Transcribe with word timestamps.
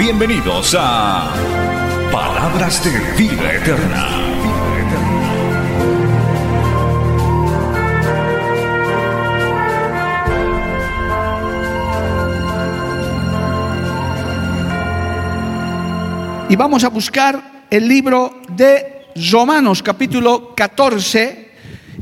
Bienvenidos 0.00 0.74
a 0.78 1.30
Palabras 2.10 2.82
de 2.82 3.22
Vida 3.22 3.52
Eterna. 3.52 4.08
Y 16.48 16.56
vamos 16.56 16.82
a 16.82 16.88
buscar 16.88 17.66
el 17.68 17.86
libro 17.86 18.40
de 18.56 19.04
Romanos 19.30 19.82
capítulo 19.82 20.54
14 20.54 21.50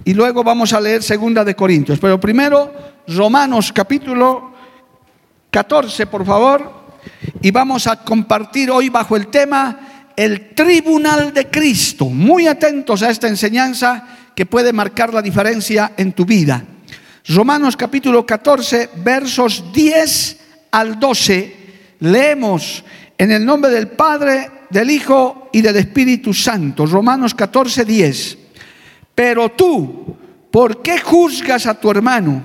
y 0.05 0.15
luego 0.15 0.45
vamos 0.45 0.73
a 0.73 0.81
leer 0.81 1.03
segunda 1.03 1.45
de 1.45 1.57
Corintios. 1.57 1.99
Pero 1.99 2.21
primero 2.21 2.73
Romanos 3.09 3.73
capítulo 3.73 4.53
14, 5.51 6.07
por 6.07 6.25
favor, 6.25 6.78
y 7.41 7.51
vamos 7.51 7.87
a 7.87 7.97
compartir 7.97 8.71
hoy 8.71 8.89
bajo 8.89 9.17
el 9.17 9.29
tema 9.29 10.13
el 10.17 10.55
tribunal 10.55 11.33
de 11.33 11.47
Cristo. 11.47 12.07
Muy 12.07 12.49
atentos 12.49 13.03
a 13.03 13.11
esta 13.11 13.29
enseñanza 13.29 14.05
que 14.35 14.47
puede 14.47 14.73
marcar 14.73 15.15
la 15.15 15.23
diferencia 15.23 15.93
en 15.97 16.13
tu 16.13 16.25
vida. 16.25 16.65
Romanos 17.29 17.77
capítulo 17.77 18.27
14, 18.27 18.91
versos 19.05 19.73
10 19.73 20.41
al 20.73 20.99
12, 20.99 21.57
leemos 22.01 22.85
en 23.17 23.31
el 23.31 23.45
nombre 23.45 23.71
del 23.71 23.89
Padre, 23.89 24.51
del 24.71 24.91
Hijo 24.91 25.51
y 25.53 25.61
del 25.61 25.77
Espíritu 25.77 26.35
Santo. 26.35 26.85
Romanos 26.87 27.35
14, 27.35 27.85
10. 27.85 28.39
Pero 29.15 29.51
tú, 29.51 30.17
¿por 30.51 30.83
qué 30.83 30.99
juzgas 30.99 31.67
a 31.67 31.79
tu 31.79 31.91
hermano? 31.91 32.43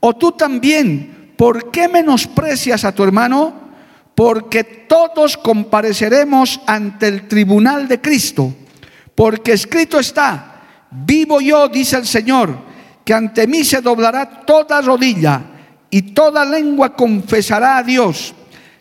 O 0.00 0.14
tú 0.16 0.32
también, 0.32 1.32
¿por 1.36 1.70
qué 1.70 1.88
menosprecias 1.88 2.84
a 2.84 2.92
tu 2.92 3.02
hermano? 3.02 3.65
Porque 4.16 4.64
todos 4.64 5.36
compareceremos 5.36 6.58
ante 6.66 7.06
el 7.06 7.28
tribunal 7.28 7.86
de 7.86 8.00
Cristo. 8.00 8.50
Porque 9.14 9.52
escrito 9.52 10.00
está, 10.00 10.86
vivo 10.90 11.38
yo, 11.40 11.68
dice 11.68 11.98
el 11.98 12.06
Señor, 12.06 12.56
que 13.04 13.12
ante 13.12 13.46
mí 13.46 13.62
se 13.62 13.82
doblará 13.82 14.40
toda 14.46 14.80
rodilla 14.80 15.42
y 15.90 16.00
toda 16.14 16.46
lengua 16.46 16.96
confesará 16.96 17.76
a 17.76 17.82
Dios. 17.82 18.34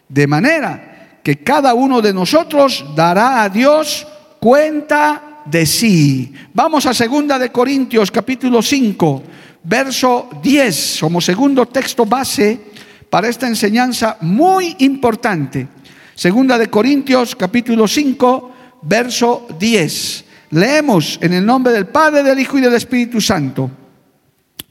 De 0.07 0.25
manera 0.25 1.19
que 1.21 1.43
cada 1.43 1.73
uno 1.73 2.01
de 2.01 2.13
nosotros 2.13 2.85
dará 2.95 3.43
a 3.43 3.49
Dios 3.49 4.07
cuenta 4.39 5.41
de 5.45 5.65
sí. 5.65 6.33
Vamos 6.53 6.85
a 6.85 6.93
segunda 6.93 7.37
de 7.37 7.51
Corintios 7.51 8.09
capítulo 8.09 8.61
5, 8.61 9.23
verso 9.63 10.29
10, 10.41 10.97
como 11.01 11.19
segundo 11.19 11.65
texto 11.65 12.05
base 12.05 12.71
para 13.15 13.29
esta 13.29 13.47
enseñanza 13.47 14.17
muy 14.19 14.75
importante. 14.79 15.69
Segunda 16.15 16.57
de 16.57 16.69
Corintios 16.69 17.33
capítulo 17.33 17.87
5, 17.87 18.51
verso 18.81 19.47
10. 19.57 20.25
Leemos 20.49 21.17
en 21.21 21.31
el 21.31 21.45
nombre 21.45 21.71
del 21.71 21.87
Padre, 21.87 22.23
del 22.23 22.37
Hijo 22.41 22.57
y 22.57 22.61
del 22.61 22.73
Espíritu 22.73 23.21
Santo. 23.21 23.71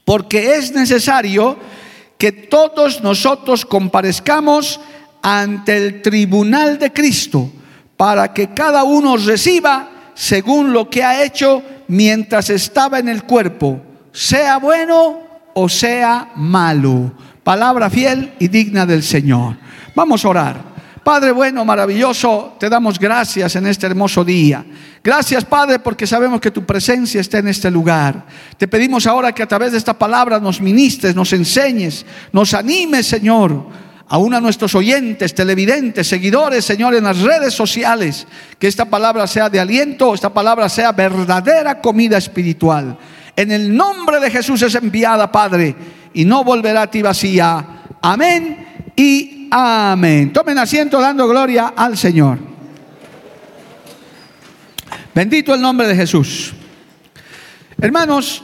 Porque 0.03 0.57
es 0.57 0.71
necesario 0.73 1.57
que 2.19 2.31
todos 2.31 3.01
nosotros 3.01 3.65
comparezcamos 3.65 4.79
ante 5.23 5.77
el 5.77 6.03
tribunal 6.03 6.77
de 6.77 6.93
Cristo 6.93 7.49
para 7.97 8.31
que 8.31 8.53
cada 8.53 8.83
uno 8.83 9.17
reciba 9.17 10.11
según 10.13 10.71
lo 10.71 10.87
que 10.87 11.03
ha 11.03 11.23
hecho 11.23 11.63
mientras 11.87 12.51
estaba 12.51 12.99
en 12.99 13.09
el 13.09 13.23
cuerpo, 13.23 13.81
sea 14.11 14.57
bueno 14.57 15.17
o 15.55 15.67
sea 15.67 16.31
malo. 16.35 17.11
Palabra 17.45 17.91
fiel 17.91 18.33
y 18.39 18.47
digna 18.47 18.87
del 18.87 19.03
Señor. 19.03 19.55
Vamos 19.93 20.25
a 20.25 20.29
orar. 20.29 20.75
Padre 21.03 21.31
bueno, 21.31 21.63
maravilloso, 21.63 22.55
te 22.59 22.67
damos 22.67 22.97
gracias 22.97 23.55
en 23.55 23.67
este 23.67 23.85
hermoso 23.85 24.25
día. 24.25 24.65
Gracias, 25.03 25.45
Padre, 25.45 25.77
porque 25.77 26.07
sabemos 26.07 26.41
que 26.41 26.49
tu 26.49 26.65
presencia 26.65 27.21
está 27.21 27.37
en 27.37 27.49
este 27.49 27.69
lugar. 27.69 28.25
Te 28.57 28.67
pedimos 28.67 29.05
ahora 29.05 29.31
que 29.31 29.43
a 29.43 29.47
través 29.47 29.73
de 29.73 29.77
esta 29.77 29.93
palabra 29.93 30.39
nos 30.39 30.59
ministres, 30.59 31.15
nos 31.15 31.33
enseñes, 31.33 32.03
nos 32.31 32.55
animes, 32.55 33.05
Señor, 33.05 33.67
aún 34.07 34.33
a 34.33 34.41
nuestros 34.41 34.73
oyentes, 34.73 35.35
televidentes, 35.35 36.07
seguidores, 36.07 36.65
Señor, 36.65 36.95
en 36.95 37.03
las 37.03 37.19
redes 37.19 37.53
sociales, 37.53 38.25
que 38.57 38.65
esta 38.65 38.85
palabra 38.85 39.27
sea 39.27 39.51
de 39.51 39.59
aliento, 39.59 40.15
esta 40.15 40.33
palabra 40.33 40.67
sea 40.67 40.93
verdadera 40.93 41.79
comida 41.79 42.17
espiritual. 42.17 42.97
En 43.35 43.51
el 43.51 43.75
nombre 43.75 44.19
de 44.19 44.31
Jesús 44.31 44.63
es 44.63 44.73
enviada, 44.73 45.31
Padre, 45.31 45.75
y 46.15 46.25
no 46.25 46.43
volverá 46.43 46.83
a 46.83 46.91
ti 46.91 47.01
vacía. 47.01 47.83
Amén 48.01 48.91
y 48.95 49.47
amén. 49.51 50.33
Tomen 50.33 50.57
asiento 50.57 50.99
dando 50.99 51.27
gloria 51.27 51.73
al 51.75 51.97
Señor. 51.97 52.39
Bendito 55.13 55.53
el 55.53 55.61
nombre 55.61 55.87
de 55.87 55.95
Jesús. 55.95 56.53
Hermanos, 57.79 58.41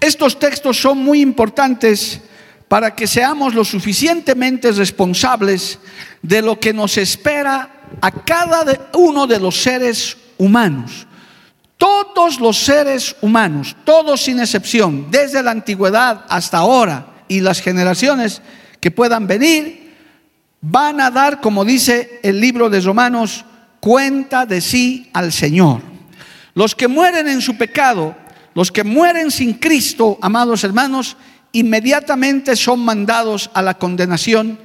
estos 0.00 0.38
textos 0.38 0.80
son 0.80 0.98
muy 0.98 1.20
importantes 1.20 2.20
para 2.66 2.94
que 2.94 3.06
seamos 3.06 3.54
lo 3.54 3.64
suficientemente 3.64 4.70
responsables 4.72 5.78
de 6.20 6.42
lo 6.42 6.58
que 6.58 6.72
nos 6.72 6.98
espera 6.98 7.86
a 8.00 8.10
cada 8.10 8.90
uno 8.94 9.26
de 9.26 9.40
los 9.40 9.62
seres 9.62 10.16
humanos. 10.36 11.07
Todos 11.78 12.40
los 12.40 12.58
seres 12.58 13.14
humanos, 13.20 13.76
todos 13.84 14.22
sin 14.22 14.40
excepción, 14.40 15.06
desde 15.12 15.42
la 15.44 15.52
antigüedad 15.52 16.24
hasta 16.28 16.58
ahora 16.58 17.22
y 17.28 17.40
las 17.40 17.60
generaciones 17.60 18.42
que 18.80 18.90
puedan 18.90 19.28
venir, 19.28 19.94
van 20.60 21.00
a 21.00 21.10
dar, 21.10 21.40
como 21.40 21.64
dice 21.64 22.18
el 22.24 22.40
libro 22.40 22.68
de 22.68 22.80
Romanos, 22.80 23.44
cuenta 23.78 24.44
de 24.44 24.60
sí 24.60 25.08
al 25.12 25.32
Señor. 25.32 25.80
Los 26.54 26.74
que 26.74 26.88
mueren 26.88 27.28
en 27.28 27.40
su 27.40 27.56
pecado, 27.56 28.16
los 28.54 28.72
que 28.72 28.82
mueren 28.82 29.30
sin 29.30 29.54
Cristo, 29.54 30.18
amados 30.20 30.64
hermanos, 30.64 31.16
inmediatamente 31.52 32.56
son 32.56 32.80
mandados 32.80 33.50
a 33.54 33.62
la 33.62 33.74
condenación 33.74 34.58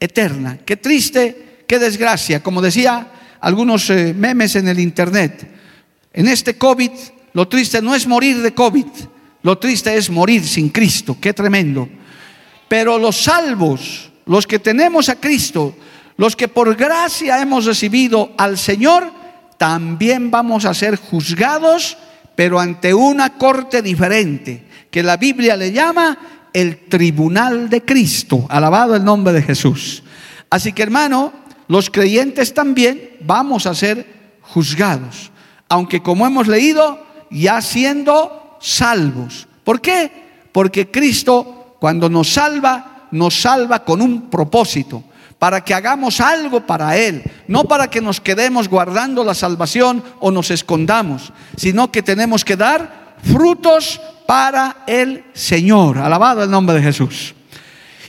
eterna. 0.00 0.58
Qué 0.66 0.76
triste, 0.76 1.64
qué 1.68 1.78
desgracia. 1.78 2.42
Como 2.42 2.60
decía 2.60 3.06
algunos 3.40 3.88
eh, 3.90 4.12
memes 4.18 4.56
en 4.56 4.66
el 4.66 4.80
Internet, 4.80 5.55
en 6.16 6.26
este 6.26 6.56
COVID 6.56 6.90
lo 7.34 7.46
triste 7.46 7.82
no 7.82 7.94
es 7.94 8.06
morir 8.06 8.40
de 8.40 8.54
COVID, 8.54 8.86
lo 9.42 9.58
triste 9.58 9.94
es 9.94 10.08
morir 10.08 10.44
sin 10.46 10.70
Cristo. 10.70 11.18
Qué 11.20 11.34
tremendo. 11.34 11.86
Pero 12.66 12.98
los 12.98 13.16
salvos, 13.16 14.10
los 14.24 14.46
que 14.46 14.58
tenemos 14.58 15.10
a 15.10 15.20
Cristo, 15.20 15.76
los 16.16 16.34
que 16.34 16.48
por 16.48 16.74
gracia 16.74 17.40
hemos 17.40 17.66
recibido 17.66 18.32
al 18.38 18.56
Señor, 18.56 19.12
también 19.58 20.30
vamos 20.30 20.64
a 20.64 20.72
ser 20.72 20.96
juzgados, 20.96 21.98
pero 22.34 22.58
ante 22.58 22.94
una 22.94 23.34
corte 23.34 23.82
diferente 23.82 24.64
que 24.90 25.02
la 25.02 25.18
Biblia 25.18 25.58
le 25.58 25.72
llama 25.72 26.48
el 26.54 26.88
tribunal 26.88 27.68
de 27.68 27.82
Cristo. 27.82 28.46
Alabado 28.48 28.96
el 28.96 29.04
nombre 29.04 29.34
de 29.34 29.42
Jesús. 29.42 30.02
Así 30.48 30.72
que 30.72 30.82
hermano, 30.82 31.34
los 31.68 31.90
creyentes 31.90 32.54
también 32.54 33.10
vamos 33.20 33.66
a 33.66 33.74
ser 33.74 34.06
juzgados. 34.40 35.30
Aunque 35.68 36.02
como 36.02 36.26
hemos 36.26 36.48
leído, 36.48 37.04
ya 37.30 37.60
siendo 37.60 38.56
salvos. 38.60 39.48
¿Por 39.64 39.80
qué? 39.80 40.10
Porque 40.52 40.90
Cristo 40.90 41.56
cuando 41.78 42.08
nos 42.08 42.32
salva, 42.32 43.08
nos 43.10 43.40
salva 43.40 43.84
con 43.84 44.00
un 44.02 44.30
propósito 44.30 45.04
para 45.38 45.62
que 45.62 45.74
hagamos 45.74 46.20
algo 46.20 46.66
para 46.66 46.96
Él, 46.96 47.22
no 47.46 47.64
para 47.64 47.88
que 47.88 48.00
nos 48.00 48.20
quedemos 48.20 48.68
guardando 48.68 49.22
la 49.22 49.34
salvación 49.34 50.02
o 50.20 50.30
nos 50.30 50.50
escondamos, 50.50 51.32
sino 51.56 51.92
que 51.92 52.02
tenemos 52.02 52.44
que 52.44 52.56
dar 52.56 53.16
frutos 53.22 54.00
para 54.26 54.84
el 54.86 55.24
Señor. 55.34 55.98
Alabado 55.98 56.42
el 56.42 56.50
nombre 56.50 56.76
de 56.76 56.82
Jesús. 56.82 57.34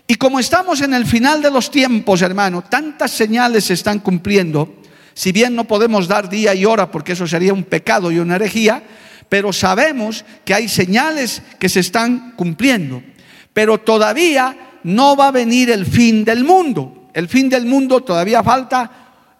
Y 0.07 0.15
como 0.15 0.39
estamos 0.39 0.79
en 0.81 0.93
el 0.93 1.05
final 1.05 1.41
de 1.41 1.51
los 1.51 1.69
tiempos, 1.69 2.21
hermano, 2.21 2.63
tantas 2.63 3.11
señales 3.11 3.65
se 3.65 3.73
están 3.73 3.99
cumpliendo, 3.99 4.73
si 5.17 5.31
bien 5.31 5.55
no 5.55 5.63
podemos 5.63 6.07
dar 6.07 6.29
día 6.29 6.53
y 6.53 6.63
hora 6.63 6.91
porque 6.91 7.13
eso 7.13 7.25
sería 7.25 7.51
un 7.51 7.63
pecado 7.63 8.11
y 8.11 8.19
una 8.19 8.35
herejía, 8.35 8.83
pero 9.27 9.51
sabemos 9.51 10.23
que 10.45 10.53
hay 10.53 10.69
señales 10.69 11.41
que 11.57 11.69
se 11.69 11.79
están 11.79 12.33
cumpliendo. 12.35 13.01
Pero 13.51 13.79
todavía 13.79 14.77
no 14.83 15.15
va 15.15 15.29
a 15.29 15.31
venir 15.31 15.71
el 15.71 15.87
fin 15.87 16.23
del 16.23 16.43
mundo. 16.43 17.09
El 17.15 17.27
fin 17.27 17.49
del 17.49 17.65
mundo 17.65 18.01
todavía 18.01 18.43
falta 18.43 18.91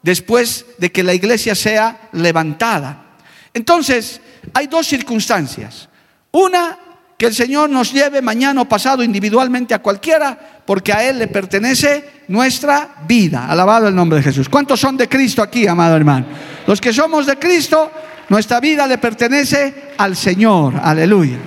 después 0.02 0.66
de 0.80 0.92
que 0.92 1.04
la 1.04 1.14
iglesia 1.14 1.54
sea 1.54 2.10
levantada. 2.12 3.12
Entonces, 3.54 4.20
hay 4.56 4.66
dos 4.66 4.88
circunstancias. 4.88 5.90
Una, 6.32 6.76
que 7.18 7.26
el 7.26 7.34
Señor 7.34 7.70
nos 7.70 7.92
lleve 7.92 8.22
mañana 8.22 8.62
o 8.62 8.70
pasado 8.70 9.04
individualmente 9.04 9.74
a 9.74 9.80
cualquiera, 9.80 10.38
porque 10.66 10.94
a 10.94 11.04
Él 11.04 11.18
le 11.18 11.28
pertenece 11.28 12.24
nuestra 12.28 12.90
vida. 13.08 13.48
Alabado 13.50 13.88
el 13.88 13.96
nombre 13.96 14.20
de 14.20 14.24
Jesús. 14.24 14.48
¿Cuántos 14.50 14.80
son 14.80 14.98
de 14.98 15.10
Cristo 15.10 15.42
aquí, 15.42 15.66
amado 15.66 15.96
hermano? 15.96 16.28
Los 16.68 16.80
que 16.80 16.94
somos 16.94 17.26
de 17.26 17.38
Cristo, 17.38 17.92
nuestra 18.30 18.60
vida 18.60 18.86
le 18.86 19.00
pertenece 19.00 19.94
al 19.98 20.16
Señor. 20.16 20.76
Aleluya. 20.82 21.38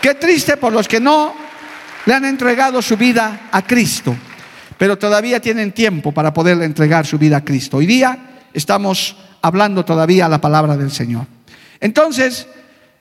Qué 0.00 0.14
triste 0.14 0.56
por 0.56 0.72
los 0.72 0.86
que 0.86 1.00
no 1.00 1.34
le 2.06 2.14
han 2.14 2.24
entregado 2.24 2.80
su 2.80 2.96
vida 2.96 3.48
a 3.50 3.62
Cristo, 3.62 4.14
pero 4.78 4.96
todavía 4.96 5.40
tienen 5.40 5.72
tiempo 5.72 6.12
para 6.12 6.32
poderle 6.32 6.64
entregar 6.64 7.04
su 7.04 7.18
vida 7.18 7.38
a 7.38 7.44
Cristo. 7.44 7.78
Hoy 7.78 7.86
día 7.86 8.16
estamos 8.52 9.16
hablando 9.42 9.84
todavía 9.84 10.28
la 10.28 10.40
palabra 10.40 10.76
del 10.76 10.92
Señor. 10.92 11.26
Entonces, 11.80 12.46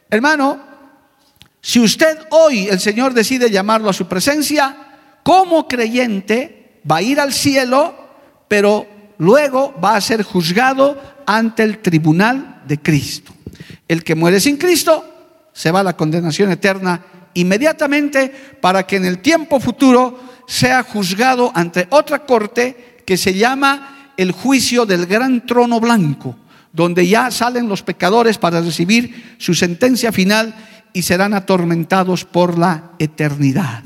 hermano, 0.10 0.67
si 1.68 1.82
usted 1.82 2.18
hoy 2.30 2.70
el 2.70 2.80
Señor 2.80 3.14
decide 3.14 3.52
llamarlo 3.52 3.90
a 3.90 3.94
su 3.94 4.08
presencia, 4.08 4.74
como 5.22 5.68
creyente 5.68 6.80
va 6.90 6.96
a 6.96 7.02
ir 7.02 7.20
al 7.20 7.34
cielo, 7.34 7.94
pero 8.48 8.88
luego 9.18 9.76
va 9.84 9.98
a 9.98 10.02
ser 10.02 10.24
juzgado 10.24 10.98
ante 11.26 11.64
el 11.64 11.80
tribunal 11.80 12.62
de 12.66 12.82
Cristo. 12.82 13.34
El 13.86 14.06
que 14.06 14.16
muere 14.16 14.40
sin 14.40 14.56
Cristo 14.56 15.50
se 15.52 15.70
va 15.70 15.82
a 15.82 15.84
la 15.84 15.98
condenación 15.98 16.52
eterna 16.52 17.04
inmediatamente 17.34 18.32
para 18.62 18.88
que 18.88 18.96
en 18.96 19.04
el 19.04 19.20
tiempo 19.20 19.60
futuro 19.60 20.18
sea 20.48 20.84
juzgado 20.84 21.52
ante 21.54 21.90
otra 21.90 22.26
corte 22.26 23.02
que 23.06 23.18
se 23.18 23.34
llama 23.34 24.14
el 24.16 24.32
juicio 24.32 24.86
del 24.86 25.06
gran 25.06 25.46
trono 25.46 25.82
blanco, 25.82 26.34
donde 26.72 27.06
ya 27.06 27.30
salen 27.30 27.68
los 27.68 27.84
pecadores 27.84 28.38
para 28.38 28.62
recibir 28.62 29.36
su 29.38 29.54
sentencia 29.54 30.14
final 30.14 30.56
y 30.94 31.02
serán 31.02 31.34
atormentados 31.34 32.26
por 32.26 32.58
la 32.58 32.92
eternidad. 33.00 33.84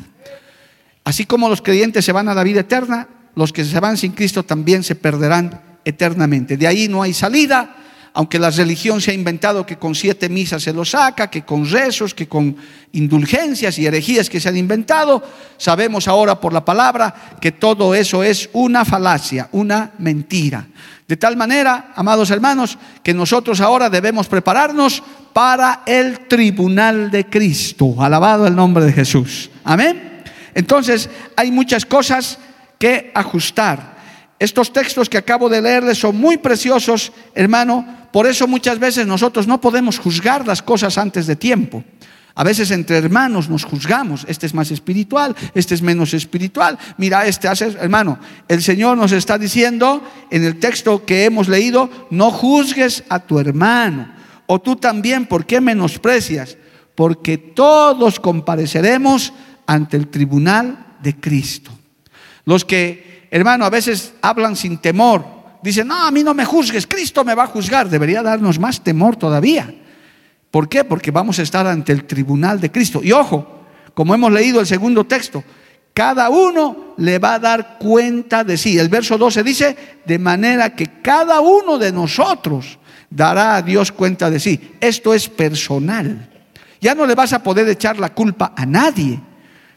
Así 1.04 1.26
como 1.26 1.50
los 1.50 1.62
creyentes 1.62 2.06
se 2.06 2.12
van 2.12 2.30
a 2.30 2.34
la 2.34 2.44
vida 2.44 2.62
eterna, 2.62 3.08
los 3.36 3.52
que 3.52 3.66
se 3.66 3.80
van 3.80 3.98
sin 3.98 4.12
Cristo 4.12 4.44
también 4.44 4.84
se 4.84 4.96
perderán 4.96 5.62
eternamente. 5.84 6.58
De 6.58 6.68
ahí 6.68 6.88
no 6.88 7.02
hay 7.02 7.14
salida, 7.14 7.76
aunque 8.14 8.40
la 8.40 8.50
religión 8.50 9.00
se 9.00 9.12
ha 9.12 9.14
inventado 9.14 9.66
que 9.66 9.78
con 9.78 9.96
siete 9.96 10.28
misas 10.28 10.64
se 10.64 10.74
lo 10.74 10.84
saca, 10.84 11.30
que 11.30 11.44
con 11.44 11.70
rezos, 11.70 12.14
que 12.14 12.28
con 12.28 12.56
indulgencias 12.92 13.80
y 13.80 13.86
herejías 13.86 14.30
que 14.30 14.40
se 14.40 14.50
han 14.50 14.58
inventado, 14.58 15.24
sabemos 15.58 16.08
ahora 16.08 16.40
por 16.40 16.52
la 16.52 16.66
palabra 16.66 17.38
que 17.40 17.54
todo 17.54 17.96
eso 17.96 18.22
es 18.24 18.50
una 18.54 18.84
falacia, 18.84 19.48
una 19.54 19.92
mentira. 19.98 20.68
De 21.12 21.18
tal 21.18 21.36
manera, 21.36 21.92
amados 21.94 22.32
hermanos, 22.32 22.78
que 23.04 23.14
nosotros 23.14 23.60
ahora 23.60 23.90
debemos 23.90 24.30
prepararnos 24.30 25.04
para 25.34 25.82
el 25.86 26.30
tribunal 26.30 27.12
de 27.12 27.26
Cristo. 27.26 27.96
Alabado 28.00 28.48
el 28.48 28.56
nombre 28.56 28.86
de 28.86 28.94
Jesús. 28.94 29.50
Amén. 29.66 30.24
Entonces, 30.56 31.10
hay 31.36 31.52
muchas 31.52 31.86
cosas 31.86 32.38
que 32.80 33.12
ajustar. 33.14 33.98
Estos 34.40 34.72
textos 34.72 35.10
que 35.10 35.18
acabo 35.18 35.50
de 35.50 35.62
leerles 35.62 35.98
son 35.98 36.16
muy 36.16 36.38
preciosos, 36.38 37.12
hermano. 37.36 38.08
Por 38.14 38.26
eso 38.26 38.48
muchas 38.48 38.80
veces 38.80 39.06
nosotros 39.06 39.48
no 39.48 39.60
podemos 39.60 40.00
juzgar 40.00 40.48
las 40.48 40.62
cosas 40.62 40.98
antes 40.98 41.28
de 41.28 41.36
tiempo. 41.36 41.84
A 42.42 42.44
veces 42.44 42.72
entre 42.72 42.98
hermanos 42.98 43.50
nos 43.50 43.64
juzgamos, 43.64 44.26
este 44.28 44.48
es 44.48 44.56
más 44.56 44.72
espiritual, 44.72 45.36
este 45.54 45.76
es 45.76 45.84
menos 45.84 46.16
espiritual. 46.16 46.76
Mira, 46.98 47.28
este 47.28 47.48
hace, 47.48 47.66
hermano, 47.80 48.18
el 48.48 48.64
Señor 48.64 48.98
nos 48.98 49.12
está 49.12 49.38
diciendo 49.38 50.02
en 50.32 50.44
el 50.44 50.58
texto 50.58 51.06
que 51.06 51.26
hemos 51.26 51.48
leído, 51.48 51.88
no 52.10 52.32
juzgues 52.32 53.04
a 53.10 53.20
tu 53.20 53.38
hermano. 53.38 54.12
O 54.48 54.60
tú 54.60 54.76
también, 54.76 55.28
¿por 55.28 55.46
qué 55.46 55.62
menosprecias? 55.62 56.58
Porque 56.96 57.38
todos 57.38 58.20
compareceremos 58.20 59.34
ante 59.68 59.98
el 59.98 60.08
tribunal 60.08 60.96
de 61.00 61.16
Cristo. 61.18 61.70
Los 62.46 62.66
que 62.66 63.28
hermano, 63.30 63.66
a 63.66 63.70
veces 63.70 64.16
hablan 64.20 64.56
sin 64.56 64.80
temor. 64.80 65.24
Dicen, 65.62 65.90
no, 65.90 66.08
a 66.08 66.10
mí 66.10 66.24
no 66.24 66.34
me 66.34 66.46
juzgues, 66.46 66.88
Cristo 66.88 67.24
me 67.24 67.36
va 67.36 67.44
a 67.44 67.54
juzgar. 67.54 67.88
Debería 67.88 68.24
darnos 68.24 68.58
más 68.58 68.82
temor 68.82 69.16
todavía. 69.16 69.76
¿Por 70.52 70.70
qué? 70.70 70.84
Porque 70.84 71.12
vamos 71.12 71.40
a 71.40 71.42
estar 71.42 71.66
ante 71.66 71.94
el 71.94 72.04
tribunal 72.04 72.60
de 72.60 72.72
Cristo. 72.72 73.02
Y 73.04 73.12
ojo, 73.12 73.64
como 73.94 74.14
hemos 74.14 74.32
leído 74.32 74.60
el 74.60 74.68
segundo 74.68 75.06
texto, 75.06 75.44
cada 75.94 76.30
uno 76.30 76.94
le 76.98 77.20
va 77.20 77.36
a 77.36 77.40
dar 77.40 77.78
cuenta 77.80 78.44
de 78.44 78.58
sí. 78.58 78.78
El 78.78 78.90
verso 78.90 79.18
12 79.18 79.44
dice, 79.44 79.78
de 80.06 80.20
manera 80.20 80.76
que 80.76 81.02
cada 81.02 81.40
uno 81.40 81.78
de 81.78 81.92
nosotros 81.92 82.78
dará 83.10 83.56
a 83.56 83.62
Dios 83.62 83.92
cuenta 83.92 84.30
de 84.30 84.40
sí. 84.40 84.76
Esto 84.80 85.14
es 85.14 85.28
personal. 85.30 86.30
Ya 86.80 86.94
no 86.94 87.06
le 87.06 87.16
vas 87.16 87.34
a 87.34 87.42
poder 87.42 87.68
echar 87.70 87.98
la 87.98 88.14
culpa 88.14 88.54
a 88.56 88.66
nadie. 88.66 89.20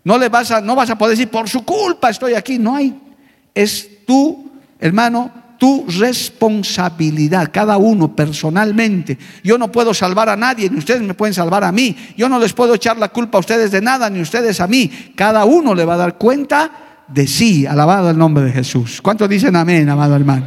No 0.03 0.19
le 0.19 0.29
vas 0.29 0.51
a, 0.51 0.61
no 0.61 0.75
vas 0.75 0.91
a 0.91 0.99
poder 0.99 1.17
decir, 1.17 1.31
por 1.31 1.49
su 1.49 1.65
culpa 1.65 2.11
estoy 2.11 2.35
aquí. 2.35 2.59
No 2.59 2.75
hay 2.75 3.01
es 3.55 4.05
tu, 4.05 4.51
hermano, 4.81 5.31
tu 5.59 5.87
responsabilidad, 5.89 7.51
cada 7.53 7.77
uno 7.77 8.15
personalmente. 8.15 9.19
Yo 9.43 9.59
no 9.59 9.71
puedo 9.71 9.95
salvar 9.95 10.29
a 10.29 10.37
nadie, 10.37 10.69
ni 10.71 10.79
ustedes 10.79 11.03
me 11.03 11.15
pueden 11.15 11.35
salvar 11.35 11.65
a 11.65 11.73
mí. 11.73 11.97
Yo 12.17 12.29
no 12.29 12.39
les 12.39 12.53
puedo 12.53 12.75
echar 12.75 12.97
la 12.99 13.09
culpa 13.09 13.39
a 13.39 13.41
ustedes 13.41 13.71
de 13.71 13.81
nada, 13.81 14.11
ni 14.11 14.21
ustedes 14.21 14.61
a 14.61 14.67
mí. 14.67 14.91
Cada 15.15 15.45
uno 15.45 15.75
le 15.75 15.85
va 15.85 15.95
a 15.95 15.99
dar 15.99 16.19
cuenta 16.19 16.71
de 17.09 17.27
sí, 17.27 17.67
alabado 17.67 18.11
el 18.11 18.19
nombre 18.19 18.45
de 18.45 18.53
Jesús. 18.53 19.01
¿Cuántos 19.01 19.29
dicen 19.29 19.57
amén, 19.57 19.89
amado 19.89 20.17
hermano? 20.17 20.47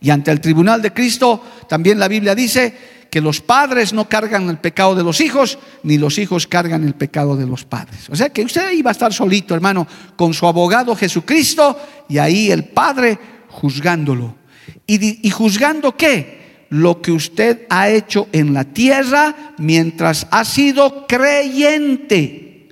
Y 0.00 0.10
ante 0.10 0.30
el 0.30 0.40
tribunal 0.40 0.80
de 0.80 0.92
Cristo, 0.92 1.42
también 1.68 1.98
la 1.98 2.08
Biblia 2.08 2.34
dice 2.34 3.00
que 3.10 3.20
los 3.20 3.40
padres 3.40 3.92
no 3.92 4.08
cargan 4.08 4.48
el 4.48 4.58
pecado 4.58 4.94
de 4.94 5.02
los 5.02 5.20
hijos, 5.20 5.58
ni 5.82 5.98
los 5.98 6.16
hijos 6.18 6.46
cargan 6.46 6.84
el 6.84 6.94
pecado 6.94 7.36
de 7.36 7.46
los 7.46 7.64
padres. 7.64 8.08
O 8.08 8.16
sea 8.16 8.30
que 8.30 8.42
usted 8.42 8.70
iba 8.72 8.90
a 8.90 8.92
estar 8.92 9.12
solito, 9.12 9.54
hermano, 9.54 9.86
con 10.16 10.32
su 10.32 10.46
abogado 10.46 10.94
Jesucristo 10.94 11.76
y 12.08 12.18
ahí 12.18 12.50
el 12.50 12.64
Padre 12.64 13.18
juzgándolo. 13.50 14.36
¿Y, 14.86 15.26
y 15.26 15.30
juzgando 15.30 15.96
qué? 15.96 16.66
Lo 16.70 17.02
que 17.02 17.12
usted 17.12 17.66
ha 17.68 17.88
hecho 17.88 18.28
en 18.32 18.54
la 18.54 18.64
tierra 18.64 19.54
mientras 19.58 20.26
ha 20.30 20.44
sido 20.44 21.06
creyente. 21.06 22.68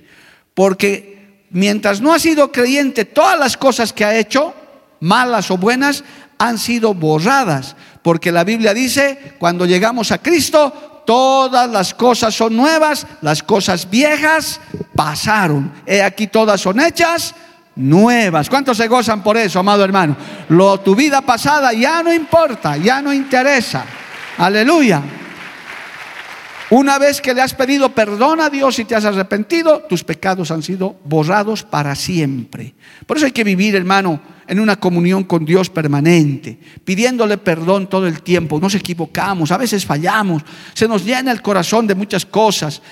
Porque 0.53 1.45
mientras 1.51 2.01
no 2.01 2.13
ha 2.13 2.19
sido 2.19 2.51
creyente, 2.51 3.05
todas 3.05 3.37
las 3.37 3.57
cosas 3.57 3.93
que 3.93 4.05
ha 4.05 4.17
hecho, 4.17 4.53
malas 4.99 5.51
o 5.51 5.57
buenas, 5.57 6.03
han 6.37 6.57
sido 6.57 6.93
borradas 6.93 7.75
porque 8.01 8.31
la 8.31 8.43
Biblia 8.43 8.73
dice, 8.73 9.35
cuando 9.39 9.65
llegamos 9.65 10.11
a 10.11 10.19
Cristo, 10.19 11.03
todas 11.05 11.69
las 11.69 11.93
cosas 11.93 12.33
son 12.33 12.55
nuevas, 12.55 13.05
las 13.21 13.43
cosas 13.43 13.89
viejas 13.89 14.59
pasaron. 14.95 15.71
He 15.85 16.01
aquí 16.01 16.27
todas 16.27 16.61
son 16.61 16.79
hechas 16.79 17.35
nuevas. 17.75 18.49
¿Cuántos 18.49 18.77
se 18.77 18.87
gozan 18.87 19.23
por 19.23 19.37
eso, 19.37 19.59
amado 19.59 19.83
hermano? 19.83 20.15
Lo 20.49 20.79
tu 20.79 20.95
vida 20.95 21.21
pasada 21.21 21.73
ya 21.73 22.03
no 22.03 22.13
importa, 22.13 22.77
ya 22.77 23.01
no 23.01 23.13
interesa. 23.13 23.85
Aleluya. 24.37 25.01
Una 26.71 26.99
vez 26.99 27.19
que 27.19 27.33
le 27.33 27.41
has 27.41 27.55
pedido 27.55 27.89
perdón 27.89 28.39
a 28.41 28.49
Dios 28.49 28.77
y 28.77 28.85
te 28.85 28.95
has 28.95 29.03
arrepentido, 29.03 29.85
tus 29.89 30.03
pecados 30.03 30.51
han 30.51 30.61
sido 30.61 30.97
borrados 31.03 31.63
para 31.63 31.95
siempre. 31.95 32.75
Por 33.07 33.17
eso 33.17 33.25
hay 33.25 33.31
que 33.31 33.43
vivir, 33.43 33.75
hermano, 33.75 34.21
en 34.45 34.59
una 34.59 34.79
comunión 34.79 35.23
con 35.23 35.45
Dios 35.45 35.71
permanente, 35.71 36.59
pidiéndole 36.83 37.39
perdón 37.39 37.89
todo 37.89 38.05
el 38.05 38.21
tiempo. 38.21 38.59
Nos 38.59 38.75
equivocamos, 38.75 39.51
a 39.51 39.57
veces 39.57 39.83
fallamos, 39.83 40.43
se 40.73 40.87
nos 40.87 41.03
llena 41.03 41.31
el 41.31 41.41
corazón 41.41 41.87
de 41.87 41.95
muchas 41.95 42.23
cosas. 42.23 42.83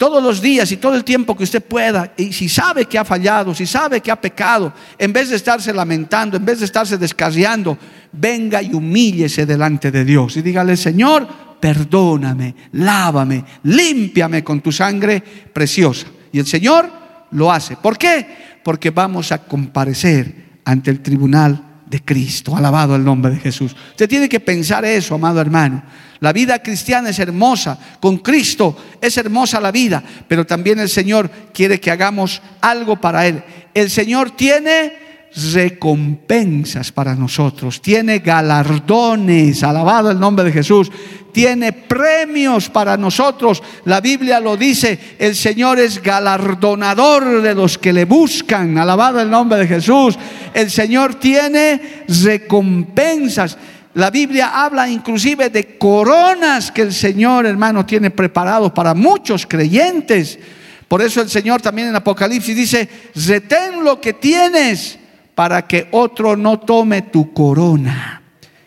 Todos 0.00 0.22
los 0.22 0.40
días 0.40 0.72
y 0.72 0.78
todo 0.78 0.94
el 0.94 1.04
tiempo 1.04 1.36
que 1.36 1.44
usted 1.44 1.62
pueda, 1.62 2.14
y 2.16 2.32
si 2.32 2.48
sabe 2.48 2.86
que 2.86 2.96
ha 2.96 3.04
fallado, 3.04 3.54
si 3.54 3.66
sabe 3.66 4.00
que 4.00 4.10
ha 4.10 4.18
pecado, 4.18 4.72
en 4.96 5.12
vez 5.12 5.28
de 5.28 5.36
estarse 5.36 5.74
lamentando, 5.74 6.38
en 6.38 6.44
vez 6.46 6.60
de 6.60 6.64
estarse 6.64 6.96
descarriando, 6.96 7.76
venga 8.10 8.62
y 8.62 8.72
humíllese 8.72 9.44
delante 9.44 9.90
de 9.90 10.06
Dios 10.06 10.38
y 10.38 10.40
dígale, 10.40 10.78
Señor, 10.78 11.28
perdóname, 11.60 12.54
lávame, 12.72 13.44
límpiame 13.64 14.42
con 14.42 14.62
tu 14.62 14.72
sangre 14.72 15.22
preciosa. 15.52 16.06
Y 16.32 16.38
el 16.38 16.46
Señor 16.46 16.90
lo 17.32 17.52
hace. 17.52 17.76
¿Por 17.76 17.98
qué? 17.98 18.26
Porque 18.64 18.88
vamos 18.88 19.32
a 19.32 19.44
comparecer 19.44 20.60
ante 20.64 20.90
el 20.90 21.02
tribunal 21.02 21.62
de 21.90 22.02
Cristo. 22.02 22.56
Alabado 22.56 22.94
el 22.94 23.04
nombre 23.04 23.32
de 23.32 23.40
Jesús. 23.40 23.74
Usted 23.90 24.08
tiene 24.08 24.28
que 24.28 24.40
pensar 24.40 24.84
eso, 24.84 25.16
amado 25.16 25.40
hermano. 25.40 25.82
La 26.20 26.32
vida 26.32 26.62
cristiana 26.62 27.10
es 27.10 27.18
hermosa. 27.18 27.78
Con 27.98 28.18
Cristo 28.18 28.76
es 29.00 29.16
hermosa 29.16 29.60
la 29.60 29.72
vida. 29.72 30.02
Pero 30.28 30.46
también 30.46 30.78
el 30.78 30.88
Señor 30.88 31.30
quiere 31.52 31.80
que 31.80 31.90
hagamos 31.90 32.40
algo 32.60 33.00
para 33.00 33.26
Él. 33.26 33.42
El 33.74 33.90
Señor 33.90 34.30
tiene 34.30 35.09
recompensas 35.34 36.90
para 36.92 37.14
nosotros, 37.14 37.80
tiene 37.80 38.18
galardones, 38.18 39.62
alabado 39.62 40.10
el 40.10 40.18
nombre 40.18 40.44
de 40.44 40.52
Jesús, 40.52 40.90
tiene 41.32 41.72
premios 41.72 42.68
para 42.68 42.96
nosotros. 42.96 43.62
La 43.84 44.00
Biblia 44.00 44.40
lo 44.40 44.56
dice, 44.56 44.98
el 45.18 45.36
Señor 45.36 45.78
es 45.78 46.02
galardonador 46.02 47.42
de 47.42 47.54
los 47.54 47.78
que 47.78 47.92
le 47.92 48.04
buscan, 48.04 48.78
alabado 48.78 49.20
el 49.20 49.30
nombre 49.30 49.60
de 49.60 49.68
Jesús. 49.68 50.18
El 50.52 50.70
Señor 50.70 51.14
tiene 51.14 52.04
recompensas. 52.08 53.56
La 53.94 54.10
Biblia 54.10 54.64
habla 54.64 54.88
inclusive 54.88 55.50
de 55.50 55.76
coronas 55.76 56.70
que 56.70 56.82
el 56.82 56.92
Señor, 56.92 57.46
hermano, 57.46 57.84
tiene 57.84 58.10
preparados 58.10 58.72
para 58.72 58.94
muchos 58.94 59.46
creyentes. 59.46 60.38
Por 60.86 61.02
eso 61.02 61.20
el 61.20 61.28
Señor 61.28 61.60
también 61.62 61.88
en 61.88 61.96
Apocalipsis 61.96 62.56
dice, 62.56 62.88
retén 63.14 63.84
lo 63.84 64.00
que 64.00 64.12
tienes 64.12 64.99
para 65.40 65.66
que 65.66 65.88
otro 65.92 66.36
no 66.36 66.60
tome 66.60 67.00
tu 67.00 67.32
corona. 67.32 68.20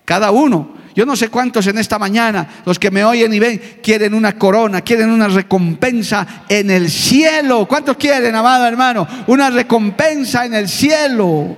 Cada 0.04 0.32
uno. 0.32 0.74
Yo 0.96 1.06
no 1.06 1.16
sé 1.16 1.30
cuántos 1.30 1.68
en 1.68 1.78
esta 1.78 2.00
mañana, 2.00 2.48
los 2.66 2.80
que 2.80 2.90
me 2.90 3.06
oyen 3.06 3.32
y 3.32 3.38
ven, 3.38 3.62
quieren 3.84 4.16
una 4.16 4.40
corona, 4.40 4.82
quieren 4.82 5.12
una 5.12 5.28
recompensa 5.28 6.46
en 6.50 6.72
el 6.72 6.90
cielo. 6.90 7.68
¿Cuántos 7.68 7.96
quieren, 7.96 8.34
amado 8.34 8.66
hermano? 8.66 9.08
Una 9.28 9.52
recompensa 9.52 10.48
en 10.48 10.56
el 10.56 10.68
cielo. 10.68 11.56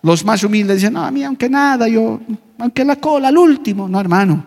Los 0.00 0.24
más 0.24 0.42
humildes 0.44 0.76
dicen, 0.76 0.94
no, 0.94 1.04
a 1.04 1.10
mí 1.10 1.22
aunque 1.22 1.50
nada, 1.50 1.86
yo, 1.88 2.22
aunque 2.58 2.86
la 2.86 2.96
cola, 2.96 3.28
al 3.28 3.36
último. 3.36 3.86
No, 3.86 4.00
hermano, 4.00 4.46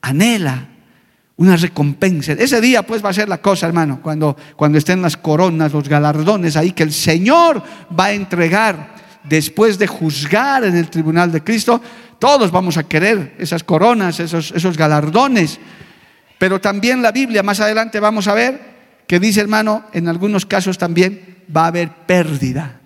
anhela 0.00 0.66
una 1.40 1.56
recompensa. 1.56 2.32
Ese 2.32 2.60
día 2.60 2.82
pues 2.82 3.02
va 3.02 3.08
a 3.08 3.14
ser 3.14 3.26
la 3.26 3.38
cosa, 3.38 3.66
hermano, 3.66 4.00
cuando, 4.02 4.36
cuando 4.56 4.76
estén 4.76 5.00
las 5.00 5.16
coronas, 5.16 5.72
los 5.72 5.88
galardones 5.88 6.54
ahí 6.54 6.72
que 6.72 6.82
el 6.82 6.92
Señor 6.92 7.62
va 7.98 8.06
a 8.06 8.12
entregar 8.12 8.94
después 9.24 9.78
de 9.78 9.86
juzgar 9.86 10.64
en 10.64 10.76
el 10.76 10.90
tribunal 10.90 11.32
de 11.32 11.42
Cristo. 11.42 11.80
Todos 12.18 12.50
vamos 12.50 12.76
a 12.76 12.82
querer 12.82 13.36
esas 13.38 13.64
coronas, 13.64 14.20
esos, 14.20 14.52
esos 14.54 14.76
galardones. 14.76 15.58
Pero 16.38 16.60
también 16.60 17.00
la 17.00 17.10
Biblia, 17.10 17.42
más 17.42 17.60
adelante 17.60 18.00
vamos 18.00 18.28
a 18.28 18.34
ver, 18.34 18.60
que 19.06 19.18
dice, 19.18 19.40
hermano, 19.40 19.84
en 19.94 20.08
algunos 20.08 20.44
casos 20.44 20.76
también 20.76 21.38
va 21.56 21.64
a 21.64 21.68
haber 21.68 21.88
pérdida. 22.04 22.80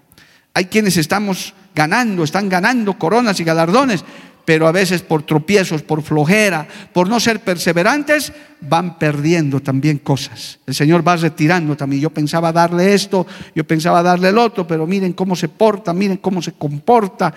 Hay 0.54 0.66
quienes 0.66 0.96
estamos 0.96 1.54
ganando, 1.74 2.22
están 2.22 2.48
ganando 2.48 2.96
coronas 2.96 3.40
y 3.40 3.44
galardones, 3.44 4.04
pero 4.44 4.68
a 4.68 4.72
veces 4.72 5.02
por 5.02 5.22
tropiezos, 5.22 5.82
por 5.82 6.02
flojera, 6.02 6.66
por 6.92 7.08
no 7.08 7.18
ser 7.18 7.40
perseverantes, 7.40 8.32
van 8.60 8.98
perdiendo 8.98 9.60
también 9.60 9.98
cosas. 9.98 10.58
El 10.66 10.74
Señor 10.74 11.06
va 11.06 11.16
retirando 11.16 11.76
también. 11.76 12.02
Yo 12.02 12.10
pensaba 12.10 12.52
darle 12.52 12.94
esto, 12.94 13.26
yo 13.54 13.64
pensaba 13.64 14.02
darle 14.02 14.28
el 14.28 14.38
otro, 14.38 14.66
pero 14.66 14.86
miren 14.86 15.12
cómo 15.12 15.34
se 15.34 15.48
porta, 15.48 15.92
miren 15.94 16.18
cómo 16.18 16.42
se 16.42 16.52
comporta. 16.52 17.32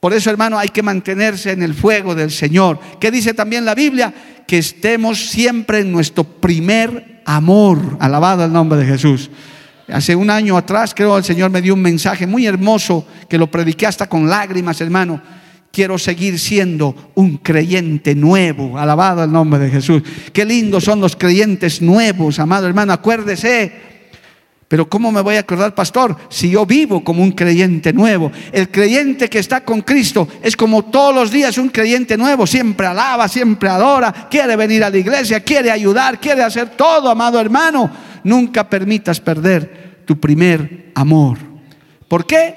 Por 0.00 0.12
eso, 0.12 0.30
hermano, 0.30 0.58
hay 0.58 0.70
que 0.70 0.82
mantenerse 0.82 1.52
en 1.52 1.62
el 1.62 1.74
fuego 1.74 2.14
del 2.14 2.32
Señor. 2.32 2.78
¿Qué 2.98 3.10
dice 3.10 3.34
también 3.34 3.64
la 3.64 3.74
Biblia? 3.74 4.12
Que 4.46 4.58
estemos 4.58 5.30
siempre 5.30 5.80
en 5.80 5.92
nuestro 5.92 6.24
primer 6.24 7.22
amor. 7.24 7.78
Alabado 8.00 8.44
el 8.44 8.52
nombre 8.52 8.80
de 8.80 8.86
Jesús. 8.86 9.30
Hace 9.86 10.16
un 10.16 10.30
año 10.30 10.56
atrás, 10.56 10.92
creo, 10.94 11.16
el 11.16 11.24
Señor 11.24 11.50
me 11.50 11.62
dio 11.62 11.74
un 11.74 11.82
mensaje 11.82 12.26
muy 12.26 12.46
hermoso 12.46 13.06
que 13.28 13.38
lo 13.38 13.48
prediqué 13.48 13.86
hasta 13.86 14.08
con 14.08 14.28
lágrimas, 14.28 14.80
hermano 14.80 15.20
quiero 15.72 15.98
seguir 15.98 16.38
siendo 16.38 16.94
un 17.14 17.38
creyente 17.38 18.14
nuevo. 18.14 18.78
Alabado 18.78 19.24
el 19.24 19.32
nombre 19.32 19.58
de 19.58 19.70
Jesús. 19.70 20.02
Qué 20.32 20.44
lindos 20.44 20.84
son 20.84 21.00
los 21.00 21.16
creyentes 21.16 21.82
nuevos, 21.82 22.38
amado 22.38 22.66
hermano. 22.68 22.92
Acuérdese. 22.92 23.90
Pero 24.68 24.88
¿cómo 24.88 25.12
me 25.12 25.20
voy 25.20 25.36
a 25.36 25.40
acordar, 25.40 25.74
pastor, 25.74 26.16
si 26.30 26.48
yo 26.48 26.64
vivo 26.64 27.04
como 27.04 27.22
un 27.22 27.32
creyente 27.32 27.92
nuevo? 27.92 28.32
El 28.52 28.70
creyente 28.70 29.28
que 29.28 29.38
está 29.38 29.62
con 29.62 29.82
Cristo 29.82 30.26
es 30.42 30.56
como 30.56 30.86
todos 30.86 31.14
los 31.14 31.30
días 31.30 31.58
un 31.58 31.68
creyente 31.68 32.16
nuevo. 32.16 32.46
Siempre 32.46 32.86
alaba, 32.86 33.28
siempre 33.28 33.68
adora, 33.68 34.28
quiere 34.30 34.56
venir 34.56 34.82
a 34.82 34.88
la 34.88 34.96
iglesia, 34.96 35.40
quiere 35.40 35.70
ayudar, 35.70 36.18
quiere 36.18 36.42
hacer 36.42 36.70
todo, 36.70 37.10
amado 37.10 37.38
hermano. 37.38 37.90
Nunca 38.24 38.66
permitas 38.68 39.20
perder 39.20 40.04
tu 40.06 40.18
primer 40.18 40.92
amor. 40.94 41.36
¿Por 42.08 42.24
qué? 42.24 42.54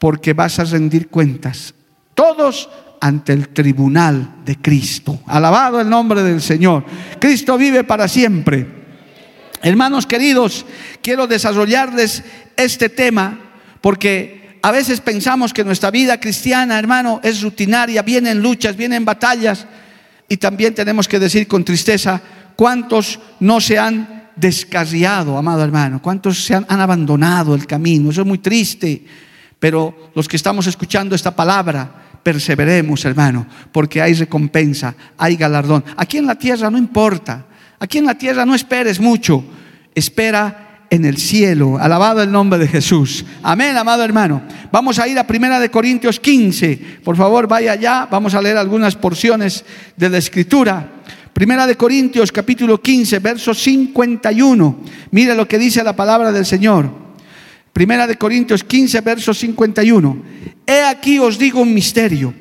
Porque 0.00 0.32
vas 0.32 0.58
a 0.58 0.64
rendir 0.64 1.06
cuentas 1.06 1.72
todos 2.18 2.68
ante 3.00 3.32
el 3.32 3.50
tribunal 3.50 4.38
de 4.44 4.56
Cristo. 4.56 5.20
Alabado 5.26 5.80
el 5.80 5.88
nombre 5.88 6.24
del 6.24 6.42
Señor. 6.42 6.84
Cristo 7.20 7.56
vive 7.56 7.84
para 7.84 8.08
siempre. 8.08 8.66
Hermanos 9.62 10.04
queridos, 10.04 10.66
quiero 11.00 11.28
desarrollarles 11.28 12.24
este 12.56 12.88
tema 12.88 13.38
porque 13.80 14.58
a 14.62 14.72
veces 14.72 15.00
pensamos 15.00 15.54
que 15.54 15.62
nuestra 15.62 15.92
vida 15.92 16.18
cristiana, 16.18 16.76
hermano, 16.80 17.20
es 17.22 17.40
rutinaria, 17.40 18.02
vienen 18.02 18.42
luchas, 18.42 18.76
vienen 18.76 19.04
batallas 19.04 19.66
y 20.28 20.38
también 20.38 20.74
tenemos 20.74 21.06
que 21.06 21.20
decir 21.20 21.46
con 21.46 21.64
tristeza 21.64 22.20
cuántos 22.56 23.20
no 23.38 23.60
se 23.60 23.78
han 23.78 24.30
descarriado, 24.34 25.38
amado 25.38 25.62
hermano, 25.62 26.02
cuántos 26.02 26.42
se 26.44 26.56
han, 26.56 26.66
han 26.68 26.80
abandonado 26.80 27.54
el 27.54 27.64
camino. 27.64 28.10
Eso 28.10 28.22
es 28.22 28.26
muy 28.26 28.38
triste, 28.38 29.04
pero 29.60 30.10
los 30.16 30.26
que 30.26 30.36
estamos 30.36 30.66
escuchando 30.66 31.14
esta 31.14 31.36
palabra, 31.36 32.07
perseveremos, 32.22 33.04
hermano, 33.04 33.46
porque 33.72 34.02
hay 34.02 34.14
recompensa, 34.14 34.94
hay 35.16 35.36
galardón. 35.36 35.84
Aquí 35.96 36.18
en 36.18 36.26
la 36.26 36.34
tierra 36.34 36.70
no 36.70 36.78
importa, 36.78 37.46
aquí 37.78 37.98
en 37.98 38.06
la 38.06 38.16
tierra 38.16 38.44
no 38.44 38.54
esperes 38.54 39.00
mucho, 39.00 39.44
espera 39.94 40.86
en 40.90 41.04
el 41.04 41.18
cielo. 41.18 41.78
Alabado 41.78 42.22
el 42.22 42.32
nombre 42.32 42.58
de 42.58 42.68
Jesús. 42.68 43.24
Amén, 43.42 43.76
amado 43.76 44.02
hermano. 44.02 44.42
Vamos 44.70 44.98
a 44.98 45.08
ir 45.08 45.18
a 45.18 45.26
Primera 45.26 45.60
de 45.60 45.70
Corintios 45.70 46.20
15. 46.20 47.00
Por 47.04 47.16
favor, 47.16 47.46
vaya 47.46 47.72
allá. 47.72 48.08
Vamos 48.10 48.34
a 48.34 48.42
leer 48.42 48.56
algunas 48.56 48.96
porciones 48.96 49.64
de 49.96 50.08
la 50.08 50.18
escritura. 50.18 50.92
Primera 51.32 51.66
de 51.66 51.76
Corintios 51.76 52.32
capítulo 52.32 52.80
15, 52.80 53.18
verso 53.20 53.54
51. 53.54 54.80
Mire 55.10 55.34
lo 55.34 55.46
que 55.46 55.58
dice 55.58 55.84
la 55.84 55.94
palabra 55.94 56.32
del 56.32 56.46
Señor. 56.46 57.07
Primera 57.72 58.06
de 58.06 58.16
Corintios 58.16 58.64
15, 58.64 59.00
verso 59.00 59.34
51. 59.34 60.22
He 60.66 60.82
aquí 60.82 61.18
os 61.18 61.38
digo 61.38 61.60
un 61.60 61.72
misterio. 61.72 62.34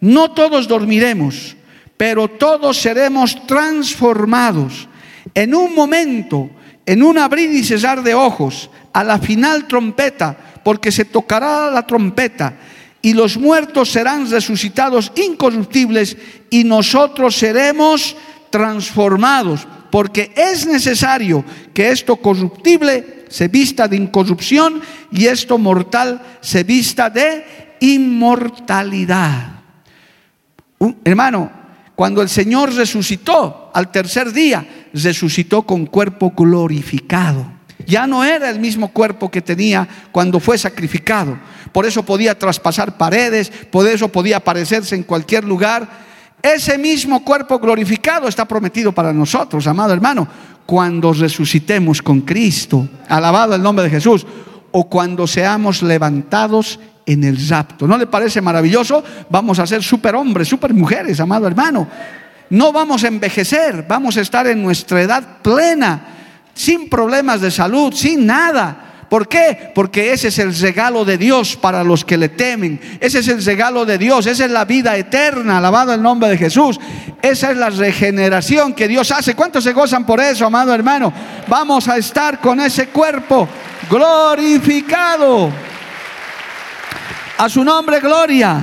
No 0.00 0.32
todos 0.32 0.68
dormiremos, 0.68 1.56
pero 1.96 2.28
todos 2.28 2.76
seremos 2.76 3.46
transformados 3.46 4.88
en 5.34 5.54
un 5.54 5.74
momento, 5.74 6.50
en 6.84 7.02
un 7.02 7.18
abrir 7.18 7.50
y 7.52 7.62
cesar 7.62 8.02
de 8.02 8.14
ojos, 8.14 8.70
a 8.92 9.04
la 9.04 9.18
final 9.18 9.66
trompeta, 9.68 10.36
porque 10.64 10.92
se 10.92 11.04
tocará 11.04 11.70
la 11.70 11.86
trompeta 11.86 12.54
y 13.02 13.14
los 13.14 13.36
muertos 13.36 13.90
serán 13.90 14.30
resucitados 14.30 15.12
incorruptibles 15.16 16.16
y 16.50 16.64
nosotros 16.64 17.34
seremos 17.34 18.16
transformados, 18.52 19.66
porque 19.90 20.30
es 20.36 20.64
necesario 20.66 21.44
que 21.74 21.90
esto 21.90 22.14
corruptible 22.16 23.24
se 23.28 23.48
vista 23.48 23.88
de 23.88 23.96
incorrupción 23.96 24.80
y 25.10 25.26
esto 25.26 25.58
mortal 25.58 26.22
se 26.40 26.62
vista 26.62 27.10
de 27.10 27.76
inmortalidad. 27.80 29.60
hermano, 31.04 31.50
cuando 31.96 32.22
el 32.22 32.28
Señor 32.28 32.74
resucitó 32.74 33.70
al 33.74 33.90
tercer 33.90 34.32
día, 34.32 34.66
resucitó 34.92 35.62
con 35.62 35.86
cuerpo 35.86 36.32
glorificado. 36.36 37.46
Ya 37.86 38.06
no 38.06 38.22
era 38.22 38.50
el 38.50 38.60
mismo 38.60 38.88
cuerpo 38.88 39.30
que 39.30 39.40
tenía 39.40 39.88
cuando 40.12 40.40
fue 40.40 40.58
sacrificado. 40.58 41.38
Por 41.72 41.86
eso 41.86 42.04
podía 42.04 42.38
traspasar 42.38 42.96
paredes, 42.96 43.50
por 43.70 43.86
eso 43.86 44.08
podía 44.08 44.38
aparecerse 44.38 44.94
en 44.94 45.02
cualquier 45.02 45.44
lugar. 45.44 46.11
Ese 46.42 46.76
mismo 46.76 47.24
cuerpo 47.24 47.58
glorificado 47.58 48.26
está 48.26 48.46
prometido 48.46 48.92
para 48.92 49.12
nosotros, 49.12 49.66
amado 49.66 49.92
hermano 49.92 50.26
cuando 50.66 51.12
resucitemos 51.12 52.02
con 52.02 52.22
Cristo, 52.22 52.88
alabado 53.08 53.54
el 53.54 53.62
nombre 53.62 53.84
de 53.84 53.90
Jesús, 53.90 54.26
o 54.70 54.88
cuando 54.88 55.26
seamos 55.26 55.82
levantados 55.82 56.78
en 57.04 57.24
el 57.24 57.48
rapto. 57.48 57.86
¿No 57.86 57.98
le 57.98 58.06
parece 58.06 58.40
maravilloso? 58.40 59.02
Vamos 59.28 59.58
a 59.58 59.66
ser 59.66 59.82
superhombres, 59.82 60.48
supermujeres, 60.48 61.20
amado 61.20 61.46
hermano. 61.46 61.86
No 62.50 62.72
vamos 62.72 63.04
a 63.04 63.08
envejecer, 63.08 63.84
vamos 63.88 64.16
a 64.16 64.20
estar 64.20 64.46
en 64.46 64.62
nuestra 64.62 65.02
edad 65.02 65.42
plena, 65.42 66.06
sin 66.54 66.88
problemas 66.88 67.40
de 67.40 67.50
salud, 67.50 67.92
sin 67.92 68.26
nada. 68.26 68.91
¿Por 69.12 69.28
qué? 69.28 69.70
Porque 69.74 70.14
ese 70.14 70.28
es 70.28 70.38
el 70.38 70.58
regalo 70.58 71.04
de 71.04 71.18
Dios 71.18 71.54
para 71.56 71.84
los 71.84 72.02
que 72.02 72.16
le 72.16 72.30
temen. 72.30 72.80
Ese 72.98 73.18
es 73.18 73.28
el 73.28 73.44
regalo 73.44 73.84
de 73.84 73.98
Dios. 73.98 74.24
Esa 74.24 74.46
es 74.46 74.50
la 74.50 74.64
vida 74.64 74.96
eterna. 74.96 75.58
Alabado 75.58 75.92
el 75.92 76.00
nombre 76.00 76.30
de 76.30 76.38
Jesús. 76.38 76.80
Esa 77.20 77.50
es 77.50 77.58
la 77.58 77.68
regeneración 77.68 78.72
que 78.72 78.88
Dios 78.88 79.10
hace. 79.10 79.34
¿Cuántos 79.34 79.64
se 79.64 79.74
gozan 79.74 80.06
por 80.06 80.18
eso, 80.18 80.46
amado 80.46 80.74
hermano? 80.74 81.12
Vamos 81.46 81.88
a 81.88 81.98
estar 81.98 82.40
con 82.40 82.58
ese 82.58 82.88
cuerpo 82.88 83.46
glorificado. 83.90 85.50
A 87.36 87.50
su 87.50 87.62
nombre, 87.62 88.00
gloria. 88.00 88.62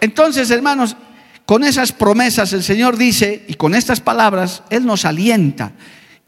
Entonces, 0.00 0.48
hermanos, 0.52 0.94
con 1.44 1.64
esas 1.64 1.90
promesas 1.90 2.52
el 2.52 2.62
Señor 2.62 2.96
dice, 2.96 3.44
y 3.48 3.54
con 3.54 3.74
estas 3.74 4.00
palabras, 4.00 4.62
Él 4.70 4.86
nos 4.86 5.04
alienta 5.04 5.72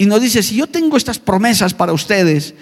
y 0.00 0.06
nos 0.06 0.22
dice, 0.22 0.42
si 0.42 0.56
yo 0.56 0.66
tengo 0.66 0.96
estas 0.96 1.18
promesas 1.18 1.74
para 1.74 1.92
ustedes, 1.92 2.54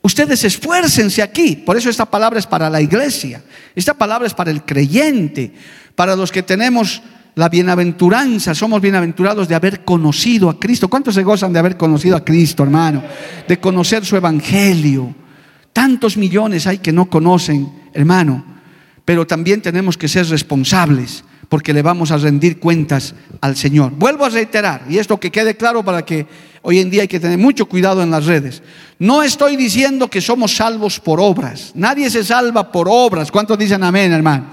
Ustedes 0.00 0.44
esfuércense 0.44 1.22
aquí. 1.22 1.56
Por 1.56 1.78
eso 1.78 1.88
esta 1.88 2.04
palabra 2.04 2.38
es 2.38 2.46
para 2.46 2.68
la 2.68 2.82
iglesia. 2.82 3.42
Esta 3.74 3.94
palabra 3.94 4.26
es 4.26 4.34
para 4.34 4.50
el 4.50 4.62
creyente, 4.62 5.50
para 5.94 6.14
los 6.14 6.30
que 6.30 6.42
tenemos 6.42 7.00
la 7.34 7.48
bienaventuranza, 7.48 8.54
somos 8.54 8.82
bienaventurados 8.82 9.48
de 9.48 9.54
haber 9.54 9.82
conocido 9.82 10.50
a 10.50 10.60
Cristo. 10.60 10.88
¿Cuántos 10.88 11.14
se 11.14 11.22
gozan 11.22 11.54
de 11.54 11.58
haber 11.58 11.78
conocido 11.78 12.16
a 12.16 12.24
Cristo, 12.24 12.62
hermano? 12.62 13.02
De 13.48 13.58
conocer 13.58 14.04
su 14.04 14.14
evangelio. 14.14 15.14
Tantos 15.72 16.18
millones 16.18 16.66
hay 16.66 16.78
que 16.78 16.92
no 16.92 17.06
conocen, 17.06 17.72
hermano. 17.94 18.44
Pero 19.06 19.26
también 19.26 19.62
tenemos 19.62 19.96
que 19.96 20.06
ser 20.06 20.28
responsables 20.28 21.24
porque 21.48 21.72
le 21.72 21.82
vamos 21.82 22.10
a 22.10 22.16
rendir 22.16 22.58
cuentas 22.58 23.14
al 23.40 23.56
Señor. 23.56 23.92
Vuelvo 23.92 24.24
a 24.24 24.28
reiterar, 24.28 24.84
y 24.88 24.98
esto 24.98 25.18
que 25.18 25.30
quede 25.30 25.56
claro 25.56 25.84
para 25.84 26.04
que 26.04 26.26
hoy 26.62 26.80
en 26.80 26.90
día 26.90 27.02
hay 27.02 27.08
que 27.08 27.20
tener 27.20 27.38
mucho 27.38 27.66
cuidado 27.66 28.02
en 28.02 28.10
las 28.10 28.26
redes. 28.26 28.62
No 28.98 29.22
estoy 29.22 29.56
diciendo 29.56 30.08
que 30.08 30.20
somos 30.20 30.56
salvos 30.56 31.00
por 31.00 31.20
obras. 31.20 31.72
Nadie 31.74 32.10
se 32.10 32.24
salva 32.24 32.70
por 32.70 32.88
obras. 32.88 33.30
¿Cuántos 33.30 33.58
dicen 33.58 33.82
amén, 33.82 34.12
hermano? 34.12 34.46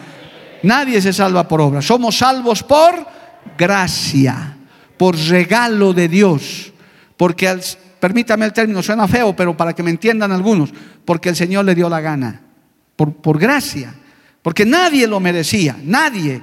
Nadie 0.64 1.02
se 1.02 1.14
salva 1.14 1.48
por 1.48 1.62
obras. 1.62 1.86
Somos 1.86 2.18
salvos 2.18 2.64
por 2.64 3.06
gracia, 3.58 4.58
por 4.98 5.16
regalo 5.16 5.94
de 5.94 6.08
Dios. 6.08 6.74
Porque, 7.18 7.60
permítame 8.00 8.46
el 8.46 8.54
término, 8.54 8.84
suena 8.84 9.08
feo, 9.08 9.36
pero 9.36 9.56
para 9.56 9.74
que 9.74 9.84
me 9.84 9.92
entiendan 9.92 10.32
algunos, 10.32 10.72
porque 11.06 11.30
el 11.30 11.36
Señor 11.36 11.66
le 11.66 11.76
dio 11.76 11.88
la 11.88 12.02
gana. 12.02 12.42
Por, 12.96 13.14
por 13.14 13.40
gracia. 13.40 13.96
Porque 14.42 14.66
nadie 14.66 15.08
lo 15.08 15.20
merecía, 15.20 15.78
nadie. 15.84 16.42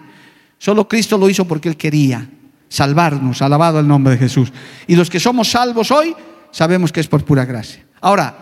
Solo 0.58 0.88
Cristo 0.88 1.16
lo 1.16 1.28
hizo 1.30 1.44
porque 1.46 1.68
Él 1.68 1.76
quería 1.76 2.28
salvarnos, 2.68 3.40
alabado 3.42 3.80
el 3.80 3.88
nombre 3.88 4.14
de 4.14 4.18
Jesús. 4.18 4.52
Y 4.86 4.96
los 4.96 5.08
que 5.08 5.20
somos 5.20 5.50
salvos 5.50 5.90
hoy, 5.90 6.14
sabemos 6.50 6.92
que 6.92 7.00
es 7.00 7.08
por 7.08 7.24
pura 7.24 7.44
gracia. 7.44 7.84
Ahora, 8.00 8.34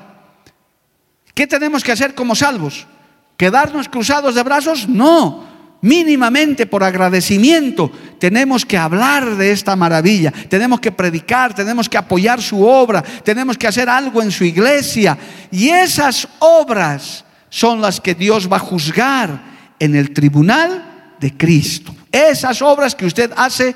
¿qué 1.34 1.46
tenemos 1.46 1.84
que 1.84 1.92
hacer 1.92 2.14
como 2.14 2.34
salvos? 2.34 2.86
¿Quedarnos 3.36 3.88
cruzados 3.88 4.34
de 4.34 4.42
brazos? 4.42 4.88
No, 4.88 5.44
mínimamente 5.82 6.66
por 6.66 6.82
agradecimiento 6.82 7.90
tenemos 8.18 8.64
que 8.64 8.78
hablar 8.78 9.36
de 9.36 9.52
esta 9.52 9.76
maravilla, 9.76 10.32
tenemos 10.48 10.80
que 10.80 10.92
predicar, 10.92 11.54
tenemos 11.54 11.88
que 11.88 11.98
apoyar 11.98 12.40
su 12.40 12.66
obra, 12.66 13.02
tenemos 13.02 13.58
que 13.58 13.66
hacer 13.66 13.88
algo 13.88 14.22
en 14.22 14.30
su 14.30 14.44
iglesia. 14.44 15.16
Y 15.50 15.68
esas 15.68 16.26
obras 16.38 17.24
son 17.50 17.80
las 17.80 18.00
que 18.00 18.14
Dios 18.14 18.50
va 18.50 18.56
a 18.56 18.60
juzgar 18.60 19.40
en 19.78 19.94
el 19.94 20.12
tribunal 20.12 21.14
de 21.20 21.36
Cristo. 21.36 21.94
Esas 22.10 22.62
obras 22.62 22.94
que 22.94 23.06
usted 23.06 23.32
hace 23.36 23.74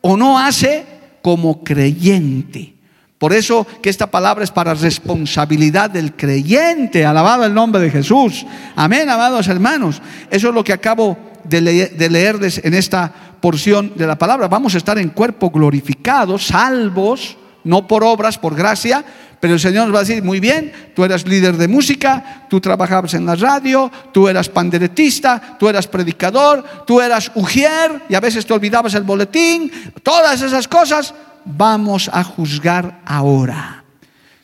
o 0.00 0.16
no 0.16 0.38
hace 0.38 0.84
como 1.22 1.62
creyente. 1.62 2.74
Por 3.18 3.32
eso 3.32 3.66
que 3.80 3.88
esta 3.88 4.10
palabra 4.10 4.42
es 4.42 4.50
para 4.50 4.74
responsabilidad 4.74 5.90
del 5.90 6.16
creyente. 6.16 7.06
Alabado 7.06 7.44
el 7.44 7.54
nombre 7.54 7.80
de 7.80 7.90
Jesús. 7.90 8.44
Amén, 8.74 9.08
amados 9.08 9.46
hermanos. 9.46 10.02
Eso 10.30 10.48
es 10.48 10.54
lo 10.54 10.64
que 10.64 10.72
acabo 10.72 11.16
de, 11.44 11.60
de 11.60 12.10
leerles 12.10 12.60
en 12.64 12.74
esta 12.74 13.12
porción 13.40 13.92
de 13.96 14.06
la 14.06 14.18
palabra. 14.18 14.48
Vamos 14.48 14.74
a 14.74 14.78
estar 14.78 14.98
en 14.98 15.10
cuerpo 15.10 15.50
glorificado, 15.50 16.36
salvos, 16.38 17.36
no 17.64 17.86
por 17.86 18.04
obras, 18.04 18.38
por 18.38 18.54
gracia, 18.54 19.04
pero 19.42 19.54
el 19.54 19.60
Señor 19.60 19.86
nos 19.86 19.94
va 19.94 19.98
a 19.98 20.04
decir, 20.04 20.22
muy 20.22 20.38
bien, 20.38 20.72
tú 20.94 21.04
eras 21.04 21.26
líder 21.26 21.56
de 21.56 21.66
música, 21.66 22.46
tú 22.48 22.60
trabajabas 22.60 23.14
en 23.14 23.26
la 23.26 23.34
radio, 23.34 23.90
tú 24.12 24.28
eras 24.28 24.48
panderetista, 24.48 25.56
tú 25.58 25.68
eras 25.68 25.88
predicador, 25.88 26.64
tú 26.86 27.00
eras 27.00 27.32
ujier 27.34 28.02
y 28.08 28.14
a 28.14 28.20
veces 28.20 28.46
te 28.46 28.52
olvidabas 28.52 28.94
el 28.94 29.02
boletín, 29.02 29.68
todas 30.04 30.40
esas 30.42 30.68
cosas, 30.68 31.12
vamos 31.44 32.08
a 32.12 32.22
juzgar 32.22 33.00
ahora. 33.04 33.82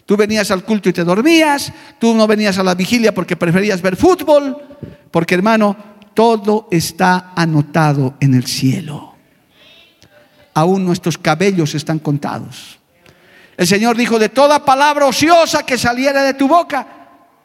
Tú 0.04 0.16
venías 0.16 0.50
al 0.50 0.64
culto 0.64 0.88
y 0.88 0.92
te 0.92 1.04
dormías, 1.04 1.72
tú 2.00 2.12
no 2.14 2.26
venías 2.26 2.58
a 2.58 2.64
la 2.64 2.74
vigilia 2.74 3.14
porque 3.14 3.36
preferías 3.36 3.80
ver 3.80 3.94
fútbol, 3.94 4.56
porque 5.12 5.36
hermano, 5.36 5.76
todo 6.12 6.66
está 6.72 7.34
anotado 7.36 8.16
en 8.18 8.34
el 8.34 8.46
cielo. 8.46 9.14
Aún 10.54 10.84
nuestros 10.84 11.18
cabellos 11.18 11.76
están 11.76 12.00
contados. 12.00 12.77
El 13.58 13.66
Señor 13.66 13.96
dijo, 13.96 14.20
de 14.20 14.28
toda 14.28 14.64
palabra 14.64 15.06
ociosa 15.06 15.64
que 15.64 15.76
saliera 15.76 16.22
de 16.22 16.34
tu 16.34 16.46
boca, 16.46 16.86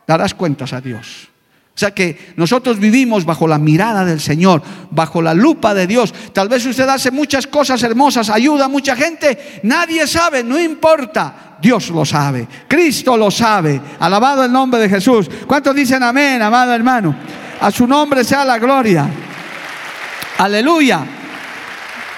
darás 0.05 0.35
cuentas 0.35 0.71
a 0.71 0.79
Dios. 0.79 1.27
O 1.75 1.79
sea 1.79 1.89
que 1.89 2.35
nosotros 2.37 2.77
vivimos 2.77 3.25
bajo 3.25 3.47
la 3.47 3.57
mirada 3.57 4.05
del 4.05 4.21
Señor, 4.21 4.61
bajo 4.91 5.23
la 5.23 5.33
lupa 5.33 5.73
de 5.73 5.87
Dios. 5.87 6.13
Tal 6.31 6.47
vez 6.47 6.63
usted 6.67 6.87
hace 6.87 7.09
muchas 7.09 7.47
cosas 7.47 7.81
hermosas, 7.81 8.29
ayuda 8.29 8.65
a 8.65 8.69
mucha 8.69 8.95
gente, 8.95 9.59
nadie 9.63 10.05
sabe, 10.05 10.43
no 10.43 10.59
importa. 10.59 11.57
Dios 11.59 11.89
lo 11.89 12.05
sabe, 12.05 12.47
Cristo 12.67 13.17
lo 13.17 13.31
sabe. 13.31 13.81
Alabado 13.99 14.45
el 14.45 14.51
nombre 14.51 14.81
de 14.81 14.89
Jesús. 14.89 15.27
¿Cuántos 15.47 15.73
dicen 15.73 16.03
amén, 16.03 16.43
amado 16.43 16.73
hermano? 16.73 17.15
A 17.59 17.71
su 17.71 17.87
nombre 17.87 18.23
sea 18.23 18.45
la 18.45 18.59
gloria. 18.59 19.09
Aleluya. 20.37 21.03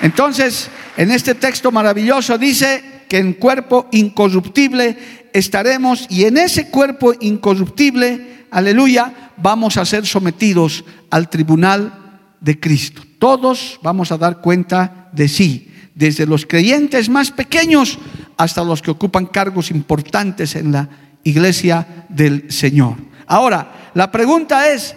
Entonces, 0.02 0.70
en 0.98 1.12
este 1.12 1.36
texto 1.36 1.72
maravilloso 1.72 2.38
dice, 2.38 2.95
que 3.08 3.18
en 3.18 3.34
cuerpo 3.34 3.88
incorruptible 3.92 4.98
estaremos 5.34 6.08
y 6.10 6.26
en 6.26 6.38
ese 6.38 6.70
cuerpo 6.70 7.14
incorruptible, 7.20 8.46
aleluya, 8.52 9.32
vamos 9.38 9.78
a 9.78 9.86
ser 9.86 10.06
sometidos 10.06 10.86
al 11.10 11.30
tribunal 11.30 12.22
de 12.40 12.60
Cristo. 12.60 13.02
Todos 13.20 13.80
vamos 13.82 14.12
a 14.12 14.18
dar 14.18 14.42
cuenta 14.42 15.10
de 15.12 15.28
sí, 15.28 15.72
desde 15.94 16.26
los 16.26 16.46
creyentes 16.46 17.10
más 17.10 17.32
pequeños 17.32 17.98
hasta 18.38 18.64
los 18.64 18.82
que 18.82 18.92
ocupan 18.92 19.26
cargos 19.26 19.72
importantes 19.72 20.56
en 20.56 20.72
la 20.72 20.90
iglesia 21.24 22.06
del 22.10 22.52
Señor. 22.52 22.96
Ahora, 23.28 23.92
la 23.94 24.12
pregunta 24.12 24.70
es, 24.72 24.96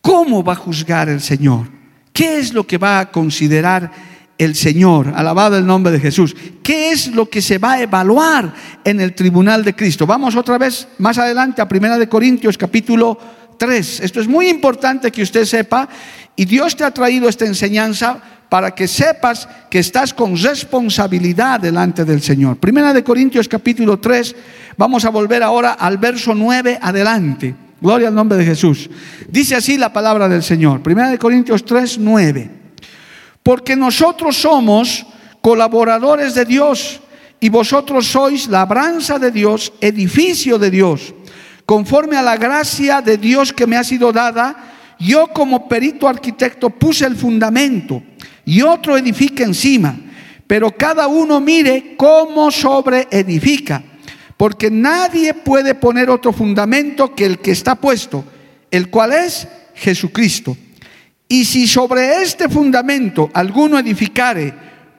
¿cómo 0.00 0.44
va 0.44 0.52
a 0.52 0.56
juzgar 0.56 1.08
el 1.08 1.20
Señor? 1.20 1.68
¿Qué 2.12 2.38
es 2.38 2.52
lo 2.52 2.66
que 2.66 2.78
va 2.78 3.00
a 3.00 3.10
considerar 3.10 3.90
el 4.38 4.54
Señor. 4.54 5.12
Alabado 5.14 5.56
el 5.56 5.66
nombre 5.66 5.92
de 5.92 6.00
Jesús. 6.00 6.34
¿Qué 6.62 6.90
es 6.90 7.08
lo 7.08 7.28
que 7.28 7.42
se 7.42 7.58
va 7.58 7.72
a 7.72 7.82
evaluar 7.82 8.52
en 8.84 9.00
el 9.00 9.14
tribunal 9.14 9.64
de 9.64 9.74
Cristo? 9.74 10.06
Vamos 10.06 10.36
otra 10.36 10.58
vez 10.58 10.88
más 10.98 11.18
adelante 11.18 11.62
a 11.62 11.68
Primera 11.68 11.98
de 11.98 12.08
Corintios 12.08 12.58
capítulo 12.58 13.18
3. 13.58 14.00
Esto 14.00 14.20
es 14.20 14.28
muy 14.28 14.48
importante 14.48 15.10
que 15.10 15.22
usted 15.22 15.44
sepa 15.44 15.88
y 16.36 16.44
Dios 16.44 16.76
te 16.76 16.84
ha 16.84 16.90
traído 16.90 17.28
esta 17.28 17.46
enseñanza 17.46 18.20
para 18.48 18.74
que 18.74 18.86
sepas 18.86 19.48
que 19.70 19.78
estás 19.78 20.14
con 20.14 20.36
responsabilidad 20.36 21.60
delante 21.60 22.04
del 22.04 22.22
Señor. 22.22 22.56
Primera 22.58 22.92
de 22.92 23.02
Corintios 23.02 23.48
capítulo 23.48 23.98
3, 23.98 24.36
vamos 24.76 25.04
a 25.04 25.10
volver 25.10 25.42
ahora 25.42 25.72
al 25.72 25.98
verso 25.98 26.34
9 26.34 26.78
adelante. 26.80 27.54
Gloria 27.80 28.08
al 28.08 28.14
nombre 28.14 28.38
de 28.38 28.44
Jesús. 28.44 28.88
Dice 29.28 29.56
así 29.56 29.76
la 29.76 29.92
palabra 29.92 30.28
del 30.28 30.42
Señor. 30.42 30.82
Primera 30.82 31.10
de 31.10 31.18
Corintios 31.18 31.64
3, 31.64 31.98
9. 31.98 32.63
Porque 33.44 33.76
nosotros 33.76 34.36
somos 34.36 35.06
colaboradores 35.42 36.34
de 36.34 36.46
Dios 36.46 37.00
y 37.38 37.50
vosotros 37.50 38.06
sois 38.06 38.48
labranza 38.48 39.18
de 39.18 39.30
Dios, 39.30 39.70
edificio 39.82 40.58
de 40.58 40.70
Dios. 40.70 41.12
Conforme 41.66 42.16
a 42.16 42.22
la 42.22 42.38
gracia 42.38 43.02
de 43.02 43.18
Dios 43.18 43.52
que 43.52 43.66
me 43.66 43.76
ha 43.76 43.84
sido 43.84 44.12
dada, 44.12 44.96
yo 44.98 45.28
como 45.28 45.68
perito 45.68 46.08
arquitecto 46.08 46.70
puse 46.70 47.04
el 47.04 47.16
fundamento 47.16 48.02
y 48.46 48.62
otro 48.62 48.96
edifica 48.96 49.44
encima, 49.44 49.94
pero 50.46 50.70
cada 50.70 51.06
uno 51.06 51.38
mire 51.38 51.96
cómo 51.98 52.50
sobre 52.50 53.08
edifica, 53.10 53.82
porque 54.38 54.70
nadie 54.70 55.34
puede 55.34 55.74
poner 55.74 56.08
otro 56.08 56.32
fundamento 56.32 57.14
que 57.14 57.26
el 57.26 57.38
que 57.40 57.50
está 57.50 57.74
puesto, 57.74 58.24
el 58.70 58.88
cual 58.88 59.12
es 59.12 59.46
Jesucristo. 59.74 60.56
Y 61.28 61.44
si 61.44 61.66
sobre 61.66 62.22
este 62.22 62.48
fundamento 62.48 63.30
alguno 63.32 63.78
edificare 63.78 64.54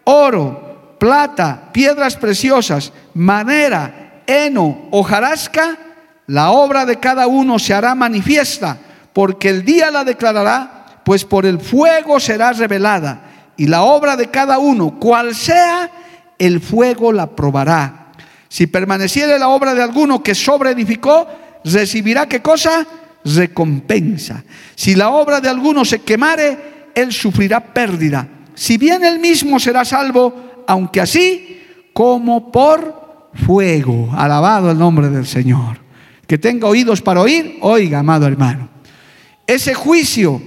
oro, 0.05 0.97
plata, 0.99 1.69
piedras 1.71 2.15
preciosas, 2.15 2.91
madera, 3.13 4.21
heno, 4.25 4.87
hojarasca, 4.91 5.77
la 6.27 6.51
obra 6.51 6.85
de 6.85 6.99
cada 6.99 7.27
uno 7.27 7.59
se 7.59 7.73
hará 7.73 7.93
manifiesta, 7.93 8.77
porque 9.13 9.49
el 9.49 9.63
día 9.63 9.91
la 9.91 10.03
declarará, 10.03 11.01
pues 11.03 11.23
por 11.23 11.45
el 11.45 11.59
fuego 11.59 12.19
será 12.19 12.51
revelada, 12.53 13.51
y 13.57 13.67
la 13.67 13.83
obra 13.83 14.15
de 14.15 14.29
cada 14.29 14.57
uno, 14.57 14.99
cual 14.99 15.35
sea, 15.35 15.89
el 16.39 16.59
fuego 16.59 17.11
la 17.11 17.27
probará. 17.27 18.07
Si 18.49 18.67
permaneciere 18.67 19.37
la 19.37 19.49
obra 19.49 19.73
de 19.75 19.83
alguno 19.83 20.23
que 20.23 20.33
sobreedificó, 20.33 21.27
recibirá 21.63 22.27
qué 22.27 22.41
cosa? 22.41 22.85
Recompensa. 23.25 24.43
Si 24.75 24.95
la 24.95 25.09
obra 25.09 25.41
de 25.41 25.49
alguno 25.49 25.83
se 25.83 25.99
quemare, 25.99 26.91
él 26.93 27.11
sufrirá 27.11 27.59
pérdida. 27.59 28.27
Si 28.53 28.77
bien 28.77 29.03
él 29.03 29.19
mismo 29.19 29.59
será 29.59 29.83
salvo, 29.83 30.63
aunque 30.67 31.01
así 31.01 31.61
como 31.93 32.51
por 32.51 33.31
fuego. 33.45 34.09
Alabado 34.15 34.71
el 34.71 34.77
nombre 34.77 35.09
del 35.09 35.25
Señor. 35.25 35.79
Que 36.27 36.37
tenga 36.37 36.67
oídos 36.67 37.01
para 37.01 37.21
oír, 37.21 37.57
oiga, 37.61 37.99
amado 37.99 38.25
hermano. 38.27 38.69
Ese 39.45 39.73
juicio 39.73 40.41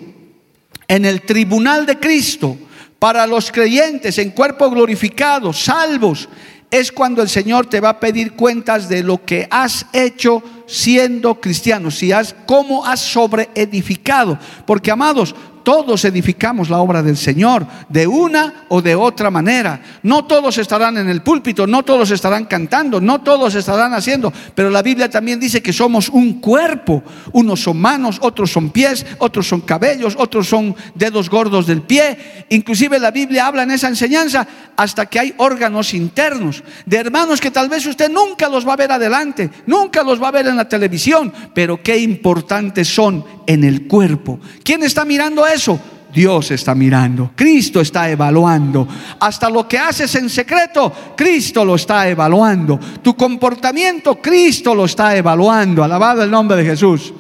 en 0.89 1.05
el 1.05 1.23
tribunal 1.23 1.87
de 1.87 1.99
Cristo 1.99 2.57
para 2.99 3.27
los 3.27 3.53
creyentes 3.53 4.19
en 4.19 4.31
cuerpo 4.31 4.69
glorificado, 4.71 5.53
salvos, 5.53 6.29
es 6.71 6.93
cuando 6.93 7.23
el 7.23 7.29
Señor 7.29 7.67
te 7.67 7.81
va 7.81 7.91
a 7.91 8.01
pedir 8.01 8.35
cuentas 8.35 8.89
de 8.89 9.03
lo 9.03 9.25
que 9.25 9.49
has 9.51 9.87
hecho 9.93 10.43
siendo 10.67 11.41
cristiano, 11.41 11.91
si 11.91 12.13
has, 12.13 12.35
cómo 12.47 12.85
has 12.85 13.01
sobreedificado. 13.01 14.39
Porque, 14.67 14.91
amados, 14.91 15.35
todos 15.63 16.05
edificamos 16.05 16.71
la 16.71 16.79
obra 16.79 17.03
del 17.03 17.17
Señor 17.17 17.67
de 17.89 18.07
una 18.07 18.65
o 18.69 18.83
de 18.83 18.95
otra 18.95 19.31
manera. 19.31 19.81
No 20.03 20.25
todos 20.25 20.59
estarán 20.59 20.97
en 20.99 21.09
el 21.09 21.23
púlpito, 21.23 21.67
no 21.67 21.83
todos 21.83 22.11
estarán 22.11 22.47
cantando, 22.47 23.01
no 23.01 23.21
todos 23.21 23.55
estarán 23.55 23.95
haciendo, 23.95 24.33
pero 24.55 24.71
la 24.71 24.83
Biblia 24.83 25.11
también 25.11 25.41
dice 25.41 25.63
que 25.63 25.73
somos 25.73 26.09
un 26.09 26.41
cuerpo. 26.41 27.03
Unos 27.33 27.63
son 27.63 27.79
manos, 27.79 28.19
otros 28.23 28.51
son 28.51 28.71
pies, 28.71 29.05
otros 29.19 29.49
son 29.49 29.61
cabellos, 29.61 30.15
otros 30.19 30.49
son 30.49 30.75
dedos 30.95 31.31
gordos 31.31 31.67
del 31.67 31.83
pie. 31.83 32.45
Inclusive 32.51 32.99
la 32.99 33.11
Biblia 33.11 33.47
habla 33.47 33.63
en 33.63 33.71
esa 33.71 33.89
enseñanza 33.89 34.47
hasta 34.77 35.07
que 35.07 35.19
hay 35.19 35.35
órganos 35.39 35.95
internos 35.95 36.63
de 36.87 36.97
hermanos 36.97 37.41
que 37.41 37.51
tal 37.51 37.69
vez 37.69 37.85
usted 37.87 38.11
nunca 38.11 38.49
los 38.49 38.67
va 38.67 38.75
a 38.75 38.77
ver 38.77 38.93
adelante, 38.93 39.51
nunca 39.67 40.03
los 40.03 40.23
va 40.23 40.29
a 40.29 40.33
ver 40.33 40.47
en 40.47 40.57
la 40.57 40.69
televisión, 40.69 41.33
pero 41.55 41.83
qué 41.83 41.99
importantes 41.99 42.89
son 42.89 43.38
en 43.49 43.65
el 43.65 43.89
cuerpo. 43.89 44.39
¿Quién 44.63 44.85
está 44.85 45.07
mirando 45.07 45.47
eso? 45.47 45.81
Dios 46.13 46.51
está 46.51 46.75
mirando, 46.75 47.33
Cristo 47.35 47.81
está 47.81 48.11
evaluando. 48.11 48.87
Hasta 49.19 49.49
lo 49.49 49.67
que 49.67 49.79
haces 49.79 50.15
en 50.15 50.29
secreto, 50.29 50.93
Cristo 51.17 51.65
lo 51.65 51.75
está 51.75 52.09
evaluando. 52.09 52.79
Tu 53.03 53.17
comportamiento, 53.17 54.21
Cristo 54.21 54.75
lo 54.75 54.85
está 54.85 55.17
evaluando. 55.17 55.83
Alabado 55.83 56.23
el 56.23 56.31
nombre 56.31 56.59
de 56.59 56.65
Jesús. 56.65 57.13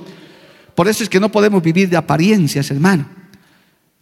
Por 0.75 0.87
eso 0.87 1.03
es 1.03 1.09
que 1.09 1.19
no 1.19 1.31
podemos 1.31 1.63
vivir 1.63 1.89
de 1.89 1.97
apariencias, 1.97 2.71
hermano. 2.71 3.07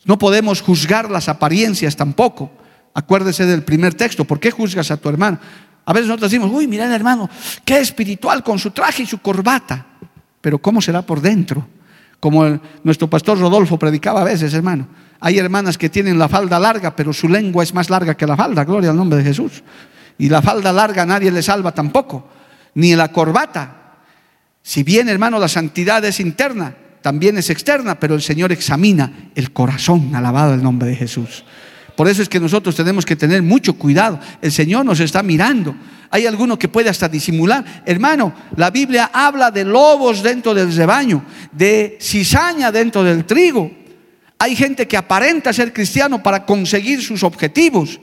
No 0.04 0.18
podemos 0.18 0.60
juzgar 0.60 1.10
las 1.10 1.28
apariencias 1.28 1.96
tampoco. 1.96 2.50
Acuérdese 2.92 3.46
del 3.46 3.62
primer 3.62 3.94
texto. 3.94 4.24
¿Por 4.24 4.40
qué 4.40 4.50
juzgas 4.50 4.90
a 4.90 4.96
tu 4.96 5.08
hermano? 5.08 5.38
A 5.84 5.92
veces 5.92 6.08
nosotros 6.08 6.30
decimos, 6.30 6.50
uy, 6.52 6.66
mira 6.66 6.92
hermano, 6.92 7.30
qué 7.64 7.78
espiritual 7.78 8.42
con 8.42 8.58
su 8.58 8.72
traje 8.72 9.04
y 9.04 9.06
su 9.06 9.18
corbata. 9.18 9.86
Pero 10.40 10.58
¿cómo 10.58 10.80
será 10.80 11.02
por 11.02 11.20
dentro? 11.20 11.75
Como 12.20 12.58
nuestro 12.82 13.08
pastor 13.08 13.38
Rodolfo 13.38 13.78
predicaba 13.78 14.22
a 14.22 14.24
veces, 14.24 14.52
hermano. 14.54 14.88
Hay 15.20 15.38
hermanas 15.38 15.78
que 15.78 15.88
tienen 15.88 16.18
la 16.18 16.28
falda 16.28 16.58
larga, 16.58 16.94
pero 16.94 17.12
su 17.12 17.28
lengua 17.28 17.62
es 17.62 17.72
más 17.72 17.90
larga 17.90 18.16
que 18.16 18.26
la 18.26 18.36
falda, 18.36 18.64
gloria 18.64 18.90
al 18.90 18.96
nombre 18.96 19.18
de 19.18 19.24
Jesús. 19.24 19.62
Y 20.18 20.28
la 20.28 20.42
falda 20.42 20.72
larga 20.72 21.06
nadie 21.06 21.30
le 21.30 21.42
salva 21.42 21.72
tampoco, 21.72 22.28
ni 22.74 22.94
la 22.94 23.12
corbata. 23.12 23.96
Si 24.62 24.82
bien, 24.82 25.08
hermano, 25.08 25.38
la 25.38 25.48
santidad 25.48 26.04
es 26.04 26.20
interna, 26.20 26.74
también 27.02 27.38
es 27.38 27.50
externa, 27.50 28.00
pero 28.00 28.14
el 28.14 28.22
Señor 28.22 28.52
examina 28.52 29.30
el 29.34 29.52
corazón, 29.52 30.14
alabado 30.14 30.54
el 30.54 30.62
nombre 30.62 30.88
de 30.88 30.96
Jesús. 30.96 31.44
Por 31.96 32.08
eso 32.08 32.22
es 32.22 32.28
que 32.28 32.38
nosotros 32.38 32.76
tenemos 32.76 33.06
que 33.06 33.16
tener 33.16 33.42
mucho 33.42 33.74
cuidado. 33.74 34.20
El 34.42 34.52
Señor 34.52 34.84
nos 34.84 35.00
está 35.00 35.22
mirando. 35.22 35.74
Hay 36.10 36.26
alguno 36.26 36.58
que 36.58 36.68
puede 36.68 36.90
hasta 36.90 37.08
disimular. 37.08 37.82
Hermano, 37.86 38.34
la 38.56 38.70
Biblia 38.70 39.10
habla 39.12 39.50
de 39.50 39.64
lobos 39.64 40.22
dentro 40.22 40.54
del 40.54 40.74
rebaño, 40.74 41.24
de 41.52 41.98
cizaña 42.00 42.70
dentro 42.70 43.02
del 43.02 43.24
trigo. 43.24 43.70
Hay 44.38 44.54
gente 44.54 44.86
que 44.86 44.96
aparenta 44.96 45.52
ser 45.52 45.72
cristiano 45.72 46.22
para 46.22 46.44
conseguir 46.44 47.02
sus 47.02 47.22
objetivos. 47.22 47.98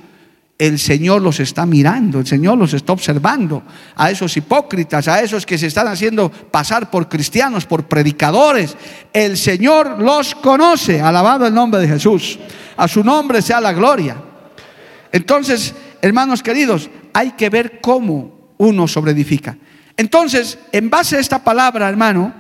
El 0.58 0.78
Señor 0.78 1.22
los 1.22 1.40
está 1.40 1.66
mirando, 1.66 2.20
el 2.20 2.28
Señor 2.28 2.58
los 2.58 2.74
está 2.74 2.94
observando. 2.94 3.64
A 3.96 4.12
esos 4.12 4.38
hipócritas, 4.38 5.08
a 5.08 5.22
esos 5.22 5.46
que 5.46 5.58
se 5.58 5.68
están 5.68 5.88
haciendo 5.88 6.32
pasar 6.32 6.92
por 6.92 7.10
cristianos, 7.10 7.66
por 7.66 7.88
predicadores. 7.88 8.78
El 9.12 9.38
Señor 9.38 10.00
los 10.02 10.36
conoce. 10.36 11.02
Alabado 11.02 11.48
el 11.48 11.54
nombre 11.54 11.82
de 11.82 11.88
Jesús. 11.88 12.38
A 12.78 12.88
su 12.88 13.04
nombre 13.04 13.42
sea 13.42 13.60
la 13.60 13.74
gloria. 13.74 14.18
Entonces, 15.12 15.74
hermanos 16.02 16.44
queridos, 16.44 16.90
hay 17.14 17.32
que 17.32 17.50
ver 17.50 17.80
cómo 17.82 18.54
uno 18.58 18.88
sobreedifica. 18.88 19.58
Entonces, 19.98 20.58
en 20.72 20.90
base 20.90 21.18
a 21.18 21.20
esta 21.20 21.44
palabra, 21.44 21.88
hermano, 21.88 22.34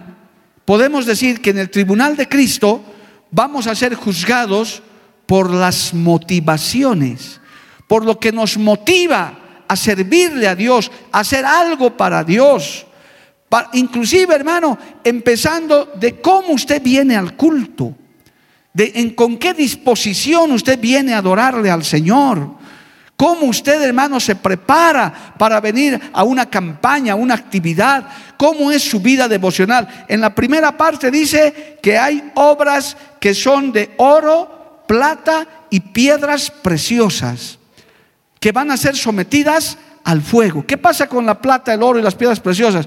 podemos 0.65 1.05
decir 1.05 1.41
que 1.41 1.51
en 1.51 1.59
el 1.59 1.69
tribunal 1.69 2.15
de 2.15 2.27
Cristo 2.27 2.83
vamos 3.31 3.67
a 3.67 3.75
ser 3.75 3.95
juzgados 3.95 4.81
por 5.25 5.51
las 5.51 5.93
motivaciones, 5.93 7.39
por 7.87 8.05
lo 8.05 8.19
que 8.19 8.31
nos 8.31 8.57
motiva 8.57 9.63
a 9.67 9.75
servirle 9.75 10.47
a 10.47 10.55
Dios, 10.55 10.91
a 11.11 11.19
hacer 11.19 11.45
algo 11.45 11.95
para 11.95 12.23
Dios. 12.23 12.85
inclusive, 13.73 14.33
hermano, 14.33 14.77
empezando 15.03 15.91
de 15.95 16.19
cómo 16.19 16.53
usted 16.53 16.81
viene 16.81 17.15
al 17.15 17.35
culto, 17.35 17.95
de 18.73 18.91
en 18.95 19.11
con 19.11 19.37
qué 19.37 19.53
disposición 19.53 20.51
usted 20.51 20.79
viene 20.79 21.13
a 21.13 21.19
adorarle 21.19 21.69
al 21.69 21.83
Señor. 21.83 22.63
¿Cómo 23.15 23.45
usted, 23.45 23.81
hermano, 23.81 24.19
se 24.19 24.35
prepara 24.35 25.35
para 25.37 25.61
venir 25.61 25.99
a 26.11 26.23
una 26.23 26.49
campaña, 26.49 27.13
a 27.13 27.15
una 27.15 27.35
actividad? 27.35 28.07
¿Cómo 28.37 28.71
es 28.71 28.81
su 28.81 28.99
vida 28.99 29.27
devocional? 29.27 30.05
En 30.07 30.19
la 30.19 30.33
primera 30.33 30.75
parte 30.75 31.11
dice 31.11 31.77
que 31.81 31.97
hay 31.97 32.31
obras 32.33 32.97
que 33.19 33.33
son 33.33 33.71
de 33.71 33.91
oro, 33.97 34.83
plata 34.87 35.47
y 35.69 35.79
piedras 35.79 36.49
preciosas, 36.49 37.59
que 38.43 38.51
van 38.51 38.71
a 38.71 38.75
ser 38.75 38.97
sometidas 38.97 39.77
al 40.03 40.21
fuego. 40.21 40.65
¿Qué 40.67 40.77
pasa 40.77 41.07
con 41.07 41.25
la 41.25 41.39
plata, 41.39 41.73
el 41.73 41.81
oro 41.81 41.97
y 41.97 42.01
las 42.01 42.15
piedras 42.15 42.41
preciosas? 42.41 42.85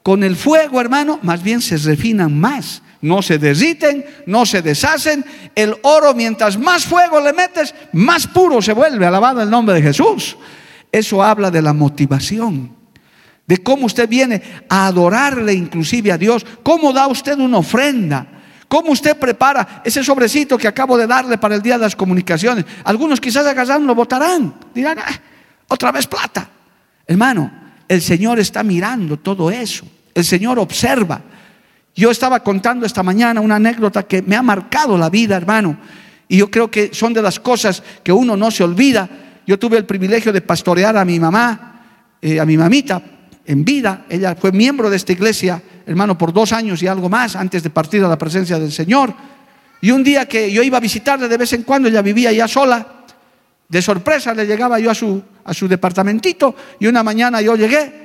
Con 0.00 0.22
el 0.22 0.36
fuego, 0.36 0.80
hermano, 0.80 1.18
más 1.22 1.42
bien 1.42 1.60
se 1.60 1.76
refinan 1.76 2.38
más 2.38 2.80
no 3.00 3.20
se 3.20 3.36
derriten, 3.36 4.06
no 4.26 4.46
se 4.46 4.62
deshacen. 4.62 5.24
El 5.56 5.74
oro, 5.82 6.14
mientras 6.14 6.56
más 6.56 6.84
fuego 6.84 7.20
le 7.20 7.32
metes, 7.32 7.74
más 7.92 8.28
puro 8.28 8.62
se 8.62 8.74
vuelve. 8.74 9.04
Alabado 9.04 9.42
el 9.42 9.50
nombre 9.50 9.74
de 9.74 9.82
Jesús. 9.82 10.36
Eso 10.92 11.20
habla 11.20 11.50
de 11.50 11.62
la 11.62 11.72
motivación, 11.72 12.72
de 13.44 13.58
cómo 13.58 13.86
usted 13.86 14.08
viene 14.08 14.40
a 14.68 14.86
adorarle 14.86 15.52
inclusive 15.52 16.12
a 16.12 16.18
Dios, 16.18 16.46
cómo 16.62 16.92
da 16.92 17.08
usted 17.08 17.36
una 17.40 17.58
ofrenda. 17.58 18.41
¿Cómo 18.72 18.92
usted 18.92 19.18
prepara 19.18 19.82
ese 19.84 20.02
sobrecito 20.02 20.56
que 20.56 20.66
acabo 20.66 20.96
de 20.96 21.06
darle 21.06 21.36
para 21.36 21.56
el 21.56 21.60
día 21.60 21.74
de 21.74 21.84
las 21.84 21.94
comunicaciones? 21.94 22.64
Algunos 22.84 23.20
quizás 23.20 23.44
agarran, 23.44 23.86
lo 23.86 23.94
votarán. 23.94 24.54
Dirán, 24.74 24.98
ah, 24.98 25.12
otra 25.68 25.92
vez 25.92 26.06
plata. 26.06 26.48
Hermano, 27.06 27.52
el 27.86 28.00
Señor 28.00 28.38
está 28.38 28.62
mirando 28.62 29.18
todo 29.18 29.50
eso. 29.50 29.84
El 30.14 30.24
Señor 30.24 30.58
observa. 30.58 31.20
Yo 31.94 32.10
estaba 32.10 32.40
contando 32.40 32.86
esta 32.86 33.02
mañana 33.02 33.42
una 33.42 33.56
anécdota 33.56 34.04
que 34.04 34.22
me 34.22 34.36
ha 34.36 34.42
marcado 34.42 34.96
la 34.96 35.10
vida, 35.10 35.36
hermano. 35.36 35.76
Y 36.26 36.38
yo 36.38 36.50
creo 36.50 36.70
que 36.70 36.94
son 36.94 37.12
de 37.12 37.20
las 37.20 37.38
cosas 37.38 37.82
que 38.02 38.10
uno 38.10 38.38
no 38.38 38.50
se 38.50 38.64
olvida. 38.64 39.06
Yo 39.46 39.58
tuve 39.58 39.76
el 39.76 39.84
privilegio 39.84 40.32
de 40.32 40.40
pastorear 40.40 40.96
a 40.96 41.04
mi 41.04 41.20
mamá, 41.20 42.14
eh, 42.22 42.40
a 42.40 42.46
mi 42.46 42.56
mamita, 42.56 43.02
en 43.46 43.64
vida. 43.64 44.06
Ella 44.08 44.34
fue 44.34 44.52
miembro 44.52 44.90
de 44.90 44.96
esta 44.96 45.12
iglesia, 45.12 45.62
hermano, 45.86 46.16
por 46.16 46.32
dos 46.32 46.52
años 46.52 46.82
y 46.82 46.86
algo 46.86 47.08
más 47.08 47.36
antes 47.36 47.62
de 47.62 47.70
partir 47.70 48.02
a 48.04 48.08
la 48.08 48.18
presencia 48.18 48.58
del 48.58 48.72
Señor. 48.72 49.14
Y 49.80 49.90
un 49.90 50.04
día 50.04 50.26
que 50.26 50.50
yo 50.52 50.62
iba 50.62 50.78
a 50.78 50.80
visitarle 50.80 51.28
de 51.28 51.36
vez 51.36 51.52
en 51.52 51.62
cuando, 51.62 51.88
ella 51.88 52.02
vivía 52.02 52.32
ya 52.32 52.46
sola. 52.46 53.04
De 53.68 53.82
sorpresa 53.82 54.34
le 54.34 54.46
llegaba 54.46 54.78
yo 54.78 54.90
a 54.90 54.94
su, 54.94 55.22
a 55.44 55.54
su 55.54 55.66
departamentito 55.66 56.54
y 56.78 56.86
una 56.86 57.02
mañana 57.02 57.40
yo 57.40 57.56
llegué 57.56 58.02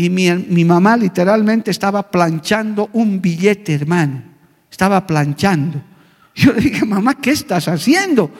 y 0.00 0.10
mi, 0.10 0.64
mamá 0.64 0.96
literalmente 0.96 1.72
estaba 1.72 2.08
planchando 2.08 2.88
un 2.92 3.20
billete, 3.20 3.74
hermano. 3.74 4.22
Estaba 4.70 5.04
planchando. 5.04 5.82
Yo 6.36 6.52
le 6.52 6.60
dije, 6.60 6.84
mamá, 6.84 7.20
¿qué 7.20 7.32
estás 7.32 7.66
haciendo? 7.66 8.30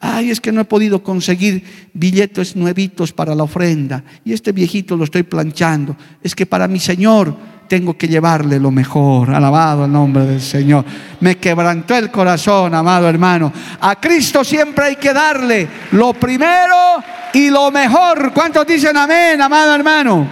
Ay, 0.00 0.30
es 0.30 0.40
que 0.40 0.50
no 0.50 0.62
he 0.62 0.64
podido 0.64 1.02
conseguir 1.02 1.62
billetes 1.92 2.56
nuevitos 2.56 3.12
para 3.12 3.34
la 3.34 3.42
ofrenda. 3.42 4.02
Y 4.24 4.32
este 4.32 4.52
viejito 4.52 4.96
lo 4.96 5.04
estoy 5.04 5.24
planchando. 5.24 5.94
Es 6.22 6.34
que 6.34 6.46
para 6.46 6.66
mi 6.66 6.80
Señor 6.80 7.36
tengo 7.68 7.96
que 7.96 8.08
llevarle 8.08 8.58
lo 8.58 8.70
mejor. 8.70 9.30
Alabado 9.30 9.84
el 9.84 9.92
nombre 9.92 10.24
del 10.24 10.40
Señor. 10.40 10.86
Me 11.20 11.36
quebrantó 11.36 11.94
el 11.94 12.10
corazón, 12.10 12.74
amado 12.74 13.08
hermano. 13.08 13.52
A 13.80 14.00
Cristo 14.00 14.42
siempre 14.42 14.86
hay 14.86 14.96
que 14.96 15.12
darle 15.12 15.68
lo 15.92 16.14
primero 16.14 16.96
y 17.34 17.50
lo 17.50 17.70
mejor. 17.70 18.32
¿Cuántos 18.32 18.66
dicen 18.66 18.96
amén, 18.96 19.40
amado 19.40 19.74
hermano? 19.74 20.26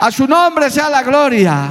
A 0.00 0.10
su 0.10 0.26
nombre 0.26 0.70
sea 0.70 0.88
la 0.88 1.02
gloria. 1.02 1.68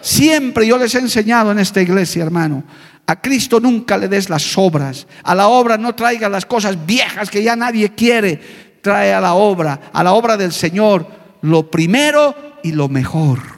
Siempre 0.00 0.66
yo 0.66 0.78
les 0.78 0.94
he 0.94 0.98
enseñado 0.98 1.50
en 1.50 1.58
esta 1.58 1.82
iglesia, 1.82 2.22
hermano. 2.22 2.62
A 3.06 3.20
Cristo 3.20 3.60
nunca 3.60 3.96
le 3.96 4.08
des 4.08 4.28
las 4.28 4.58
obras. 4.58 5.06
A 5.22 5.34
la 5.34 5.48
obra 5.48 5.78
no 5.78 5.94
traiga 5.94 6.28
las 6.28 6.44
cosas 6.44 6.86
viejas 6.86 7.30
que 7.30 7.42
ya 7.42 7.54
nadie 7.54 7.94
quiere. 7.94 8.40
Trae 8.82 9.14
a 9.14 9.20
la 9.20 9.34
obra, 9.34 9.90
a 9.92 10.02
la 10.02 10.12
obra 10.12 10.36
del 10.36 10.52
Señor, 10.52 11.06
lo 11.42 11.70
primero 11.70 12.34
y 12.62 12.72
lo 12.72 12.88
mejor. 12.88 13.55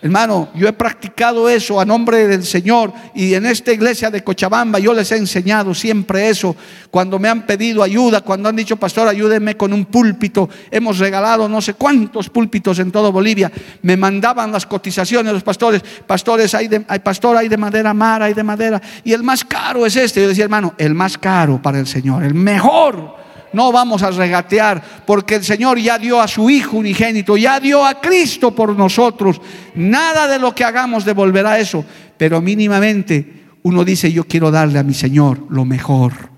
Hermano, 0.00 0.48
yo 0.54 0.68
he 0.68 0.72
practicado 0.72 1.48
eso 1.48 1.80
a 1.80 1.84
nombre 1.84 2.28
del 2.28 2.44
Señor 2.44 2.92
y 3.16 3.34
en 3.34 3.46
esta 3.46 3.72
iglesia 3.72 4.10
de 4.10 4.22
Cochabamba 4.22 4.78
yo 4.78 4.94
les 4.94 5.10
he 5.10 5.16
enseñado 5.16 5.74
siempre 5.74 6.28
eso. 6.28 6.54
Cuando 6.90 7.18
me 7.18 7.28
han 7.28 7.44
pedido 7.46 7.82
ayuda, 7.82 8.20
cuando 8.20 8.48
han 8.48 8.54
dicho, 8.54 8.76
pastor, 8.76 9.08
ayúdenme 9.08 9.56
con 9.56 9.72
un 9.72 9.86
púlpito, 9.86 10.48
hemos 10.70 10.98
regalado 10.98 11.48
no 11.48 11.60
sé 11.60 11.74
cuántos 11.74 12.30
púlpitos 12.30 12.78
en 12.78 12.92
todo 12.92 13.10
Bolivia, 13.10 13.50
me 13.82 13.96
mandaban 13.96 14.52
las 14.52 14.66
cotizaciones 14.66 15.32
los 15.32 15.42
pastores, 15.42 15.82
pastores, 16.06 16.54
hay, 16.54 16.68
de, 16.68 16.84
hay 16.86 17.00
pastor, 17.00 17.36
hay 17.36 17.48
de 17.48 17.56
madera 17.56 17.92
mar, 17.92 18.22
hay 18.22 18.34
de 18.34 18.44
madera, 18.44 18.80
y 19.02 19.12
el 19.12 19.24
más 19.24 19.44
caro 19.44 19.84
es 19.84 19.96
este. 19.96 20.22
Yo 20.22 20.28
decía, 20.28 20.44
hermano, 20.44 20.74
el 20.78 20.94
más 20.94 21.18
caro 21.18 21.60
para 21.60 21.80
el 21.80 21.88
Señor, 21.88 22.22
el 22.22 22.34
mejor 22.34 23.16
no 23.52 23.72
vamos 23.72 24.02
a 24.02 24.10
regatear, 24.10 24.82
porque 25.06 25.36
el 25.36 25.44
Señor 25.44 25.78
ya 25.78 25.98
dio 25.98 26.20
a 26.20 26.28
su 26.28 26.48
Hijo 26.50 26.76
unigénito, 26.78 27.36
ya 27.36 27.60
dio 27.60 27.84
a 27.84 28.00
Cristo 28.00 28.54
por 28.54 28.76
nosotros. 28.76 29.40
Nada 29.74 30.26
de 30.26 30.38
lo 30.38 30.54
que 30.54 30.64
hagamos 30.64 31.04
devolverá 31.04 31.58
eso, 31.58 31.84
pero 32.16 32.40
mínimamente 32.40 33.44
uno 33.62 33.84
dice, 33.84 34.12
yo 34.12 34.24
quiero 34.24 34.50
darle 34.50 34.78
a 34.78 34.82
mi 34.82 34.94
Señor 34.94 35.46
lo 35.50 35.64
mejor 35.64 36.37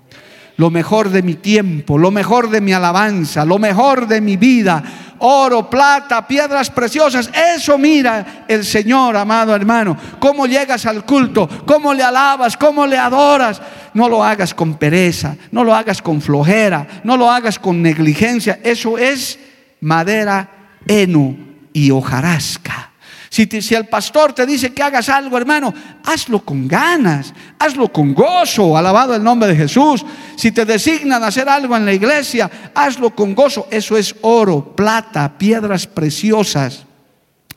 lo 0.61 0.69
mejor 0.69 1.09
de 1.09 1.23
mi 1.23 1.33
tiempo, 1.33 1.97
lo 1.97 2.11
mejor 2.11 2.51
de 2.51 2.61
mi 2.61 2.71
alabanza, 2.71 3.43
lo 3.45 3.57
mejor 3.57 4.05
de 4.07 4.21
mi 4.21 4.37
vida, 4.37 4.83
oro, 5.17 5.67
plata, 5.67 6.27
piedras 6.27 6.69
preciosas. 6.69 7.31
Eso 7.55 7.79
mira 7.79 8.45
el 8.47 8.63
Señor, 8.63 9.17
amado 9.17 9.55
hermano. 9.55 9.97
Cómo 10.19 10.45
llegas 10.45 10.85
al 10.85 11.03
culto, 11.03 11.49
cómo 11.65 11.95
le 11.95 12.03
alabas, 12.03 12.57
cómo 12.57 12.85
le 12.85 12.95
adoras. 12.95 13.59
No 13.95 14.07
lo 14.07 14.23
hagas 14.23 14.53
con 14.53 14.75
pereza, 14.75 15.35
no 15.51 15.63
lo 15.63 15.73
hagas 15.73 15.99
con 15.99 16.21
flojera, 16.21 16.85
no 17.03 17.17
lo 17.17 17.31
hagas 17.31 17.57
con 17.57 17.81
negligencia. 17.81 18.59
Eso 18.63 18.99
es 18.99 19.39
madera, 19.79 20.47
heno 20.87 21.37
y 21.73 21.89
hojarasca. 21.89 22.90
Si, 23.31 23.47
el 23.75 23.87
pastor 23.87 24.33
te 24.33 24.45
dice 24.45 24.73
que 24.73 24.83
hagas 24.83 25.07
algo, 25.07 25.37
hermano, 25.37 25.73
hazlo 26.03 26.43
con 26.43 26.67
ganas, 26.67 27.33
hazlo 27.57 27.87
con 27.87 28.13
gozo, 28.13 28.75
alabado 28.75 29.15
el 29.15 29.23
nombre 29.23 29.47
de 29.47 29.55
Jesús. 29.55 30.05
Si 30.35 30.51
te 30.51 30.65
designan 30.65 31.23
hacer 31.23 31.47
algo 31.47 31.77
en 31.77 31.85
la 31.85 31.93
iglesia, 31.93 32.51
hazlo 32.75 33.15
con 33.15 33.33
gozo. 33.33 33.69
Eso 33.71 33.95
es 33.95 34.13
oro, 34.19 34.75
plata, 34.75 35.37
piedras 35.37 35.87
preciosas. 35.87 36.85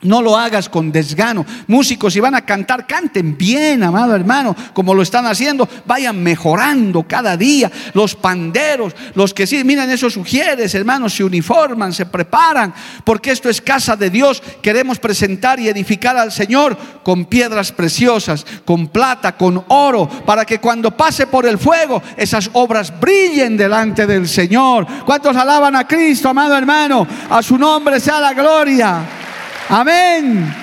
No 0.05 0.21
lo 0.21 0.37
hagas 0.37 0.69
con 0.69 0.91
desgano. 0.91 1.45
Músicos, 1.67 2.13
si 2.13 2.19
van 2.19 2.35
a 2.35 2.45
cantar, 2.45 2.87
canten 2.87 3.37
bien, 3.37 3.83
amado 3.83 4.15
hermano, 4.15 4.55
como 4.73 4.93
lo 4.93 5.01
están 5.01 5.25
haciendo. 5.25 5.67
Vayan 5.85 6.21
mejorando 6.21 7.03
cada 7.03 7.35
día. 7.35 7.71
Los 7.93 8.15
panderos, 8.15 8.95
los 9.15 9.33
que 9.33 9.47
sí, 9.47 9.63
miren 9.63 9.89
esos 9.89 10.13
sugieres, 10.13 10.73
hermanos, 10.75 11.13
se 11.13 11.23
uniforman, 11.23 11.93
se 11.93 12.05
preparan, 12.05 12.73
porque 13.03 13.31
esto 13.31 13.49
es 13.49 13.61
casa 13.61 13.95
de 13.95 14.09
Dios. 14.09 14.41
Queremos 14.61 14.99
presentar 14.99 15.59
y 15.59 15.67
edificar 15.67 16.17
al 16.17 16.31
Señor 16.31 16.77
con 17.03 17.25
piedras 17.25 17.71
preciosas, 17.71 18.45
con 18.63 18.87
plata, 18.87 19.35
con 19.35 19.63
oro, 19.67 20.07
para 20.25 20.45
que 20.45 20.59
cuando 20.59 20.91
pase 20.91 21.27
por 21.27 21.45
el 21.45 21.57
fuego, 21.57 22.01
esas 22.15 22.49
obras 22.53 22.97
brillen 22.99 23.57
delante 23.57 24.07
del 24.07 24.27
Señor. 24.27 24.85
¿Cuántos 25.05 25.35
alaban 25.35 25.75
a 25.75 25.87
Cristo, 25.87 26.29
amado 26.29 26.55
hermano? 26.55 27.07
A 27.29 27.41
su 27.41 27.57
nombre 27.57 27.99
sea 27.99 28.19
la 28.19 28.33
gloria. 28.33 29.24
Amén. 29.69 30.53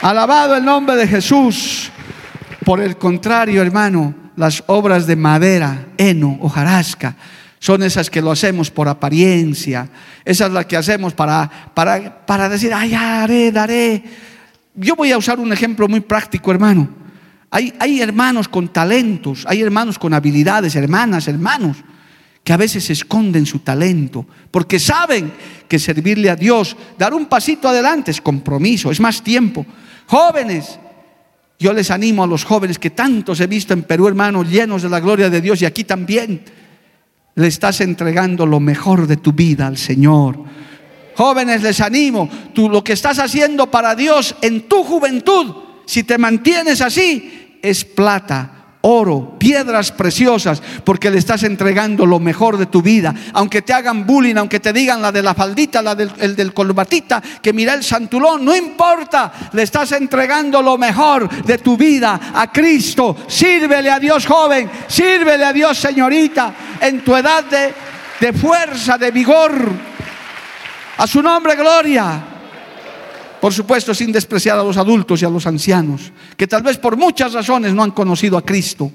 Alabado 0.00 0.56
el 0.56 0.64
nombre 0.64 0.94
de 0.96 1.08
Jesús. 1.08 1.90
Por 2.64 2.80
el 2.80 2.96
contrario, 2.96 3.62
hermano, 3.62 4.14
las 4.36 4.62
obras 4.66 5.06
de 5.06 5.16
madera, 5.16 5.86
heno, 5.96 6.38
hojarasca, 6.40 7.16
son 7.58 7.82
esas 7.82 8.10
que 8.10 8.22
lo 8.22 8.30
hacemos 8.30 8.70
por 8.70 8.88
apariencia. 8.88 9.88
Esas 10.24 10.52
las 10.52 10.66
que 10.66 10.76
hacemos 10.76 11.14
para, 11.14 11.50
para, 11.74 12.24
para 12.26 12.48
decir, 12.48 12.72
ay, 12.72 12.94
haré, 12.94 13.50
daré. 13.50 14.04
Yo 14.74 14.94
voy 14.94 15.10
a 15.10 15.18
usar 15.18 15.40
un 15.40 15.52
ejemplo 15.52 15.88
muy 15.88 16.00
práctico, 16.00 16.52
hermano. 16.52 16.88
Hay, 17.50 17.72
hay 17.80 18.00
hermanos 18.00 18.46
con 18.46 18.68
talentos, 18.68 19.44
hay 19.48 19.62
hermanos 19.62 19.98
con 19.98 20.14
habilidades, 20.14 20.76
hermanas, 20.76 21.26
hermanos 21.26 21.78
que 22.48 22.54
a 22.54 22.56
veces 22.56 22.88
esconden 22.88 23.44
su 23.44 23.58
talento, 23.58 24.24
porque 24.50 24.78
saben 24.78 25.30
que 25.68 25.78
servirle 25.78 26.30
a 26.30 26.34
Dios, 26.34 26.74
dar 26.96 27.12
un 27.12 27.26
pasito 27.26 27.68
adelante 27.68 28.10
es 28.10 28.22
compromiso, 28.22 28.90
es 28.90 29.00
más 29.00 29.22
tiempo. 29.22 29.66
Jóvenes, 30.06 30.78
yo 31.58 31.74
les 31.74 31.90
animo 31.90 32.24
a 32.24 32.26
los 32.26 32.44
jóvenes 32.44 32.78
que 32.78 32.88
tantos 32.88 33.40
he 33.40 33.46
visto 33.46 33.74
en 33.74 33.82
Perú, 33.82 34.08
hermanos, 34.08 34.48
llenos 34.48 34.80
de 34.80 34.88
la 34.88 34.98
gloria 34.98 35.28
de 35.28 35.42
Dios 35.42 35.60
y 35.60 35.66
aquí 35.66 35.84
también, 35.84 36.42
le 37.34 37.48
estás 37.48 37.82
entregando 37.82 38.46
lo 38.46 38.60
mejor 38.60 39.06
de 39.06 39.18
tu 39.18 39.34
vida 39.34 39.66
al 39.66 39.76
Señor. 39.76 40.42
Jóvenes, 41.16 41.62
les 41.62 41.82
animo, 41.82 42.30
tú 42.54 42.70
lo 42.70 42.82
que 42.82 42.94
estás 42.94 43.18
haciendo 43.18 43.70
para 43.70 43.94
Dios 43.94 44.34
en 44.40 44.66
tu 44.70 44.84
juventud, 44.84 45.54
si 45.84 46.02
te 46.02 46.16
mantienes 46.16 46.80
así, 46.80 47.58
es 47.60 47.84
plata 47.84 48.57
oro, 48.82 49.36
piedras 49.38 49.90
preciosas, 49.90 50.62
porque 50.84 51.10
le 51.10 51.18
estás 51.18 51.42
entregando 51.42 52.06
lo 52.06 52.18
mejor 52.20 52.56
de 52.56 52.66
tu 52.66 52.80
vida. 52.80 53.14
Aunque 53.32 53.62
te 53.62 53.72
hagan 53.72 54.06
bullying, 54.06 54.36
aunque 54.36 54.60
te 54.60 54.72
digan 54.72 55.02
la 55.02 55.10
de 55.10 55.22
la 55.22 55.34
faldita, 55.34 55.82
la 55.82 55.94
del, 55.94 56.12
el 56.18 56.36
del 56.36 56.54
colbatita, 56.54 57.22
que 57.42 57.52
mira 57.52 57.74
el 57.74 57.82
santulón, 57.82 58.44
no 58.44 58.54
importa, 58.54 59.32
le 59.52 59.62
estás 59.62 59.92
entregando 59.92 60.62
lo 60.62 60.78
mejor 60.78 61.28
de 61.44 61.58
tu 61.58 61.76
vida 61.76 62.32
a 62.34 62.52
Cristo. 62.52 63.16
Sírvele 63.26 63.90
a 63.90 63.98
Dios 63.98 64.26
joven, 64.26 64.70
sírvele 64.86 65.44
a 65.44 65.52
Dios 65.52 65.76
señorita, 65.78 66.54
en 66.80 67.02
tu 67.02 67.16
edad 67.16 67.44
de, 67.44 67.74
de 68.20 68.32
fuerza, 68.32 68.96
de 68.96 69.10
vigor. 69.10 69.52
A 70.98 71.06
su 71.06 71.22
nombre, 71.22 71.54
gloria. 71.56 72.37
Por 73.40 73.52
supuesto, 73.52 73.94
sin 73.94 74.12
despreciar 74.12 74.58
a 74.58 74.64
los 74.64 74.76
adultos 74.76 75.22
y 75.22 75.24
a 75.24 75.30
los 75.30 75.46
ancianos, 75.46 76.12
que 76.36 76.46
tal 76.46 76.62
vez 76.62 76.76
por 76.78 76.96
muchas 76.96 77.32
razones 77.32 77.72
no 77.72 77.82
han 77.82 77.92
conocido 77.92 78.36
a 78.36 78.44
Cristo, 78.44 78.90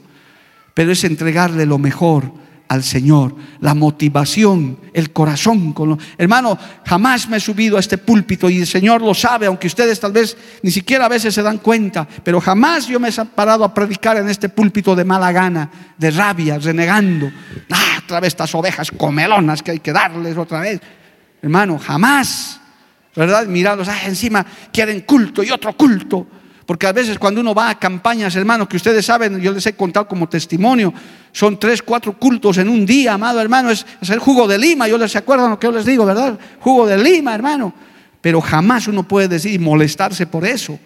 pero 0.74 0.92
es 0.92 1.04
entregarle 1.04 1.66
lo 1.66 1.78
mejor 1.78 2.44
al 2.68 2.84
Señor, 2.84 3.36
la 3.60 3.76
motivación, 3.76 4.80
el 4.94 5.12
corazón. 5.12 5.74
Con 5.74 6.00
Hermano, 6.18 6.58
jamás 6.86 7.30
me 7.30 7.38
he 7.38 7.40
subido 7.40 7.78
a 7.78 7.80
este 7.80 7.98
púlpito 8.00 8.50
y 8.50 8.60
el 8.62 8.68
Señor 8.68 9.02
lo 9.02 9.14
sabe, 9.14 9.46
aunque 9.46 9.68
ustedes 9.68 10.00
tal 10.00 10.12
vez 10.12 10.36
ni 10.64 10.72
siquiera 10.72 11.06
a 11.06 11.10
veces 11.10 11.36
se 11.36 11.44
dan 11.44 11.60
cuenta, 11.60 12.08
pero 12.24 12.42
jamás 12.42 12.88
yo 12.88 13.00
me 13.00 13.10
he 13.10 13.26
parado 13.36 13.64
a 13.64 13.74
predicar 13.74 14.18
en 14.18 14.28
este 14.28 14.50
púlpito 14.50 14.96
de 14.96 15.06
mala 15.06 15.32
gana, 15.32 15.70
de 15.98 16.12
rabia, 16.12 16.58
renegando. 16.58 17.32
Ah, 17.70 18.00
otra 18.04 18.20
vez 18.20 18.30
estas 18.30 18.54
ovejas 18.56 18.90
comelonas 18.92 19.62
que 19.62 19.72
hay 19.72 19.80
que 19.80 19.94
darles 19.94 20.36
otra 20.36 20.62
vez. 20.62 20.82
Hermano, 21.42 21.78
jamás. 21.78 22.60
¿Verdad? 23.16 23.46
Mirados, 23.46 23.88
ah, 23.88 24.00
encima 24.06 24.46
quieren 24.72 25.02
culto 25.02 25.44
y 25.44 25.52
otro 25.52 25.76
culto. 25.76 26.28
Porque 26.66 26.88
a 26.88 26.94
veces 26.94 27.20
cuando 27.20 27.42
uno 27.42 27.54
va 27.54 27.70
a 27.70 27.80
campañas, 27.80 28.36
hermano, 28.36 28.68
que 28.68 28.78
ustedes 28.78 29.06
saben, 29.06 29.40
yo 29.42 29.52
les 29.52 29.66
he 29.66 29.74
contado 29.74 30.08
como 30.08 30.30
testimonio, 30.30 30.94
son 31.32 31.60
tres, 31.60 31.82
cuatro 31.82 32.18
cultos 32.18 32.58
en 32.58 32.70
un 32.70 32.86
día, 32.86 33.14
amado 33.14 33.42
hermano, 33.42 33.70
es, 33.70 33.86
el 34.10 34.20
jugo 34.20 34.48
de 34.48 34.58
lima, 34.58 34.88
yo 34.88 34.98
les 34.98 35.16
acuerdo 35.16 35.50
lo 35.50 35.60
que 35.60 35.68
yo 35.68 35.74
les 35.74 35.86
digo, 35.86 36.06
¿verdad? 36.06 36.40
Jugo 36.60 36.88
de 36.88 36.98
lima, 36.98 37.36
hermano. 37.36 37.74
Pero 38.22 38.40
jamás 38.40 38.88
uno 38.88 39.04
puede 39.04 39.28
decir 39.28 39.54
y 39.54 39.60
molestarse 39.60 40.26
por 40.26 40.46
eso. 40.46 40.80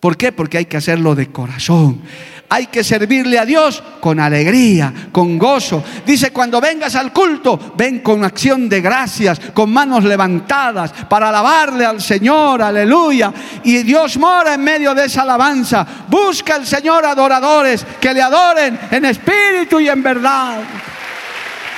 ¿Por 0.00 0.16
qué? 0.16 0.32
Porque 0.32 0.58
hay 0.58 0.66
que 0.66 0.76
hacerlo 0.76 1.14
de 1.14 1.30
corazón. 1.30 2.02
Hay 2.48 2.66
que 2.68 2.84
servirle 2.84 3.40
a 3.40 3.44
Dios 3.44 3.82
con 4.00 4.20
alegría, 4.20 4.92
con 5.10 5.36
gozo. 5.36 5.82
Dice, 6.04 6.30
cuando 6.32 6.60
vengas 6.60 6.94
al 6.94 7.12
culto, 7.12 7.74
ven 7.76 8.00
con 8.00 8.24
acción 8.24 8.68
de 8.68 8.80
gracias, 8.80 9.40
con 9.52 9.72
manos 9.72 10.04
levantadas, 10.04 10.92
para 11.08 11.30
alabarle 11.30 11.84
al 11.84 12.00
Señor, 12.00 12.62
aleluya. 12.62 13.32
Y 13.64 13.82
Dios 13.82 14.16
mora 14.18 14.54
en 14.54 14.62
medio 14.62 14.94
de 14.94 15.06
esa 15.06 15.22
alabanza. 15.22 15.84
Busca 16.08 16.54
al 16.54 16.66
Señor 16.66 17.04
adoradores 17.04 17.84
que 18.00 18.14
le 18.14 18.22
adoren 18.22 18.78
en 18.92 19.04
espíritu 19.06 19.80
y 19.80 19.88
en 19.88 20.02
verdad. 20.02 20.60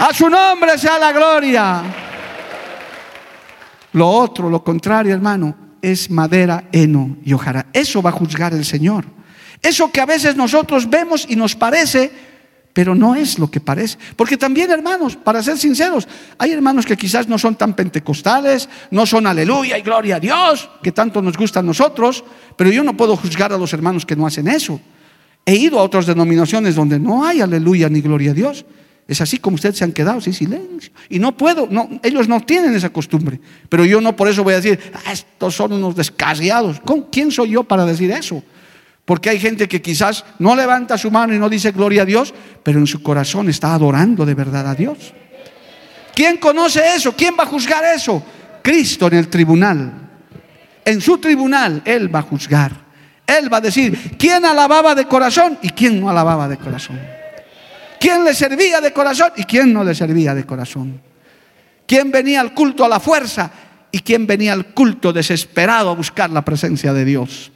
A 0.00 0.12
su 0.12 0.28
nombre 0.28 0.76
sea 0.76 0.98
la 0.98 1.12
gloria. 1.12 1.82
Lo 3.92 4.06
otro, 4.06 4.50
lo 4.50 4.62
contrario, 4.62 5.14
hermano, 5.14 5.67
es 5.82 6.10
madera, 6.10 6.64
heno 6.72 7.16
y 7.24 7.32
hojara. 7.32 7.66
Eso 7.72 8.02
va 8.02 8.10
a 8.10 8.12
juzgar 8.12 8.52
el 8.52 8.64
Señor. 8.64 9.04
Eso 9.62 9.90
que 9.90 10.00
a 10.00 10.06
veces 10.06 10.36
nosotros 10.36 10.88
vemos 10.88 11.26
y 11.28 11.36
nos 11.36 11.56
parece, 11.56 12.10
pero 12.72 12.94
no 12.94 13.14
es 13.14 13.38
lo 13.38 13.50
que 13.50 13.60
parece. 13.60 13.98
Porque 14.14 14.36
también, 14.36 14.70
hermanos, 14.70 15.16
para 15.16 15.42
ser 15.42 15.58
sinceros, 15.58 16.06
hay 16.38 16.52
hermanos 16.52 16.86
que 16.86 16.96
quizás 16.96 17.26
no 17.26 17.38
son 17.38 17.56
tan 17.56 17.74
pentecostales, 17.74 18.68
no 18.90 19.04
son 19.04 19.26
aleluya 19.26 19.76
y 19.76 19.82
gloria 19.82 20.16
a 20.16 20.20
Dios, 20.20 20.70
que 20.82 20.92
tanto 20.92 21.20
nos 21.20 21.36
gusta 21.36 21.60
a 21.60 21.62
nosotros, 21.62 22.22
pero 22.56 22.70
yo 22.70 22.84
no 22.84 22.96
puedo 22.96 23.16
juzgar 23.16 23.52
a 23.52 23.58
los 23.58 23.72
hermanos 23.72 24.06
que 24.06 24.16
no 24.16 24.26
hacen 24.26 24.48
eso. 24.48 24.80
He 25.44 25.56
ido 25.56 25.78
a 25.78 25.82
otras 25.82 26.06
denominaciones 26.06 26.74
donde 26.74 27.00
no 27.00 27.24
hay 27.24 27.40
aleluya 27.40 27.88
ni 27.88 28.00
gloria 28.00 28.30
a 28.32 28.34
Dios. 28.34 28.64
Es 29.08 29.22
así 29.22 29.38
como 29.38 29.54
ustedes 29.54 29.78
se 29.78 29.84
han 29.84 29.92
quedado 29.92 30.20
sin 30.20 30.34
silencio. 30.34 30.92
Y 31.08 31.18
no 31.18 31.34
puedo, 31.34 31.66
no, 31.70 31.88
ellos 32.02 32.28
no 32.28 32.42
tienen 32.42 32.74
esa 32.74 32.90
costumbre. 32.90 33.40
Pero 33.70 33.86
yo 33.86 34.02
no 34.02 34.14
por 34.14 34.28
eso 34.28 34.44
voy 34.44 34.52
a 34.52 34.60
decir, 34.60 34.78
ah, 34.92 35.12
estos 35.12 35.54
son 35.54 35.72
unos 35.72 35.96
descarriados. 35.96 36.82
¿Quién 37.10 37.32
soy 37.32 37.52
yo 37.52 37.64
para 37.64 37.86
decir 37.86 38.10
eso? 38.10 38.42
Porque 39.06 39.30
hay 39.30 39.40
gente 39.40 39.66
que 39.66 39.80
quizás 39.80 40.26
no 40.38 40.54
levanta 40.54 40.98
su 40.98 41.10
mano 41.10 41.34
y 41.34 41.38
no 41.38 41.48
dice 41.48 41.72
gloria 41.72 42.02
a 42.02 42.04
Dios, 42.04 42.34
pero 42.62 42.78
en 42.78 42.86
su 42.86 43.02
corazón 43.02 43.48
está 43.48 43.72
adorando 43.72 44.26
de 44.26 44.34
verdad 44.34 44.68
a 44.68 44.74
Dios. 44.74 45.14
¿Quién 46.14 46.36
conoce 46.36 46.82
eso? 46.94 47.12
¿Quién 47.16 47.34
va 47.38 47.44
a 47.44 47.46
juzgar 47.46 47.82
eso? 47.86 48.22
Cristo 48.60 49.06
en 49.06 49.14
el 49.14 49.28
tribunal. 49.28 49.90
En 50.84 51.00
su 51.00 51.16
tribunal 51.16 51.80
Él 51.86 52.14
va 52.14 52.18
a 52.18 52.22
juzgar. 52.22 52.72
Él 53.26 53.50
va 53.50 53.56
a 53.56 53.62
decir 53.62 54.16
quién 54.18 54.44
alababa 54.44 54.94
de 54.94 55.06
corazón 55.06 55.58
y 55.62 55.70
quién 55.70 55.98
no 55.98 56.10
alababa 56.10 56.46
de 56.46 56.58
corazón 56.58 57.17
quién 58.00 58.24
le 58.24 58.34
servía 58.34 58.80
de 58.80 58.92
corazón 58.92 59.32
y 59.36 59.44
quién 59.44 59.72
no 59.72 59.84
le 59.84 59.94
servía 59.94 60.34
de 60.34 60.44
corazón. 60.44 61.00
Quién 61.86 62.10
venía 62.10 62.40
al 62.40 62.54
culto 62.54 62.84
a 62.84 62.88
la 62.88 63.00
fuerza 63.00 63.50
y 63.90 64.00
quién 64.00 64.26
venía 64.26 64.52
al 64.52 64.74
culto 64.74 65.12
desesperado 65.12 65.90
a 65.90 65.94
buscar 65.94 66.30
la 66.30 66.44
presencia 66.44 66.92
de 66.92 67.04
Dios. 67.04 67.50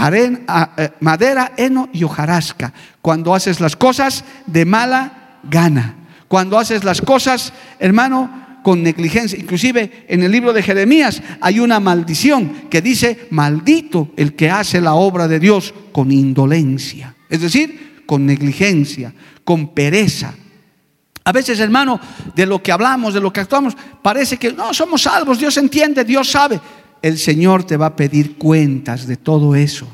Eh, 0.00 0.90
madera, 1.00 1.52
heno 1.56 1.88
y 1.92 2.04
hojarasca. 2.04 2.72
Cuando 3.02 3.34
haces 3.34 3.60
las 3.60 3.74
cosas 3.74 4.24
de 4.46 4.64
mala 4.64 5.40
gana, 5.42 5.94
Cuando 6.28 6.58
haces 6.58 6.84
las 6.84 7.00
cosas, 7.00 7.54
hermano, 7.78 8.60
con 8.62 8.82
negligencia. 8.82 9.38
Inclusive 9.38 10.04
en 10.08 10.22
el 10.22 10.30
libro 10.30 10.52
de 10.52 10.62
Jeremías 10.62 11.22
hay 11.40 11.58
una 11.58 11.80
maldición 11.80 12.68
que 12.68 12.82
dice, 12.82 13.28
maldito 13.30 14.10
el 14.14 14.34
que 14.34 14.50
hace 14.50 14.82
la 14.82 14.92
obra 14.92 15.26
de 15.26 15.40
Dios 15.40 15.72
con 15.90 16.12
indolencia. 16.12 17.14
Es 17.30 17.40
decir, 17.40 17.87
con 18.08 18.24
negligencia, 18.24 19.12
con 19.44 19.74
pereza. 19.74 20.32
A 21.24 21.30
veces, 21.30 21.60
hermano, 21.60 22.00
de 22.34 22.46
lo 22.46 22.62
que 22.62 22.72
hablamos, 22.72 23.12
de 23.12 23.20
lo 23.20 23.30
que 23.30 23.40
actuamos, 23.40 23.76
parece 24.00 24.38
que 24.38 24.50
no 24.54 24.72
somos 24.72 25.02
salvos, 25.02 25.38
Dios 25.38 25.58
entiende, 25.58 26.04
Dios 26.04 26.30
sabe. 26.30 26.58
El 27.02 27.18
Señor 27.18 27.64
te 27.64 27.76
va 27.76 27.84
a 27.84 27.96
pedir 27.96 28.38
cuentas 28.38 29.06
de 29.06 29.18
todo 29.18 29.54
eso, 29.54 29.86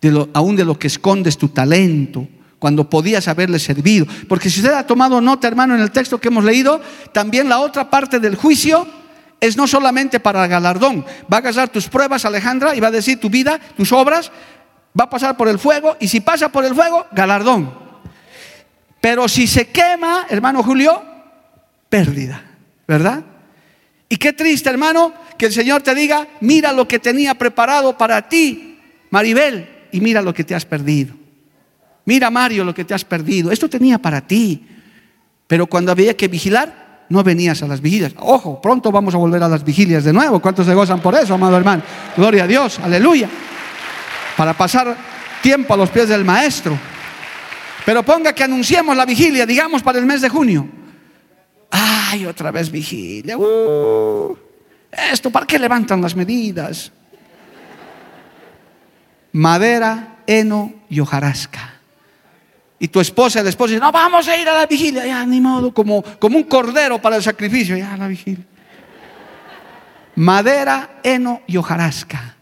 de 0.00 0.10
lo, 0.10 0.28
aún 0.32 0.56
de 0.56 0.64
lo 0.64 0.76
que 0.76 0.88
escondes 0.88 1.38
tu 1.38 1.46
talento, 1.50 2.26
cuando 2.58 2.90
podías 2.90 3.28
haberle 3.28 3.60
servido. 3.60 4.06
Porque 4.28 4.50
si 4.50 4.58
usted 4.58 4.72
ha 4.72 4.84
tomado 4.84 5.20
nota, 5.20 5.46
hermano, 5.46 5.76
en 5.76 5.82
el 5.82 5.92
texto 5.92 6.20
que 6.20 6.26
hemos 6.26 6.42
leído, 6.42 6.80
también 7.12 7.48
la 7.48 7.60
otra 7.60 7.88
parte 7.88 8.18
del 8.18 8.34
juicio 8.34 8.88
es 9.40 9.56
no 9.56 9.68
solamente 9.68 10.18
para 10.18 10.48
galardón. 10.48 11.04
Va 11.32 11.36
a 11.36 11.42
gastar 11.42 11.68
tus 11.68 11.86
pruebas, 11.86 12.24
Alejandra, 12.24 12.74
y 12.74 12.80
va 12.80 12.88
a 12.88 12.90
decir 12.90 13.20
tu 13.20 13.30
vida, 13.30 13.60
tus 13.76 13.92
obras, 13.92 14.32
va 14.98 15.04
a 15.04 15.10
pasar 15.10 15.36
por 15.36 15.48
el 15.48 15.58
fuego, 15.58 15.96
y 16.00 16.08
si 16.08 16.20
pasa 16.20 16.50
por 16.50 16.64
el 16.64 16.74
fuego, 16.74 17.06
galardón. 17.12 17.72
Pero 19.00 19.28
si 19.28 19.46
se 19.46 19.68
quema, 19.68 20.26
hermano 20.28 20.62
Julio, 20.62 21.02
pérdida, 21.88 22.42
¿verdad? 22.86 23.22
Y 24.08 24.16
qué 24.16 24.32
triste, 24.32 24.70
hermano, 24.70 25.12
que 25.36 25.46
el 25.46 25.52
Señor 25.52 25.82
te 25.82 25.94
diga, 25.94 26.26
mira 26.40 26.72
lo 26.72 26.86
que 26.88 26.98
tenía 26.98 27.34
preparado 27.34 27.96
para 27.98 28.28
ti, 28.28 28.78
Maribel, 29.10 29.88
y 29.92 30.00
mira 30.00 30.22
lo 30.22 30.32
que 30.32 30.44
te 30.44 30.54
has 30.54 30.64
perdido. 30.64 31.14
Mira, 32.04 32.30
Mario, 32.30 32.64
lo 32.64 32.72
que 32.72 32.84
te 32.84 32.94
has 32.94 33.04
perdido. 33.04 33.50
Esto 33.50 33.68
tenía 33.68 33.98
para 33.98 34.20
ti. 34.20 34.64
Pero 35.46 35.66
cuando 35.66 35.90
había 35.90 36.16
que 36.16 36.28
vigilar, 36.28 37.04
no 37.08 37.22
venías 37.22 37.62
a 37.62 37.66
las 37.66 37.80
vigilias. 37.80 38.12
Ojo, 38.18 38.60
pronto 38.60 38.92
vamos 38.92 39.14
a 39.14 39.18
volver 39.18 39.42
a 39.42 39.48
las 39.48 39.64
vigilias 39.64 40.04
de 40.04 40.12
nuevo. 40.12 40.40
¿Cuántos 40.40 40.66
se 40.66 40.74
gozan 40.74 41.00
por 41.00 41.14
eso, 41.14 41.34
amado 41.34 41.56
hermano? 41.56 41.82
Gloria 42.16 42.44
a 42.44 42.46
Dios, 42.46 42.78
aleluya. 42.78 43.28
Para 44.36 44.52
pasar 44.54 44.96
tiempo 45.42 45.74
a 45.74 45.76
los 45.76 45.90
pies 45.90 46.08
del 46.08 46.24
Maestro. 46.24 46.78
Pero 47.84 48.02
ponga 48.02 48.32
que 48.32 48.42
anunciemos 48.42 48.96
la 48.96 49.06
vigilia, 49.06 49.46
digamos, 49.46 49.82
para 49.82 49.98
el 49.98 50.06
mes 50.06 50.20
de 50.20 50.28
junio. 50.28 50.68
Ay, 51.70 52.26
otra 52.26 52.50
vez 52.50 52.70
vigilia. 52.70 53.38
Uh, 53.38 54.36
esto, 54.90 55.30
¿para 55.30 55.46
qué 55.46 55.58
levantan 55.58 56.00
las 56.00 56.14
medidas? 56.14 56.92
Madera, 59.32 60.18
heno 60.26 60.72
y 60.88 61.00
hojarasca. 61.00 61.74
Y 62.78 62.88
tu 62.88 63.00
esposa, 63.00 63.40
el 63.40 63.46
esposo 63.46 63.70
dice, 63.70 63.80
no, 63.80 63.90
vamos 63.90 64.28
a 64.28 64.36
ir 64.36 64.48
a 64.48 64.54
la 64.54 64.66
vigilia. 64.66 65.06
Ya, 65.06 65.24
ni 65.24 65.40
modo, 65.40 65.72
como, 65.72 66.02
como 66.02 66.36
un 66.36 66.44
cordero 66.44 67.00
para 67.00 67.16
el 67.16 67.22
sacrificio. 67.22 67.76
Ya, 67.76 67.96
la 67.96 68.08
vigilia. 68.08 68.44
Madera, 70.16 71.00
heno 71.02 71.42
y 71.46 71.56
hojarasca. 71.56 72.35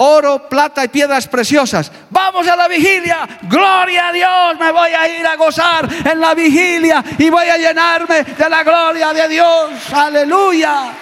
Oro, 0.00 0.48
plata 0.48 0.84
y 0.84 0.88
piedras 0.88 1.26
preciosas. 1.26 1.90
Vamos 2.10 2.46
a 2.46 2.54
la 2.54 2.68
vigilia. 2.68 3.28
Gloria 3.42 4.08
a 4.08 4.12
Dios. 4.12 4.58
Me 4.60 4.70
voy 4.70 4.90
a 4.90 5.18
ir 5.18 5.26
a 5.26 5.36
gozar 5.36 5.88
en 6.04 6.20
la 6.20 6.34
vigilia 6.34 7.04
y 7.18 7.28
voy 7.30 7.48
a 7.48 7.56
llenarme 7.56 8.22
de 8.22 8.48
la 8.48 8.62
gloria 8.62 9.12
de 9.12 9.28
Dios. 9.28 9.92
Aleluya. 9.92 10.92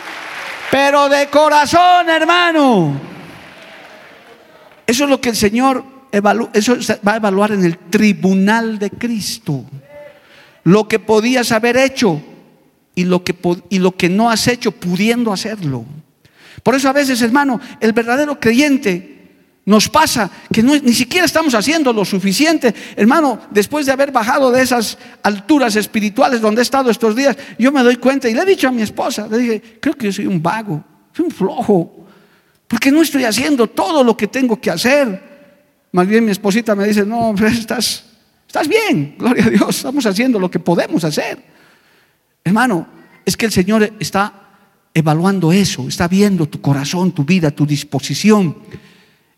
Pero 0.71 1.09
de 1.09 1.29
corazón, 1.29 2.09
hermano. 2.09 3.01
Eso 4.87 5.05
es 5.05 5.11
lo 5.11 5.21
que 5.21 5.29
el 5.31 5.37
Señor 5.37 5.97
eso 6.53 6.77
va 7.07 7.13
a 7.13 7.17
evaluar 7.17 7.53
en 7.53 7.65
el 7.65 7.79
tribunal 7.79 8.79
de 8.79 8.91
Cristo. 8.91 9.65
Lo 10.65 10.89
que 10.89 10.99
podías 10.99 11.53
haber 11.53 11.77
hecho 11.77 12.21
y 12.95 13.05
lo 13.05 13.23
que, 13.23 13.35
y 13.69 13.79
lo 13.79 13.93
que 13.93 14.09
no 14.09 14.31
has 14.31 14.49
hecho 14.49 14.73
pudiendo 14.73 15.33
hacerlo. 15.33 15.85
Por 16.67 16.75
eso 16.75 16.89
a 16.89 16.93
veces, 16.93 17.23
hermano, 17.23 17.61
el 17.79 17.93
verdadero 17.93 18.41
creyente 18.41 19.61
nos 19.67 19.89
pasa 19.89 20.29
que 20.53 20.65
ni 20.65 20.93
siquiera 20.95 21.25
estamos 21.25 21.55
haciendo 21.55 21.93
lo 21.93 22.05
suficiente. 22.05 22.75
Hermano, 22.97 23.39
después 23.53 23.87
de 23.87 23.93
haber 23.93 24.11
bajado 24.11 24.51
de 24.51 24.63
esas 24.63 24.99
alturas 25.23 25.77
espirituales 25.77 26.41
donde 26.41 26.63
he 26.63 26.65
estado 26.65 26.91
estos 26.91 27.15
días, 27.15 27.37
yo 27.57 27.71
me 27.71 27.85
doy 27.85 27.95
cuenta 27.95 28.29
y 28.29 28.35
le 28.35 28.43
he 28.43 28.45
dicho 28.45 28.67
a 28.67 28.73
mi 28.73 28.83
esposa, 28.83 29.29
le 29.31 29.39
dije, 29.39 29.79
creo 29.81 29.95
que 29.95 30.07
yo 30.07 30.13
soy 30.13 30.27
un 30.27 30.43
vago, 30.43 30.83
soy 31.13 31.27
un 31.27 31.31
flojo, 31.31 32.05
porque 32.67 32.91
no 32.91 33.01
estoy 33.01 33.23
haciendo 33.23 33.69
todo 33.69 34.03
lo 34.03 34.17
que 34.17 34.27
tengo 34.27 34.61
que 34.61 34.73
hacer. 34.73 35.23
Más 35.93 36.09
bien 36.09 36.25
mi 36.25 36.33
esposita 36.33 36.75
me 36.75 36.89
dice, 36.89 37.07
no, 37.07 37.33
estás, 37.47 38.07
estás 38.45 38.67
bien, 38.67 39.15
gloria 39.17 39.45
a 39.45 39.51
Dios, 39.51 39.77
estamos 39.77 40.05
haciendo 40.05 40.41
lo 40.41 40.51
que 40.51 40.59
podemos 40.59 41.05
hacer. 41.05 41.41
Hermano, 42.43 42.89
es 43.25 43.37
que 43.37 43.47
el 43.47 43.53
Señor 43.53 43.89
está 44.01 44.46
evaluando 44.97 45.53
eso, 45.53 45.87
está 45.89 46.09
viendo 46.09 46.49
tu 46.49 46.63
corazón, 46.63 47.13
tu 47.13 47.23
vida, 47.23 47.51
tu 47.51 47.67
disposición. 47.67 48.57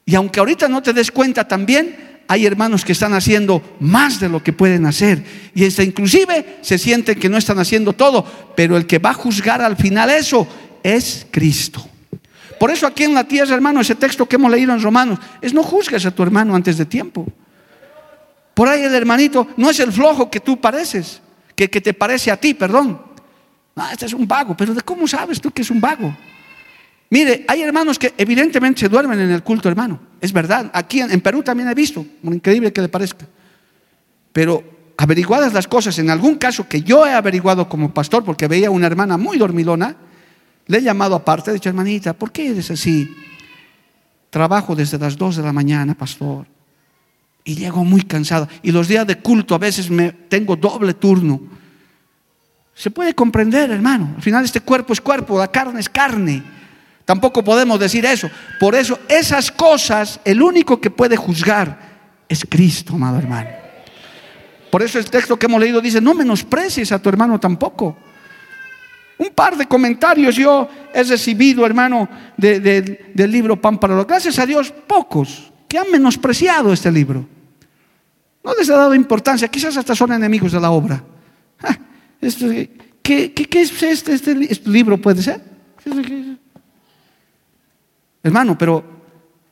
Y 0.07 0.15
aunque 0.15 0.39
ahorita 0.39 0.69
no 0.69 0.81
te 0.85 0.93
des 0.93 1.11
cuenta 1.11 1.49
también, 1.49 2.23
hay 2.29 2.47
hermanos 2.47 2.85
que 2.85 2.93
están 2.93 3.13
haciendo 3.13 3.61
más 3.81 4.21
de 4.21 4.29
lo 4.29 4.41
que 4.41 4.53
pueden 4.53 4.87
hacer. 4.87 5.25
Y 5.57 5.67
hasta 5.67 5.83
inclusive 5.83 6.59
se 6.61 6.79
sienten 6.79 7.19
que 7.19 7.29
no 7.29 7.37
están 7.37 7.59
haciendo 7.59 7.93
todo, 7.93 8.25
pero 8.55 8.77
el 8.77 8.87
que 8.87 9.01
va 9.01 9.11
a 9.11 9.15
juzgar 9.15 9.61
al 9.61 9.77
final 9.77 10.11
eso 10.11 10.47
es 10.85 11.27
Cristo. 11.29 11.85
Por 12.61 12.71
eso 12.71 12.87
aquí 12.87 13.03
en 13.03 13.15
la 13.15 13.25
tierra, 13.25 13.53
hermano, 13.53 13.81
ese 13.81 13.97
texto 13.97 14.27
que 14.27 14.37
hemos 14.37 14.53
leído 14.53 14.73
en 14.73 14.81
Romanos, 14.81 15.19
es 15.43 15.53
no 15.53 15.65
juzgues 15.65 16.07
a 16.07 16.13
tu 16.13 16.23
hermano 16.23 16.55
antes 16.55 16.79
de 16.79 16.87
tiempo. 16.87 17.27
Por 18.55 18.69
ahí 18.69 18.83
el 18.83 18.95
hermanito 18.95 19.49
no 19.57 19.71
es 19.71 19.81
el 19.81 19.93
flojo 19.93 20.31
que 20.31 20.39
tú 20.39 20.61
pareces, 20.61 21.21
que, 21.57 21.69
que 21.69 21.81
te 21.81 21.95
parece 21.95 22.31
a 22.31 22.37
ti, 22.37 22.55
perdón. 22.55 23.08
No, 23.79 23.89
este 23.89 24.07
es 24.07 24.13
un 24.13 24.27
vago, 24.27 24.57
pero 24.57 24.75
¿de 24.75 24.81
cómo 24.81 25.07
sabes 25.07 25.41
tú 25.41 25.53
que 25.53 25.63
es 25.63 25.71
un 25.71 25.81
vago? 25.81 26.13
Mire, 27.11 27.45
hay 27.47 27.63
hermanos 27.63 27.97
que 27.97 28.13
evidentemente 28.19 28.81
se 28.81 28.89
duermen 28.89 29.21
en 29.21 29.31
el 29.31 29.45
culto, 29.45 29.69
hermano. 29.69 30.01
Es 30.21 30.33
verdad. 30.33 30.69
Aquí 30.75 31.01
en, 31.01 31.21
Perú 31.21 31.45
también 31.45 31.69
he 31.69 31.75
visto, 31.75 32.05
increíble 32.25 32.73
que 32.73 32.81
le 32.81 32.89
parezca. 32.89 33.25
Pero 34.33 34.65
averiguadas 34.97 35.53
las 35.53 35.69
cosas, 35.69 35.97
en 36.01 36.11
algún 36.11 36.35
caso 36.39 36.69
que 36.69 36.83
yo 36.83 37.07
he 37.07 37.13
averiguado 37.13 37.69
como 37.69 37.95
pastor, 37.95 38.25
porque 38.25 38.49
veía 38.49 38.69
una 38.69 38.89
hermana 38.89 39.17
muy 39.17 39.39
dormilona, 39.39 39.95
le 40.67 40.79
he 40.79 40.83
llamado 40.83 41.15
aparte, 41.15 41.53
he 41.53 41.55
dicho, 41.55 41.69
hermanita, 41.69 42.15
¿por 42.15 42.33
qué 42.33 42.49
eres 42.49 42.73
así? 42.73 43.09
Trabajo 44.29 44.75
desde 44.75 44.99
las 44.99 45.17
2 45.17 45.37
de 45.37 45.43
la 45.45 45.53
mañana, 45.53 45.95
pastor. 45.95 46.49
Y 47.45 47.55
llego 47.55 47.85
muy 47.85 48.03
cansada. 48.03 48.49
Y 48.61 48.73
los 48.73 48.89
días 48.89 49.07
de 49.07 49.19
culto 49.21 49.55
a 49.55 49.59
veces 49.59 49.89
me 49.89 50.11
tengo 50.11 50.57
doble 50.57 50.95
turno. 50.95 51.58
Se 52.79 52.93
puede 52.93 53.13
comprender, 53.13 53.73
hermano. 53.73 54.13
Al 54.15 54.23
final 54.23 54.45
este 54.45 54.61
cuerpo 54.61 54.93
es 54.93 55.01
cuerpo, 55.01 55.37
la 55.37 55.51
carne 55.51 55.81
es 55.81 55.89
carne. 55.89 56.45
Tampoco 57.05 57.43
podemos 57.43 57.81
decir 57.81 58.07
eso. 58.07 58.31
Por 58.61 58.77
eso 58.77 59.01
esas 59.09 59.51
cosas, 59.51 60.21
el 60.25 60.41
único 60.41 60.81
que 60.81 60.89
puede 60.89 61.17
juzgar 61.17 61.77
es 62.29 62.47
Cristo, 62.49 62.95
amado 62.95 63.19
hermano. 63.19 63.51
Por 64.71 64.83
eso 64.83 65.01
el 65.01 65.11
texto 65.11 65.37
que 65.37 65.47
hemos 65.47 65.61
leído 65.61 65.81
dice, 65.81 66.01
no 66.01 66.15
menosprecies 66.15 66.93
a 66.93 67.03
tu 67.03 67.09
hermano 67.09 67.41
tampoco. 67.41 67.97
Un 69.19 69.31
par 69.31 69.57
de 69.57 69.67
comentarios 69.67 70.37
yo 70.37 70.69
he 70.95 71.03
recibido, 71.03 71.67
hermano, 71.67 72.09
del 72.37 73.33
libro 73.33 73.61
Pan 73.61 73.79
para 73.79 73.97
los. 73.97 74.07
Gracias 74.07 74.39
a 74.39 74.47
Dios, 74.47 74.73
pocos 74.87 75.51
que 75.67 75.79
han 75.79 75.91
menospreciado 75.91 76.73
este 76.73 76.93
libro. 76.93 77.27
No 78.45 78.55
les 78.55 78.71
ha 78.71 78.77
dado 78.77 78.95
importancia, 78.95 79.49
quizás 79.49 79.77
hasta 79.77 79.97
son 79.97 80.13
enemigos 80.13 80.53
de 80.53 80.61
la 80.61 80.71
obra. 80.71 81.03
¿Qué, 82.21 83.33
es 83.53 83.83
este, 83.83 84.13
este, 84.15 84.53
este, 84.53 84.71
libro? 84.71 84.99
¿Puede 84.99 85.23
ser? 85.23 85.41
Hermano, 88.23 88.59
pero 88.59 88.85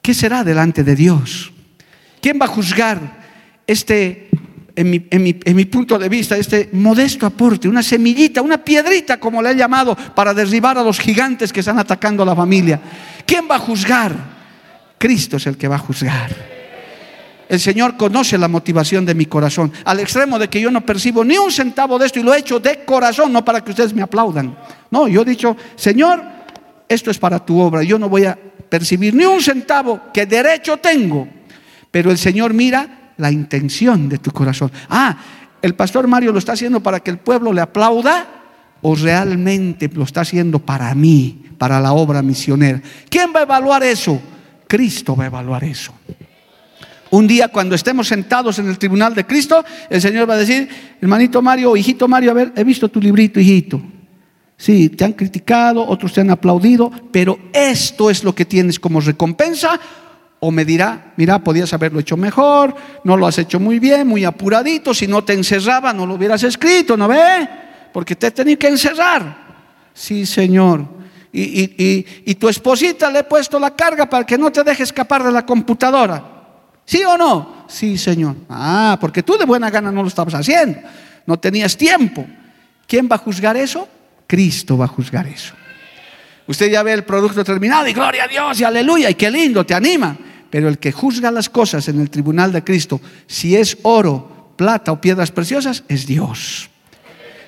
¿qué 0.03 0.13
será 0.15 0.45
delante 0.45 0.85
de 0.85 0.97
Dios? 0.97 1.53
¿Quién 2.21 2.39
va 2.41 2.47
a 2.47 2.49
juzgar 2.49 3.25
este 3.67 4.29
en 4.77 5.57
mi, 5.57 5.65
punto 5.65 5.99
de 5.99 6.09
vista, 6.11 6.37
este 6.37 6.69
modesto 6.73 7.25
aporte, 7.25 7.67
una 7.67 7.83
semillita, 7.83 8.43
una 8.43 8.63
piedrita, 8.63 9.19
como 9.19 9.41
le 9.41 9.53
he 9.53 9.57
llamado, 9.57 9.97
para 9.97 10.35
derribar 10.35 10.77
a 10.77 10.83
los 10.83 11.01
gigantes 11.01 11.51
que 11.51 11.61
están 11.61 11.79
atacando 11.79 12.23
a 12.23 12.27
la 12.27 12.37
familia. 12.37 12.79
¿Quién 13.25 13.47
va 13.51 13.57
a 13.57 13.59
juzgar? 13.59 14.15
Cristo 14.99 15.39
es 15.39 15.47
el 15.47 15.57
que 15.57 15.67
va 15.67 15.77
a 15.77 15.79
juzgar. 15.79 16.56
El 17.49 17.61
Señor 17.61 17.97
conoce 17.97 18.37
la 18.39 18.49
motivación 18.49 19.07
de 19.07 19.15
mi 19.15 19.27
corazón, 19.27 19.73
al 19.85 20.01
extremo 20.01 20.39
de 20.39 20.49
que 20.49 20.61
yo 20.61 20.71
no 20.71 20.85
percibo 20.85 21.25
ni 21.25 21.39
un 21.39 21.53
centavo 21.53 21.99
de 21.99 22.07
esto 22.07 22.19
y 22.19 22.23
lo 22.23 22.35
he 22.35 22.39
hecho 22.39 22.59
de 22.59 22.85
corazón, 22.85 23.33
no 23.33 23.45
para 23.45 23.63
que 23.63 23.71
ustedes 23.71 23.95
me 23.95 24.03
aplaudan. 24.03 24.57
No, 24.91 25.07
yo 25.07 25.23
he 25.23 25.25
dicho, 25.25 25.57
Señor, 25.77 26.23
esto 26.89 27.11
es 27.11 27.19
para 27.19 27.45
tu 27.45 27.61
obra, 27.61 27.83
yo 27.83 27.99
no 27.99 28.09
voy 28.09 28.25
a 28.25 28.37
percibir 28.69 29.15
ni 29.15 29.25
un 29.25 29.41
centavo 29.41 30.01
que 30.13 30.27
derecho 30.27 30.79
tengo, 30.79 31.29
pero 31.91 32.11
el 32.11 32.19
Señor 32.19 32.53
mira 32.53 33.13
la 33.17 33.31
intención 33.31 34.09
de 34.09 34.19
tu 34.19 34.31
corazón. 34.33 34.71
Ah, 34.89 35.17
el 35.63 35.75
pastor 35.75 36.07
Mario 36.07 36.33
lo 36.33 36.39
está 36.39 36.53
haciendo 36.53 36.83
para 36.83 37.01
que 37.01 37.11
el 37.11 37.19
pueblo 37.19 37.53
le 37.53 37.61
aplauda 37.61 38.27
o 38.83 38.95
realmente 38.95 39.89
lo 39.93 40.05
está 40.05 40.21
haciendo 40.21 40.59
para 40.59 40.95
mí, 40.95 41.45
para 41.59 41.81
la 41.81 41.93
obra 41.93 42.23
misionera. 42.23 42.81
¿Quién 43.09 43.33
va 43.35 43.41
a 43.41 43.43
evaluar 43.45 43.83
eso? 43.83 44.21
Cristo 44.67 45.17
va 45.17 45.25
a 45.25 45.27
evaluar 45.29 45.65
eso. 45.65 45.93
Un 47.11 47.27
día 47.27 47.49
cuando 47.49 47.75
estemos 47.75 48.09
sentados 48.09 48.59
en 48.59 48.69
el 48.69 48.79
tribunal 48.79 49.15
de 49.15 49.25
Cristo, 49.25 49.65
el 49.89 50.01
Señor 50.01 50.29
va 50.29 50.35
a 50.35 50.39
decir, 50.39 50.69
hermanito 51.01 51.41
Mario, 51.41 51.77
hijito 51.77 52.09
Mario, 52.09 52.33
a 52.33 52.35
ver, 52.35 52.53
he 52.57 52.65
visto 52.65 52.89
tu 52.89 53.01
librito, 53.01 53.39
hijito. 53.39 53.81
Sí, 54.57 54.89
te 54.89 55.05
han 55.05 55.13
criticado, 55.13 55.87
otros 55.87 56.13
te 56.13 56.23
han 56.23 56.31
aplaudido, 56.31 56.91
pero 57.13 57.39
esto 57.53 58.11
es 58.11 58.25
lo 58.25 58.35
que 58.35 58.45
tienes 58.45 58.81
como 58.81 59.01
recompensa. 59.01 59.79
O 60.41 60.51
me 60.51 60.65
dirá, 60.65 61.13
mira, 61.17 61.43
podías 61.43 61.73
haberlo 61.73 62.01
hecho 62.01 62.17
mejor, 62.17 62.75
no 63.05 63.17
lo 63.17 63.27
has 63.27 63.39
hecho 63.39 63.61
muy 63.61 63.79
bien, 63.79 64.07
muy 64.07 64.25
apuradito, 64.25 64.93
si 64.93 65.07
no 65.07 65.25
te 65.25 65.33
encerraba 65.33 65.93
no 65.93 66.07
lo 66.07 66.15
hubieras 66.15 66.43
escrito, 66.43 66.97
¿no 66.97 67.09
ve? 67.09 67.49
Porque 67.93 68.17
te 68.17 68.31
tenía 68.31 68.57
que 68.57 68.69
encerrar. 68.69 69.47
Sí, 69.95 70.27
Señor. 70.27 70.97
Y, 71.33 72.35
tu 72.37 72.49
esposita 72.49 73.11
le 73.11 73.21
he 73.21 73.25
puesto 73.25 73.59
la 73.59 73.75
carga 73.75 74.09
para 74.09 74.25
que 74.25 74.39
no 74.39 74.51
te 74.51 74.63
deje 74.63 74.83
escapar 74.83 75.23
de 75.23 75.33
la 75.33 75.45
computadora. 75.45 76.36
¿Sí 76.87 77.03
o 77.05 77.19
no? 77.19 77.67
Sí, 77.69 77.99
Señor. 77.99 78.37
Ah, 78.49 78.97
porque 79.01 79.23
tú 79.23 79.37
de 79.37 79.45
buena 79.45 79.69
gana 79.71 79.91
no 79.91 80.03
lo 80.03 80.09
estabas 80.09 80.35
haciendo. 80.35 80.81
No 81.27 81.39
tenías 81.39 81.77
tiempo. 81.77 82.27
¿Quién 82.87 83.09
va 83.11 83.17
a 83.17 83.19
juzgar 83.19 83.57
eso? 83.57 83.89
Cristo 84.27 84.79
va 84.79 84.87
a 84.87 84.89
juzgar 84.89 85.27
eso. 85.27 85.55
Usted 86.47 86.71
ya 86.71 86.85
ve 86.85 86.93
el 86.93 87.05
producto 87.05 87.43
terminado 87.43 87.89
y 87.89 87.93
gloria 87.93 88.25
a 88.25 88.29
Dios 88.29 88.61
y 88.61 88.65
aleluya 88.65 89.11
y 89.11 89.15
qué 89.15 89.31
lindo, 89.31 89.67
te 89.67 89.75
anima. 89.75 90.17
Pero 90.49 90.69
el 90.69 90.79
que 90.79 90.93
juzga 90.93 91.33
las 91.33 91.51
cosas 91.51 91.89
en 91.89 92.01
el 92.01 92.09
tribunal 92.09 92.53
de 92.53 92.63
Cristo, 92.63 93.01
si 93.27 93.57
es 93.57 93.79
oro, 93.83 94.53
plata 94.57 94.93
o 94.93 95.01
piedras 95.01 95.33
preciosas, 95.33 95.83
es 95.89 96.07
Dios. 96.07 96.71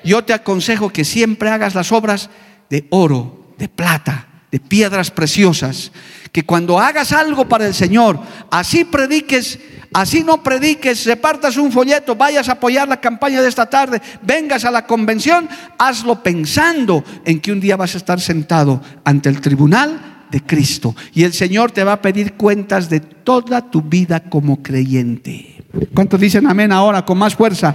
Yo 0.02 0.24
te 0.24 0.32
aconsejo 0.32 0.90
que 0.90 1.04
siempre 1.04 1.48
hagas 1.50 1.76
las 1.76 1.92
obras 1.92 2.28
de 2.70 2.86
oro, 2.90 3.54
de 3.56 3.68
plata, 3.68 4.26
de 4.50 4.58
piedras 4.58 5.12
preciosas. 5.12 5.92
Que 6.32 6.44
cuando 6.44 6.78
hagas 6.78 7.12
algo 7.12 7.48
para 7.48 7.66
el 7.66 7.74
Señor, 7.74 8.20
así 8.50 8.84
prediques 8.84 9.58
Así 9.92 10.22
no 10.22 10.42
prediques, 10.42 11.06
repartas 11.06 11.56
un 11.56 11.72
folleto, 11.72 12.14
vayas 12.14 12.48
a 12.48 12.52
apoyar 12.52 12.86
la 12.88 13.00
campaña 13.00 13.40
de 13.40 13.48
esta 13.48 13.66
tarde, 13.66 14.02
vengas 14.22 14.64
a 14.64 14.70
la 14.70 14.86
convención, 14.86 15.48
hazlo 15.78 16.22
pensando 16.22 17.02
en 17.24 17.40
que 17.40 17.52
un 17.52 17.60
día 17.60 17.76
vas 17.76 17.94
a 17.94 17.98
estar 17.98 18.20
sentado 18.20 18.82
ante 19.04 19.30
el 19.30 19.40
tribunal 19.40 20.26
de 20.30 20.42
Cristo 20.42 20.94
y 21.14 21.24
el 21.24 21.32
Señor 21.32 21.70
te 21.70 21.84
va 21.84 21.94
a 21.94 22.02
pedir 22.02 22.34
cuentas 22.34 22.90
de 22.90 23.00
toda 23.00 23.62
tu 23.62 23.80
vida 23.80 24.20
como 24.20 24.62
creyente. 24.62 25.64
¿Cuántos 25.94 26.20
dicen 26.20 26.46
amén 26.46 26.70
ahora 26.70 27.04
con 27.04 27.16
más 27.16 27.34
fuerza? 27.34 27.74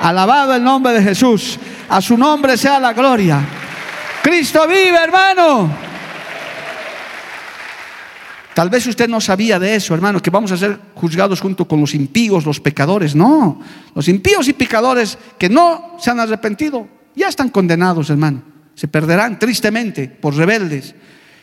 Alabado 0.00 0.54
el 0.54 0.62
nombre 0.62 0.92
de 0.92 1.02
Jesús, 1.02 1.58
a 1.88 2.00
su 2.00 2.16
nombre 2.16 2.56
sea 2.56 2.78
la 2.78 2.92
gloria. 2.92 3.40
Cristo 4.22 4.64
vive, 4.68 4.96
hermano. 4.96 5.87
Tal 8.58 8.70
vez 8.70 8.84
usted 8.88 9.08
no 9.08 9.20
sabía 9.20 9.60
de 9.60 9.76
eso, 9.76 9.94
hermano, 9.94 10.20
que 10.20 10.30
vamos 10.30 10.50
a 10.50 10.56
ser 10.56 10.80
juzgados 10.96 11.40
junto 11.40 11.68
con 11.68 11.80
los 11.80 11.94
impíos, 11.94 12.44
los 12.44 12.58
pecadores. 12.58 13.14
No, 13.14 13.60
los 13.94 14.08
impíos 14.08 14.48
y 14.48 14.52
pecadores 14.52 15.16
que 15.38 15.48
no 15.48 15.96
se 16.00 16.10
han 16.10 16.18
arrepentido 16.18 16.88
ya 17.14 17.28
están 17.28 17.50
condenados, 17.50 18.10
hermano. 18.10 18.42
Se 18.74 18.88
perderán 18.88 19.38
tristemente 19.38 20.08
por 20.08 20.34
rebeldes. 20.34 20.92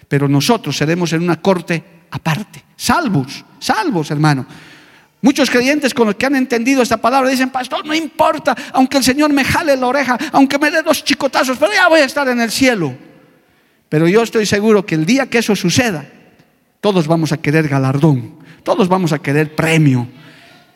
Pero 0.10 0.28
nosotros 0.28 0.76
seremos 0.76 1.14
en 1.14 1.24
una 1.24 1.42
corte 1.42 1.82
aparte, 2.12 2.66
salvos, 2.76 3.46
salvos, 3.60 4.12
hermano. 4.12 4.46
Muchos 5.22 5.50
creyentes 5.50 5.94
con 5.94 6.08
los 6.08 6.16
que 6.16 6.26
han 6.26 6.36
entendido 6.36 6.82
esta 6.82 6.98
palabra 6.98 7.30
dicen, 7.30 7.50
pastor, 7.50 7.86
no 7.86 7.94
importa, 7.94 8.54
aunque 8.74 8.98
el 8.98 9.06
Señor 9.06 9.32
me 9.32 9.46
jale 9.46 9.78
la 9.78 9.88
oreja, 9.88 10.18
aunque 10.34 10.60
me 10.60 10.70
dé 10.70 10.84
dos 10.84 11.02
chicotazos, 11.02 11.58
pero 11.58 11.72
ya 11.72 11.88
voy 11.88 12.02
a 12.02 12.06
estar 12.06 12.28
en 12.28 12.42
el 12.42 12.52
cielo. 12.52 12.94
Pero 13.88 14.06
yo 14.06 14.22
estoy 14.22 14.46
seguro 14.46 14.86
que 14.86 14.96
el 14.96 15.06
día 15.06 15.28
que 15.28 15.38
eso 15.38 15.56
suceda, 15.56 16.10
todos 16.86 17.08
vamos 17.08 17.32
a 17.32 17.38
querer 17.38 17.68
galardón, 17.68 18.36
todos 18.62 18.88
vamos 18.88 19.12
a 19.12 19.18
querer 19.18 19.56
premio, 19.56 20.08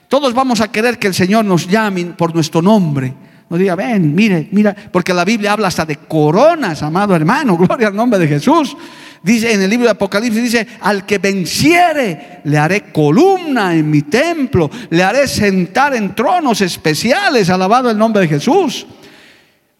todos 0.07 0.34
vamos 0.34 0.60
a 0.60 0.72
querer 0.72 0.97
que 0.97 1.05
el 1.05 1.14
Señor 1.14 1.45
nos 1.45 1.68
llame 1.68 2.03
por 2.05 2.34
nuestro 2.34 2.64
nombre. 2.64 3.14
Nos 3.47 3.60
diga, 3.60 3.76
ven, 3.76 4.16
mire, 4.16 4.49
mira, 4.51 4.76
porque 4.91 5.14
la 5.14 5.24
Biblia 5.24 5.53
habla 5.53 5.68
hasta 5.68 5.86
de 5.86 5.97
coronas, 5.97 6.82
amado 6.82 7.16
hermano, 7.16 7.55
gloria 7.60 7.89
al 7.89 7.95
nombre 7.95 8.18
de 8.18 8.28
Jesús. 8.28 8.76
Dice 9.22 9.53
en 9.53 9.62
el 9.62 9.70
libro 9.70 9.86
de 9.86 9.91
Apocalipsis, 9.91 10.41
dice, 10.41 10.68
al 10.82 11.05
que 11.05 11.20
venciere, 11.20 12.41
le 12.43 12.57
haré 12.57 12.91
columna 12.91 13.76
en 13.76 13.88
mi 13.88 14.01
templo, 14.01 14.68
le 14.89 15.03
haré 15.03 15.28
sentar 15.28 15.93
en 15.93 16.16
tronos 16.16 16.62
especiales, 16.62 17.51
alabado 17.51 17.91
el 17.91 17.97
nombre 17.99 18.24
de 18.24 18.30
Jesús. 18.30 18.88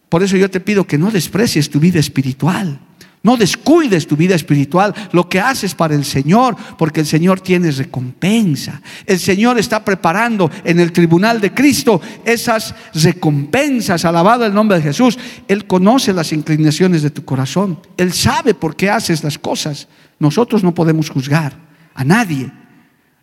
Por 0.08 0.22
eso 0.22 0.36
yo 0.36 0.48
te 0.48 0.60
pido 0.60 0.86
que 0.86 0.96
no 0.96 1.10
desprecies 1.10 1.68
tu 1.68 1.80
vida 1.80 1.98
espiritual. 1.98 2.78
No 3.22 3.36
descuides 3.36 4.06
tu 4.06 4.16
vida 4.16 4.34
espiritual, 4.34 4.94
lo 5.12 5.28
que 5.28 5.40
haces 5.40 5.74
para 5.74 5.94
el 5.94 6.06
Señor, 6.06 6.56
porque 6.78 7.00
el 7.00 7.06
Señor 7.06 7.40
tiene 7.40 7.70
recompensa. 7.70 8.80
El 9.04 9.18
Señor 9.18 9.58
está 9.58 9.84
preparando 9.84 10.50
en 10.64 10.80
el 10.80 10.90
tribunal 10.90 11.38
de 11.38 11.52
Cristo 11.52 12.00
esas 12.24 12.74
recompensas. 12.94 14.06
Alabado 14.06 14.46
el 14.46 14.54
nombre 14.54 14.78
de 14.78 14.84
Jesús. 14.84 15.18
Él 15.48 15.66
conoce 15.66 16.14
las 16.14 16.32
inclinaciones 16.32 17.02
de 17.02 17.10
tu 17.10 17.22
corazón. 17.24 17.78
Él 17.98 18.14
sabe 18.14 18.54
por 18.54 18.74
qué 18.74 18.88
haces 18.88 19.22
las 19.22 19.38
cosas. 19.38 19.86
Nosotros 20.18 20.62
no 20.62 20.74
podemos 20.74 21.10
juzgar 21.10 21.52
a 21.94 22.04
nadie. 22.04 22.50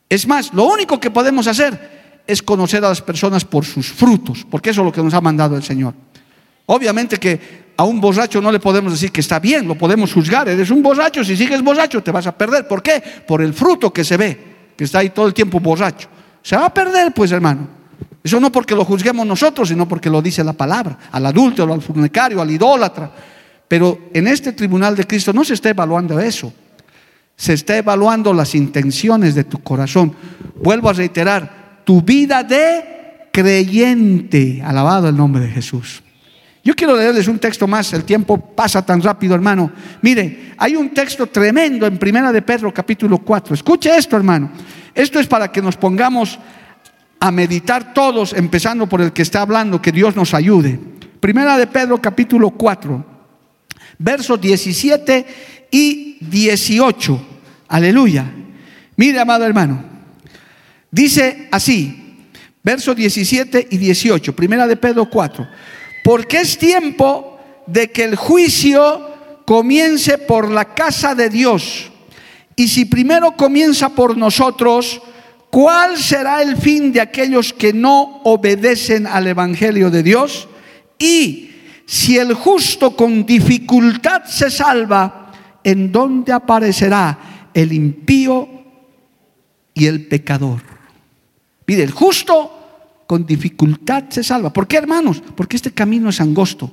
Es 0.09 0.27
más, 0.27 0.53
lo 0.53 0.65
único 0.65 0.99
que 0.99 1.09
podemos 1.09 1.47
hacer 1.47 2.21
es 2.27 2.43
conocer 2.43 2.85
a 2.85 2.89
las 2.89 3.01
personas 3.01 3.45
por 3.45 3.65
sus 3.65 3.87
frutos, 3.87 4.45
porque 4.49 4.69
eso 4.69 4.81
es 4.81 4.85
lo 4.85 4.91
que 4.91 5.01
nos 5.01 5.13
ha 5.15 5.21
mandado 5.21 5.55
el 5.55 5.63
Señor. 5.63 5.95
Obviamente 6.67 7.17
que 7.17 7.66
a 7.77 7.83
un 7.83 8.01
borracho 8.01 8.41
no 8.41 8.51
le 8.51 8.59
podemos 8.59 8.91
decir 8.91 9.11
que 9.11 9.21
está 9.21 9.39
bien, 9.39 9.67
lo 9.67 9.75
podemos 9.75 10.11
juzgar. 10.11 10.49
Eres 10.49 10.71
un 10.71 10.81
borracho, 10.81 11.23
si 11.23 11.37
sigues 11.37 11.61
borracho 11.61 12.01
te 12.01 12.11
vas 12.11 12.25
a 12.25 12.35
perder. 12.35 12.67
¿Por 12.67 12.81
qué? 12.81 13.01
Por 13.25 13.41
el 13.41 13.53
fruto 13.53 13.93
que 13.93 14.03
se 14.03 14.17
ve, 14.17 14.37
que 14.75 14.83
está 14.83 14.99
ahí 14.99 15.11
todo 15.11 15.27
el 15.27 15.33
tiempo 15.33 15.59
borracho. 15.59 16.09
Se 16.41 16.55
va 16.57 16.65
a 16.65 16.73
perder, 16.73 17.13
pues, 17.13 17.31
hermano. 17.31 17.67
Eso 18.23 18.39
no 18.39 18.51
porque 18.51 18.75
lo 18.75 18.83
juzguemos 18.83 19.25
nosotros, 19.25 19.69
sino 19.69 19.87
porque 19.87 20.09
lo 20.09 20.21
dice 20.21 20.43
la 20.43 20.53
palabra, 20.53 20.97
al 21.11 21.25
adúltero, 21.25 21.71
al 21.71 21.81
fornicario, 21.81 22.41
al 22.41 22.49
idólatra. 22.49 23.11
Pero 23.67 24.09
en 24.11 24.27
este 24.27 24.53
tribunal 24.53 24.95
de 24.95 25.05
Cristo 25.05 25.31
no 25.31 25.43
se 25.43 25.53
está 25.53 25.69
evaluando 25.69 26.19
eso. 26.19 26.51
Se 27.35 27.53
está 27.53 27.77
evaluando 27.77 28.33
las 28.33 28.55
intenciones 28.55 29.35
de 29.35 29.43
tu 29.43 29.59
corazón. 29.59 30.15
Vuelvo 30.55 30.89
a 30.89 30.93
reiterar, 30.93 31.81
tu 31.83 32.01
vida 32.01 32.43
de 32.43 33.29
creyente. 33.31 34.63
Alabado 34.65 35.09
el 35.09 35.15
nombre 35.15 35.43
de 35.43 35.51
Jesús. 35.51 36.01
Yo 36.67 36.75
quiero 36.75 36.97
leerles 36.97 37.29
un 37.29 37.39
texto 37.39 37.65
más, 37.65 37.93
el 37.93 38.03
tiempo 38.03 38.37
pasa 38.37 38.85
tan 38.85 39.01
rápido, 39.01 39.33
hermano. 39.33 39.71
Mire, 40.01 40.51
hay 40.57 40.75
un 40.75 40.89
texto 40.89 41.27
tremendo 41.27 41.87
en 41.87 41.97
Primera 41.97 42.29
de 42.29 42.41
Pedro 42.41 42.73
capítulo 42.73 43.19
4. 43.19 43.55
Escuche 43.55 43.95
esto, 43.95 44.17
hermano. 44.17 44.51
Esto 44.93 45.17
es 45.17 45.27
para 45.27 45.49
que 45.49 45.61
nos 45.61 45.77
pongamos 45.77 46.37
a 47.21 47.31
meditar 47.31 47.93
todos, 47.93 48.33
empezando 48.33 48.85
por 48.85 48.99
el 48.99 49.13
que 49.13 49.21
está 49.21 49.43
hablando, 49.43 49.81
que 49.81 49.93
Dios 49.93 50.17
nos 50.17 50.33
ayude. 50.33 50.77
Primera 51.21 51.57
de 51.57 51.67
Pedro 51.67 52.01
capítulo 52.01 52.49
4, 52.49 53.05
versos 53.99 54.41
17 54.41 55.25
y 55.71 56.17
18. 56.19 57.27
Aleluya. 57.69 58.29
Mire, 58.97 59.21
amado 59.21 59.45
hermano. 59.45 59.85
Dice 60.91 61.47
así, 61.49 62.27
versos 62.61 62.93
17 62.93 63.69
y 63.71 63.77
18, 63.77 64.35
Primera 64.35 64.67
de 64.67 64.75
Pedro 64.75 65.09
4 65.09 65.47
porque 66.07 66.39
es 66.39 66.57
tiempo 66.57 67.37
de 67.65 67.91
que 67.91 68.05
el 68.05 68.15
juicio 68.15 69.43
comience 69.43 70.17
por 70.17 70.49
la 70.49 70.73
casa 70.73 71.13
de 71.13 71.29
Dios. 71.29 71.91
Y 72.55 72.69
si 72.69 72.85
primero 72.85 73.35
comienza 73.35 73.89
por 73.89 74.15
nosotros, 74.15 75.01
¿cuál 75.49 75.97
será 75.97 76.41
el 76.41 76.55
fin 76.55 76.93
de 76.93 77.01
aquellos 77.01 77.51
que 77.51 77.73
no 77.73 78.21
obedecen 78.23 79.05
al 79.05 79.27
Evangelio 79.27 79.91
de 79.91 80.01
Dios? 80.01 80.47
Y 80.97 81.49
si 81.85 82.17
el 82.17 82.35
justo 82.35 82.95
con 82.95 83.25
dificultad 83.25 84.23
se 84.23 84.49
salva, 84.49 85.33
¿en 85.61 85.91
dónde 85.91 86.31
aparecerá 86.31 87.49
el 87.53 87.73
impío 87.73 88.47
y 89.73 89.87
el 89.87 90.07
pecador? 90.07 90.61
Mire, 91.65 91.83
el 91.83 91.91
justo 91.91 92.56
con 93.07 93.25
dificultad 93.25 94.03
se 94.09 94.23
salva. 94.23 94.51
¿Por 94.51 94.67
qué, 94.67 94.77
hermanos? 94.77 95.23
Porque 95.35 95.55
este 95.55 95.71
camino 95.71 96.09
es 96.09 96.19
angosto. 96.19 96.69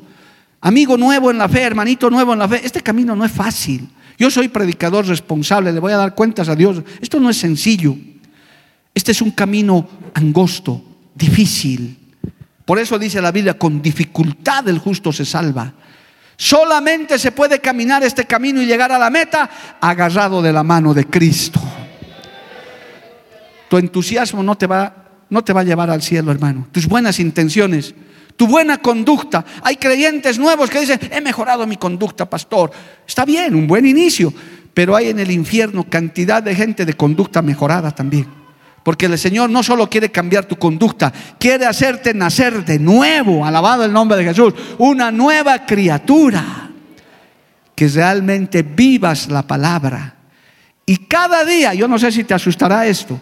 Amigo 0.60 0.96
nuevo 0.98 1.30
en 1.30 1.38
la 1.38 1.48
fe, 1.48 1.62
hermanito 1.62 2.10
nuevo 2.10 2.32
en 2.32 2.40
la 2.40 2.48
fe, 2.48 2.60
este 2.64 2.82
camino 2.82 3.14
no 3.14 3.24
es 3.24 3.32
fácil. 3.32 3.88
Yo 4.18 4.30
soy 4.30 4.48
predicador 4.48 5.06
responsable, 5.06 5.72
le 5.72 5.80
voy 5.80 5.92
a 5.92 5.96
dar 5.96 6.14
cuentas 6.14 6.48
a 6.48 6.56
Dios. 6.56 6.82
Esto 7.00 7.20
no 7.20 7.30
es 7.30 7.36
sencillo. 7.36 7.96
Este 8.92 9.12
es 9.12 9.22
un 9.22 9.30
camino 9.30 9.88
angosto, 10.14 10.82
difícil. 11.14 11.98
Por 12.64 12.78
eso 12.78 12.98
dice 12.98 13.20
la 13.20 13.30
Biblia, 13.30 13.58
con 13.58 13.82
dificultad 13.82 14.68
el 14.68 14.78
justo 14.78 15.12
se 15.12 15.24
salva. 15.24 15.72
Solamente 16.36 17.18
se 17.18 17.32
puede 17.32 17.60
caminar 17.60 18.02
este 18.02 18.24
camino 18.24 18.60
y 18.60 18.66
llegar 18.66 18.90
a 18.90 18.98
la 18.98 19.10
meta 19.10 19.78
agarrado 19.80 20.42
de 20.42 20.52
la 20.52 20.62
mano 20.62 20.94
de 20.94 21.06
Cristo. 21.06 21.60
Tu 23.68 23.78
entusiasmo 23.78 24.42
no 24.42 24.56
te 24.56 24.66
va 24.66 25.03
no 25.34 25.42
te 25.42 25.52
va 25.52 25.62
a 25.62 25.64
llevar 25.64 25.90
al 25.90 26.00
cielo, 26.00 26.30
hermano. 26.30 26.68
Tus 26.70 26.86
buenas 26.86 27.18
intenciones, 27.18 27.92
tu 28.36 28.46
buena 28.46 28.78
conducta. 28.78 29.44
Hay 29.62 29.74
creyentes 29.76 30.38
nuevos 30.38 30.70
que 30.70 30.78
dicen, 30.78 31.00
he 31.10 31.20
mejorado 31.20 31.66
mi 31.66 31.76
conducta, 31.76 32.30
pastor. 32.30 32.70
Está 33.04 33.24
bien, 33.24 33.56
un 33.56 33.66
buen 33.66 33.84
inicio, 33.84 34.32
pero 34.72 34.94
hay 34.94 35.08
en 35.08 35.18
el 35.18 35.32
infierno 35.32 35.84
cantidad 35.90 36.40
de 36.40 36.54
gente 36.54 36.86
de 36.86 36.94
conducta 36.94 37.42
mejorada 37.42 37.90
también. 37.90 38.28
Porque 38.84 39.06
el 39.06 39.18
Señor 39.18 39.50
no 39.50 39.64
solo 39.64 39.90
quiere 39.90 40.12
cambiar 40.12 40.44
tu 40.44 40.54
conducta, 40.54 41.12
quiere 41.36 41.66
hacerte 41.66 42.14
nacer 42.14 42.64
de 42.64 42.78
nuevo, 42.78 43.44
alabado 43.44 43.84
el 43.84 43.92
nombre 43.92 44.16
de 44.16 44.24
Jesús, 44.24 44.54
una 44.78 45.10
nueva 45.10 45.66
criatura. 45.66 46.70
Que 47.74 47.88
realmente 47.88 48.62
vivas 48.62 49.26
la 49.28 49.42
palabra. 49.42 50.14
Y 50.86 51.08
cada 51.08 51.44
día, 51.44 51.74
yo 51.74 51.88
no 51.88 51.98
sé 51.98 52.12
si 52.12 52.22
te 52.22 52.34
asustará 52.34 52.86
esto, 52.86 53.20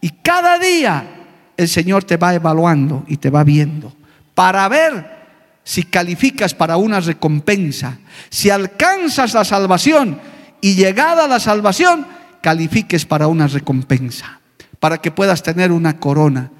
y 0.00 0.08
cada 0.22 0.58
día 0.58 1.21
el 1.56 1.68
Señor 1.68 2.04
te 2.04 2.16
va 2.16 2.34
evaluando 2.34 3.04
y 3.06 3.16
te 3.16 3.30
va 3.30 3.44
viendo 3.44 3.92
para 4.34 4.68
ver 4.68 5.22
si 5.64 5.84
calificas 5.84 6.54
para 6.54 6.76
una 6.76 7.00
recompensa, 7.00 7.98
si 8.28 8.50
alcanzas 8.50 9.34
la 9.34 9.44
salvación 9.44 10.20
y 10.60 10.74
llegada 10.74 11.24
a 11.24 11.28
la 11.28 11.40
salvación, 11.40 12.06
califiques 12.40 13.04
para 13.06 13.28
una 13.28 13.46
recompensa, 13.46 14.40
para 14.80 14.98
que 14.98 15.10
puedas 15.10 15.42
tener 15.42 15.70
una 15.70 15.98
corona. 15.98 16.50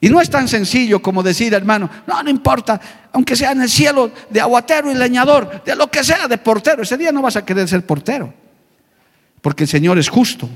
Y 0.00 0.08
no 0.08 0.20
es 0.20 0.30
tan 0.30 0.48
sencillo 0.48 1.00
como 1.00 1.22
decir, 1.22 1.54
hermano, 1.54 1.88
no, 2.06 2.22
no 2.22 2.30
importa, 2.30 2.80
aunque 3.12 3.36
sea 3.36 3.52
en 3.52 3.62
el 3.62 3.68
cielo 3.68 4.10
de 4.30 4.40
aguatero 4.40 4.90
y 4.90 4.94
leñador, 4.94 5.62
de 5.64 5.76
lo 5.76 5.90
que 5.90 6.02
sea, 6.02 6.26
de 6.26 6.38
portero, 6.38 6.82
ese 6.82 6.96
día 6.96 7.12
no 7.12 7.22
vas 7.22 7.36
a 7.36 7.44
querer 7.44 7.68
ser 7.68 7.86
portero, 7.86 8.32
porque 9.40 9.64
el 9.64 9.68
Señor 9.68 9.98
es 9.98 10.08
justo. 10.08 10.48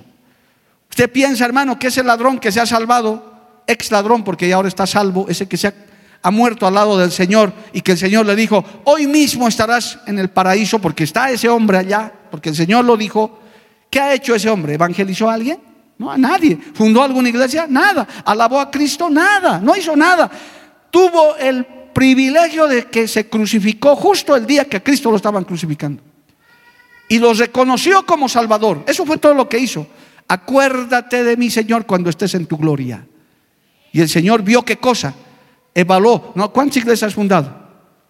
Usted 0.91 1.11
piensa, 1.11 1.45
hermano, 1.45 1.79
que 1.79 1.89
ese 1.89 2.03
ladrón 2.03 2.39
que 2.39 2.51
se 2.51 2.61
ha 2.61 2.67
salvado, 2.67 3.36
ex 3.67 3.91
ladrón, 3.91 4.25
porque 4.25 4.49
ya 4.49 4.57
ahora 4.57 4.69
está 4.69 4.87
salvo, 4.87 5.27
ese 5.29 5.47
que 5.47 5.57
se 5.57 5.73
ha 6.23 6.31
muerto 6.31 6.67
al 6.67 6.75
lado 6.75 6.99
del 6.99 7.13
Señor 7.13 7.53
y 7.73 7.81
que 7.83 7.93
el 7.93 7.99
Señor 7.99 8.27
le 8.27 8.35
dijo, 8.35 8.65
hoy 8.85 9.07
mismo 9.07 9.47
estarás 9.49 9.99
en 10.07 10.19
el 10.19 10.31
paraíso 10.31 10.79
porque 10.81 11.05
está 11.05 11.31
ese 11.31 11.49
hombre 11.49 11.79
allá, 11.79 12.13
porque 12.31 12.49
el 12.49 12.57
Señor 12.57 12.85
lo 12.85 12.97
dijo. 12.97 13.41
¿Qué 13.91 14.01
ha 14.01 14.13
hecho 14.13 14.35
ese 14.35 14.51
hombre? 14.51 14.75
¿Evangelizó 14.75 15.31
a 15.31 15.35
alguien? 15.35 15.59
No, 15.99 16.11
a 16.11 16.19
nadie. 16.19 16.59
¿Fundó 16.75 17.03
alguna 17.03 17.29
iglesia? 17.29 17.67
Nada. 17.69 18.07
¿Alabó 18.25 18.61
a 18.61 18.71
Cristo? 18.71 19.09
Nada. 19.09 19.61
No 19.61 19.77
hizo 19.77 19.97
nada. 19.97 20.31
Tuvo 20.91 21.37
el 21.37 21.65
privilegio 21.65 22.67
de 22.67 22.87
que 22.87 23.09
se 23.09 23.29
crucificó 23.29 23.97
justo 23.97 24.37
el 24.37 24.47
día 24.47 24.67
que 24.67 24.79
a 24.79 24.85
Cristo 24.85 25.11
lo 25.11 25.17
estaban 25.17 25.45
crucificando. 25.45 26.03
Y 27.09 27.19
lo 27.19 27.33
reconoció 27.33 28.05
como 28.05 28.29
Salvador. 28.29 28.83
Eso 28.87 29.07
fue 29.07 29.17
todo 29.17 29.33
lo 29.33 29.49
que 29.49 29.59
hizo. 29.59 29.87
Acuérdate 30.29 31.23
de 31.23 31.37
mí, 31.37 31.51
Señor, 31.51 31.87
cuando 31.87 32.11
estés 32.11 32.35
en 32.35 32.47
tu 32.47 32.59
gloria. 32.59 33.07
Y 33.97 34.03
el 34.03 34.11
Señor 34.11 34.43
vio 34.43 34.63
qué 34.63 34.77
cosa 34.77 35.15
evaluó. 35.75 36.33
¿no? 36.35 36.53
¿Cuántas 36.53 36.77
iglesias 36.77 37.09
has 37.09 37.15
fundado? 37.15 37.51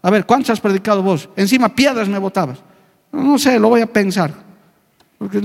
A 0.02 0.10
ver, 0.10 0.26
¿cuántas 0.26 0.50
has 0.50 0.60
predicado 0.60 1.00
vos? 1.00 1.28
Encima 1.36 1.68
piedras 1.68 2.08
me 2.08 2.18
botabas. 2.18 2.58
No, 3.12 3.38
sé, 3.38 3.56
lo 3.60 3.68
voy 3.68 3.82
a 3.82 3.86
pensar. 3.86 4.34
Porque, 5.16 5.40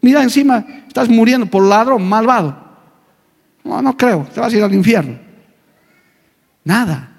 mira, 0.00 0.22
encima 0.22 0.64
estás 0.88 1.10
muriendo 1.10 1.44
por 1.44 1.62
ladrón, 1.62 2.08
malvado. 2.08 2.56
No, 3.64 3.82
no 3.82 3.94
creo, 3.94 4.26
te 4.32 4.40
vas 4.40 4.50
a 4.50 4.56
ir 4.56 4.62
al 4.62 4.72
infierno. 4.72 5.18
Nada. 6.64 7.10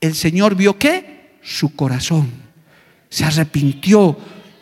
El 0.00 0.14
Señor 0.14 0.54
vio 0.54 0.78
que 0.78 1.38
su 1.42 1.74
corazón 1.74 2.30
se 3.08 3.24
arrepintió, 3.24 4.16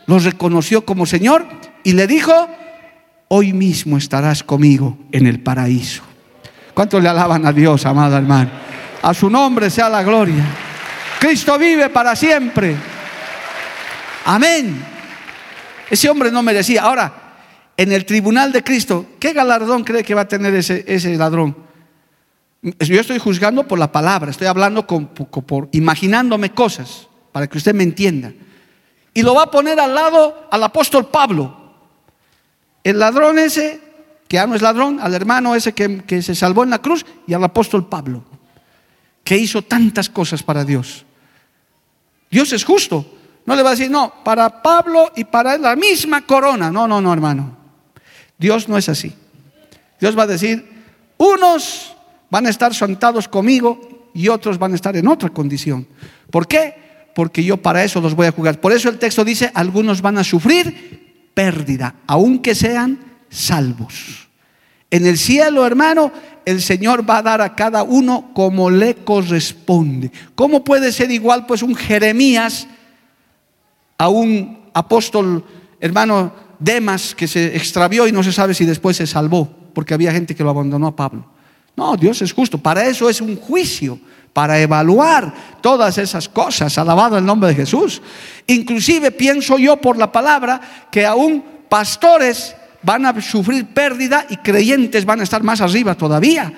lo 0.06 0.18
reconoció 0.18 0.86
como 0.86 1.04
Señor 1.04 1.46
y 1.84 1.92
le 1.92 2.06
dijo, 2.06 2.32
hoy 3.28 3.52
mismo 3.52 3.98
estarás 3.98 4.42
conmigo 4.42 4.96
en 5.12 5.26
el 5.26 5.40
paraíso. 5.40 6.04
¿Cuánto 6.74 7.00
le 7.00 7.08
alaban 7.08 7.46
a 7.46 7.52
Dios, 7.52 7.84
amado 7.86 8.16
hermano? 8.16 8.50
A 9.02 9.14
su 9.14 9.28
nombre 9.30 9.70
sea 9.70 9.88
la 9.88 10.02
gloria. 10.02 10.44
Cristo 11.18 11.58
vive 11.58 11.90
para 11.90 12.14
siempre. 12.16 12.76
Amén. 14.24 14.84
Ese 15.88 16.08
hombre 16.08 16.30
no 16.30 16.42
merecía. 16.42 16.82
Ahora, 16.82 17.12
en 17.76 17.92
el 17.92 18.04
tribunal 18.04 18.52
de 18.52 18.62
Cristo, 18.62 19.06
¿qué 19.18 19.32
galardón 19.32 19.84
cree 19.84 20.04
que 20.04 20.14
va 20.14 20.22
a 20.22 20.28
tener 20.28 20.54
ese, 20.54 20.84
ese 20.86 21.16
ladrón? 21.16 21.56
Yo 22.62 23.00
estoy 23.00 23.18
juzgando 23.18 23.66
por 23.66 23.78
la 23.78 23.90
palabra, 23.90 24.30
estoy 24.30 24.46
hablando 24.46 24.86
por, 24.86 25.68
imaginándome 25.72 26.52
cosas 26.52 27.08
para 27.32 27.46
que 27.46 27.56
usted 27.56 27.74
me 27.74 27.84
entienda. 27.84 28.32
Y 29.14 29.22
lo 29.22 29.34
va 29.34 29.44
a 29.44 29.50
poner 29.50 29.80
al 29.80 29.94
lado 29.94 30.46
al 30.50 30.62
apóstol 30.62 31.06
Pablo. 31.08 31.56
El 32.84 32.98
ladrón 32.98 33.38
ese, 33.38 33.80
que 34.30 34.36
ya 34.36 34.46
no 34.46 34.54
es 34.54 34.62
ladrón, 34.62 35.00
al 35.00 35.12
hermano 35.12 35.56
ese 35.56 35.72
que, 35.72 36.22
se 36.22 36.36
salvó 36.36 36.62
en 36.62 36.70
la 36.70 36.78
cruz 36.78 37.04
y 37.26 37.34
al 37.34 37.42
apóstol 37.42 37.88
Pablo 37.88 38.22
que 39.24 39.36
hizo 39.36 39.62
tantas 39.62 40.08
cosas 40.08 40.44
para 40.44 40.64
Dios. 40.64 41.04
Dios 42.30 42.52
es 42.52 42.62
justo. 42.62 43.04
No 43.44 43.56
le 43.56 43.64
va 43.64 43.70
a 43.70 43.72
decir, 43.72 43.90
no, 43.90 44.22
para 44.22 44.62
Pablo 44.62 45.10
y 45.16 45.24
para 45.24 45.58
la 45.58 45.74
misma 45.74 46.24
corona. 46.24 46.70
No, 46.70 46.86
no, 46.86 47.00
no, 47.00 47.12
hermano. 47.12 47.56
Dios 48.38 48.68
no 48.68 48.78
es 48.78 48.88
así. 48.88 49.12
Dios 50.00 50.16
va 50.16 50.22
a 50.22 50.28
decir, 50.28 50.64
unos 51.16 51.96
van 52.30 52.46
a 52.46 52.50
estar 52.50 52.72
sentados 52.72 53.26
conmigo 53.26 54.10
y 54.14 54.28
otros 54.28 54.60
van 54.60 54.70
a 54.70 54.76
estar 54.76 54.96
en 54.96 55.08
otra 55.08 55.30
condición. 55.30 55.88
¿Por 56.30 56.46
qué? 56.46 57.10
Porque 57.16 57.42
yo 57.42 57.56
para 57.56 57.82
eso 57.82 58.00
los 58.00 58.14
voy 58.14 58.28
a 58.28 58.32
jugar. 58.32 58.60
Por 58.60 58.70
eso 58.70 58.88
el 58.88 59.00
texto 59.00 59.24
dice, 59.24 59.50
algunos 59.54 60.00
van 60.00 60.18
a 60.18 60.24
sufrir 60.24 61.32
pérdida, 61.34 61.96
aunque 62.06 62.54
sean 62.54 63.09
salvos. 63.30 64.28
En 64.90 65.06
el 65.06 65.16
cielo, 65.16 65.64
hermano, 65.64 66.12
el 66.44 66.60
Señor 66.60 67.08
va 67.08 67.18
a 67.18 67.22
dar 67.22 67.40
a 67.40 67.54
cada 67.54 67.84
uno 67.84 68.32
como 68.34 68.70
le 68.70 68.96
corresponde. 68.96 70.10
¿Cómo 70.34 70.64
puede 70.64 70.92
ser 70.92 71.10
igual 71.10 71.46
pues 71.46 71.62
un 71.62 71.76
Jeremías 71.76 72.66
a 73.96 74.08
un 74.08 74.58
apóstol, 74.74 75.44
hermano 75.78 76.32
Demas, 76.58 77.14
que 77.14 77.28
se 77.28 77.56
extravió 77.56 78.06
y 78.06 78.12
no 78.12 78.22
se 78.22 78.32
sabe 78.32 78.52
si 78.52 78.64
después 78.64 78.96
se 78.96 79.06
salvó, 79.06 79.48
porque 79.74 79.94
había 79.94 80.12
gente 80.12 80.34
que 80.34 80.42
lo 80.42 80.50
abandonó 80.50 80.88
a 80.88 80.96
Pablo? 80.96 81.24
No, 81.76 81.96
Dios 81.96 82.20
es 82.22 82.32
justo. 82.32 82.58
Para 82.58 82.84
eso 82.86 83.08
es 83.08 83.20
un 83.20 83.36
juicio, 83.36 83.98
para 84.32 84.58
evaluar 84.60 85.32
todas 85.60 85.98
esas 85.98 86.28
cosas. 86.28 86.76
Alabado 86.78 87.16
el 87.16 87.24
nombre 87.24 87.50
de 87.50 87.54
Jesús. 87.54 88.02
Inclusive 88.48 89.12
pienso 89.12 89.56
yo 89.56 89.76
por 89.76 89.96
la 89.96 90.10
palabra 90.10 90.60
que 90.90 91.06
aún 91.06 91.44
pastores 91.68 92.56
van 92.82 93.06
a 93.06 93.20
sufrir 93.20 93.66
pérdida 93.66 94.26
y 94.28 94.36
creyentes 94.38 95.04
van 95.04 95.20
a 95.20 95.24
estar 95.24 95.42
más 95.42 95.60
arriba 95.60 95.94
todavía. 95.94 96.52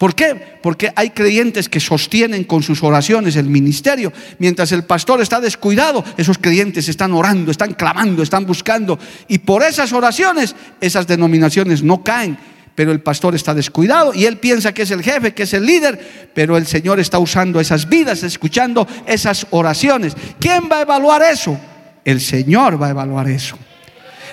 ¿Por 0.00 0.14
qué? 0.14 0.34
Porque 0.62 0.90
hay 0.96 1.10
creyentes 1.10 1.68
que 1.68 1.78
sostienen 1.78 2.44
con 2.44 2.62
sus 2.62 2.82
oraciones 2.82 3.36
el 3.36 3.50
ministerio. 3.50 4.10
Mientras 4.38 4.72
el 4.72 4.84
pastor 4.84 5.20
está 5.20 5.42
descuidado, 5.42 6.02
esos 6.16 6.38
creyentes 6.38 6.88
están 6.88 7.12
orando, 7.12 7.50
están 7.50 7.74
clamando, 7.74 8.22
están 8.22 8.46
buscando. 8.46 8.98
Y 9.28 9.40
por 9.40 9.62
esas 9.62 9.92
oraciones, 9.92 10.56
esas 10.80 11.06
denominaciones 11.06 11.82
no 11.82 12.02
caen. 12.02 12.38
Pero 12.74 12.92
el 12.92 13.02
pastor 13.02 13.34
está 13.34 13.52
descuidado 13.52 14.14
y 14.14 14.24
él 14.24 14.38
piensa 14.38 14.72
que 14.72 14.82
es 14.82 14.90
el 14.90 15.02
jefe, 15.02 15.34
que 15.34 15.42
es 15.42 15.52
el 15.52 15.66
líder. 15.66 16.30
Pero 16.32 16.56
el 16.56 16.66
Señor 16.66 16.98
está 16.98 17.18
usando 17.18 17.60
esas 17.60 17.86
vidas, 17.86 18.22
escuchando 18.22 18.88
esas 19.06 19.46
oraciones. 19.50 20.16
¿Quién 20.38 20.70
va 20.72 20.78
a 20.78 20.80
evaluar 20.80 21.22
eso? 21.22 21.58
El 22.06 22.22
Señor 22.22 22.80
va 22.80 22.86
a 22.86 22.90
evaluar 22.90 23.28
eso. 23.28 23.58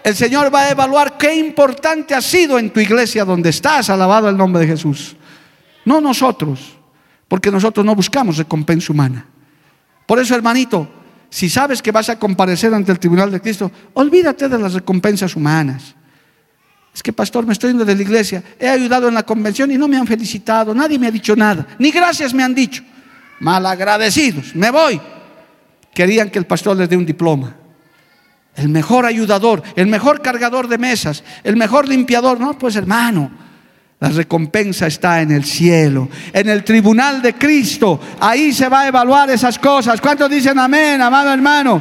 El 0.08 0.16
Señor 0.16 0.56
va 0.56 0.62
a 0.62 0.72
evaluar 0.72 1.18
qué 1.18 1.36
importante 1.36 2.16
ha 2.16 2.22
sido 2.22 2.58
en 2.58 2.70
tu 2.70 2.80
iglesia 2.80 3.26
donde 3.26 3.50
estás, 3.50 3.90
alabado 3.90 4.30
el 4.30 4.38
nombre 4.38 4.62
de 4.62 4.68
Jesús. 4.68 5.18
No 5.84 6.00
nosotros, 6.00 6.78
porque 7.28 7.52
nosotros 7.52 7.86
no 7.86 7.94
buscamos 7.94 8.38
recompensa 8.38 8.94
humana. 8.94 9.26
Por 10.06 10.18
eso, 10.20 10.34
hermanito, 10.34 10.88
si 11.30 11.50
sabes 11.50 11.82
que 11.82 11.92
vas 11.92 12.08
a 12.08 12.18
comparecer 12.18 12.74
ante 12.74 12.94
el 12.94 13.00
tribunal 13.00 13.30
de 13.30 13.42
Cristo, 13.42 13.70
olvídate 13.96 14.48
de 14.48 14.58
las 14.58 14.76
recompensas 14.76 15.36
humanas. 15.36 15.94
Es 16.96 17.04
que, 17.04 17.12
pastor, 17.12 17.46
me 17.46 17.52
estoy 17.52 17.72
yendo 17.72 17.84
de 17.84 17.94
la 17.94 18.02
iglesia, 18.02 18.42
he 18.58 18.70
ayudado 18.70 19.10
en 19.10 19.14
la 19.14 19.24
convención 19.24 19.70
y 19.72 19.78
no 19.78 19.90
me 19.90 19.98
han 19.98 20.08
felicitado, 20.08 20.74
nadie 20.74 20.98
me 20.98 21.08
ha 21.08 21.12
dicho 21.12 21.36
nada, 21.36 21.68
ni 21.80 21.92
gracias 21.92 22.34
me 22.34 22.44
han 22.44 22.56
dicho. 22.56 22.82
Malagradecidos, 23.42 24.56
me 24.56 24.72
voy. 24.72 25.02
Querían 25.94 26.30
que 26.30 26.40
el 26.40 26.46
pastor 26.46 26.78
les 26.78 26.88
dé 26.88 26.96
un 26.96 27.06
diploma 27.06 27.67
el 28.58 28.70
mejor 28.70 29.06
ayudador, 29.06 29.62
el 29.76 29.88
mejor 29.88 30.22
cargador 30.22 30.68
de 30.68 30.78
mesas, 30.78 31.24
el 31.44 31.56
mejor 31.56 31.88
limpiador. 31.88 32.40
No, 32.40 32.58
pues 32.58 32.76
hermano, 32.76 33.32
la 34.00 34.10
recompensa 34.10 34.88
está 34.88 35.22
en 35.22 35.32
el 35.32 35.46
cielo, 35.46 36.10
en 36.34 36.50
el 36.50 36.64
tribunal 36.64 37.22
de 37.22 37.36
Cristo. 37.36 38.00
Ahí 38.20 38.52
se 38.52 38.68
va 38.68 38.82
a 38.82 38.88
evaluar 38.88 39.30
esas 39.30 39.60
cosas. 39.60 40.02
¿Cuántos 40.02 40.30
dicen 40.30 40.58
amén, 40.58 41.00
amado 41.02 41.32
hermano? 41.32 41.80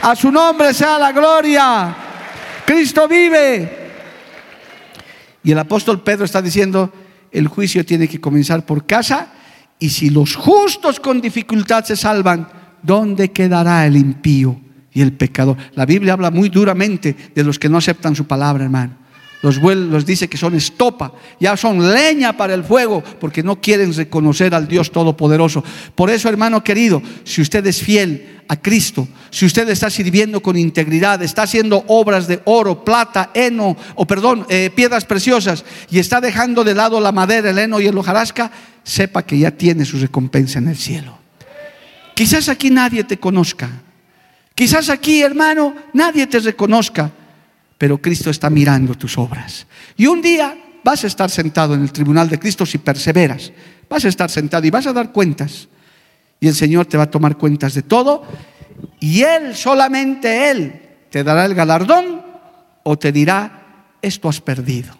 A 0.00 0.16
su 0.16 0.32
nombre 0.32 0.72
sea 0.72 0.98
la 0.98 1.12
gloria. 1.12 1.94
Cristo 2.66 3.06
vive. 3.06 3.84
Y 5.42 5.52
el 5.52 5.58
apóstol 5.58 6.02
Pedro 6.02 6.24
está 6.24 6.40
diciendo, 6.40 6.90
el 7.30 7.48
juicio 7.48 7.84
tiene 7.84 8.08
que 8.08 8.18
comenzar 8.18 8.64
por 8.64 8.86
casa 8.86 9.28
y 9.78 9.90
si 9.90 10.08
los 10.08 10.36
justos 10.36 11.00
con 11.00 11.20
dificultad 11.20 11.84
se 11.84 11.96
salvan, 11.96 12.48
¿dónde 12.82 13.30
quedará 13.30 13.84
el 13.84 13.96
impío? 13.96 14.63
Y 14.94 15.02
el 15.02 15.12
pecador. 15.12 15.56
La 15.74 15.84
Biblia 15.84 16.14
habla 16.14 16.30
muy 16.30 16.48
duramente 16.48 17.14
de 17.34 17.44
los 17.44 17.58
que 17.58 17.68
no 17.68 17.78
aceptan 17.78 18.14
su 18.14 18.26
palabra, 18.26 18.64
hermano. 18.64 18.96
los, 19.42 19.58
los 19.58 20.06
dice 20.06 20.28
que 20.28 20.38
son 20.38 20.54
estopa, 20.54 21.12
ya 21.38 21.56
son 21.56 21.92
leña 21.92 22.34
para 22.34 22.54
el 22.54 22.64
fuego, 22.64 23.02
porque 23.20 23.42
no 23.42 23.60
quieren 23.60 23.92
reconocer 23.92 24.54
al 24.54 24.66
Dios 24.66 24.90
Todopoderoso. 24.90 25.62
Por 25.94 26.08
eso, 26.08 26.28
hermano 26.28 26.64
querido, 26.64 27.02
si 27.24 27.42
usted 27.42 27.66
es 27.66 27.82
fiel 27.82 28.40
a 28.48 28.56
Cristo, 28.56 29.08
si 29.30 29.44
usted 29.44 29.68
está 29.68 29.90
sirviendo 29.90 30.40
con 30.40 30.56
integridad, 30.56 31.22
está 31.22 31.42
haciendo 31.42 31.84
obras 31.88 32.26
de 32.26 32.40
oro, 32.44 32.84
plata, 32.84 33.30
heno, 33.34 33.76
o 33.96 34.06
perdón, 34.06 34.46
eh, 34.48 34.70
piedras 34.74 35.04
preciosas, 35.04 35.64
y 35.90 35.98
está 35.98 36.20
dejando 36.20 36.62
de 36.62 36.74
lado 36.74 37.00
la 37.00 37.12
madera, 37.12 37.50
el 37.50 37.58
heno 37.58 37.80
y 37.80 37.86
el 37.86 37.98
hojarasca, 37.98 38.50
sepa 38.82 39.24
que 39.24 39.38
ya 39.38 39.50
tiene 39.50 39.84
su 39.84 39.98
recompensa 39.98 40.58
en 40.58 40.68
el 40.68 40.76
cielo. 40.76 41.18
Quizás 42.14 42.48
aquí 42.48 42.70
nadie 42.70 43.02
te 43.02 43.18
conozca. 43.18 43.70
Quizás 44.54 44.88
aquí, 44.88 45.22
hermano, 45.22 45.74
nadie 45.92 46.26
te 46.26 46.38
reconozca 46.38 47.10
pero 47.84 48.00
Cristo 48.00 48.30
está 48.30 48.48
mirando 48.48 48.94
tus 48.94 49.18
obras. 49.18 49.66
Y 49.94 50.06
un 50.06 50.22
día 50.22 50.56
vas 50.82 51.04
a 51.04 51.06
estar 51.06 51.30
sentado 51.30 51.74
en 51.74 51.82
el 51.82 51.92
tribunal 51.92 52.30
de 52.30 52.38
Cristo 52.38 52.64
si 52.64 52.78
perseveras. 52.78 53.52
Vas 53.90 54.06
a 54.06 54.08
estar 54.08 54.30
sentado 54.30 54.66
y 54.66 54.70
vas 54.70 54.86
a 54.86 54.94
dar 54.94 55.12
cuentas. 55.12 55.68
Y 56.40 56.48
el 56.48 56.54
Señor 56.54 56.86
te 56.86 56.96
va 56.96 57.02
a 57.02 57.10
tomar 57.10 57.36
cuentas 57.36 57.74
de 57.74 57.82
todo. 57.82 58.24
Y 59.00 59.20
Él, 59.20 59.54
solamente 59.54 60.50
Él, 60.50 60.80
te 61.10 61.22
dará 61.22 61.44
el 61.44 61.54
galardón 61.54 62.22
o 62.84 62.98
te 62.98 63.12
dirá, 63.12 63.96
esto 64.00 64.30
has 64.30 64.40
perdido. 64.40 64.96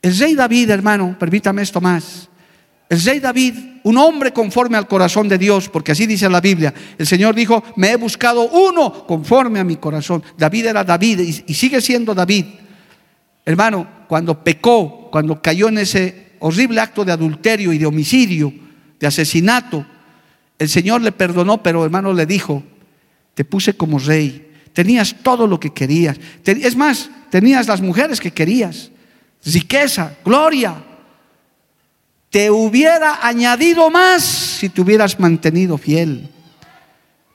El 0.00 0.16
rey 0.16 0.36
David, 0.36 0.70
hermano, 0.70 1.16
permítame 1.18 1.62
esto 1.62 1.80
más. 1.80 2.29
El 2.90 3.00
rey 3.04 3.20
David, 3.20 3.54
un 3.84 3.96
hombre 3.98 4.32
conforme 4.32 4.76
al 4.76 4.88
corazón 4.88 5.28
de 5.28 5.38
Dios, 5.38 5.68
porque 5.68 5.92
así 5.92 6.06
dice 6.06 6.28
la 6.28 6.40
Biblia, 6.40 6.74
el 6.98 7.06
Señor 7.06 7.36
dijo, 7.36 7.62
me 7.76 7.92
he 7.92 7.96
buscado 7.96 8.48
uno 8.48 9.06
conforme 9.06 9.60
a 9.60 9.64
mi 9.64 9.76
corazón. 9.76 10.24
David 10.36 10.66
era 10.66 10.82
David 10.82 11.20
y, 11.46 11.54
sigue 11.54 11.80
siendo 11.80 12.16
David. 12.16 12.46
Hermano, 13.44 13.86
cuando 14.08 14.42
pecó, 14.42 15.08
cuando 15.12 15.40
cayó 15.40 15.68
en 15.68 15.78
ese 15.78 16.32
horrible 16.40 16.80
acto 16.80 17.04
de 17.04 17.12
adulterio 17.12 17.72
y 17.72 17.78
de 17.78 17.86
homicidio, 17.86 18.52
de 18.98 19.06
asesinato, 19.06 19.86
el 20.58 20.68
Señor 20.68 21.00
le 21.00 21.12
perdonó, 21.12 21.62
pero 21.62 21.84
hermano 21.84 22.12
le 22.12 22.26
dijo, 22.26 22.64
te 23.34 23.44
puse 23.44 23.74
como 23.74 24.00
rey, 24.00 24.50
tenías 24.72 25.14
todo 25.22 25.46
lo 25.46 25.60
que 25.60 25.72
querías. 25.72 26.18
Es 26.44 26.74
más, 26.74 27.08
tenías 27.30 27.68
las 27.68 27.82
mujeres 27.82 28.20
que 28.20 28.32
querías, 28.32 28.90
riqueza, 29.44 30.16
gloria, 30.24 30.89
te 32.30 32.48
hubiera 32.50 33.26
añadido 33.26 33.90
más 33.90 34.22
si 34.22 34.68
te 34.68 34.80
hubieras 34.80 35.18
mantenido 35.18 35.76
fiel. 35.76 36.30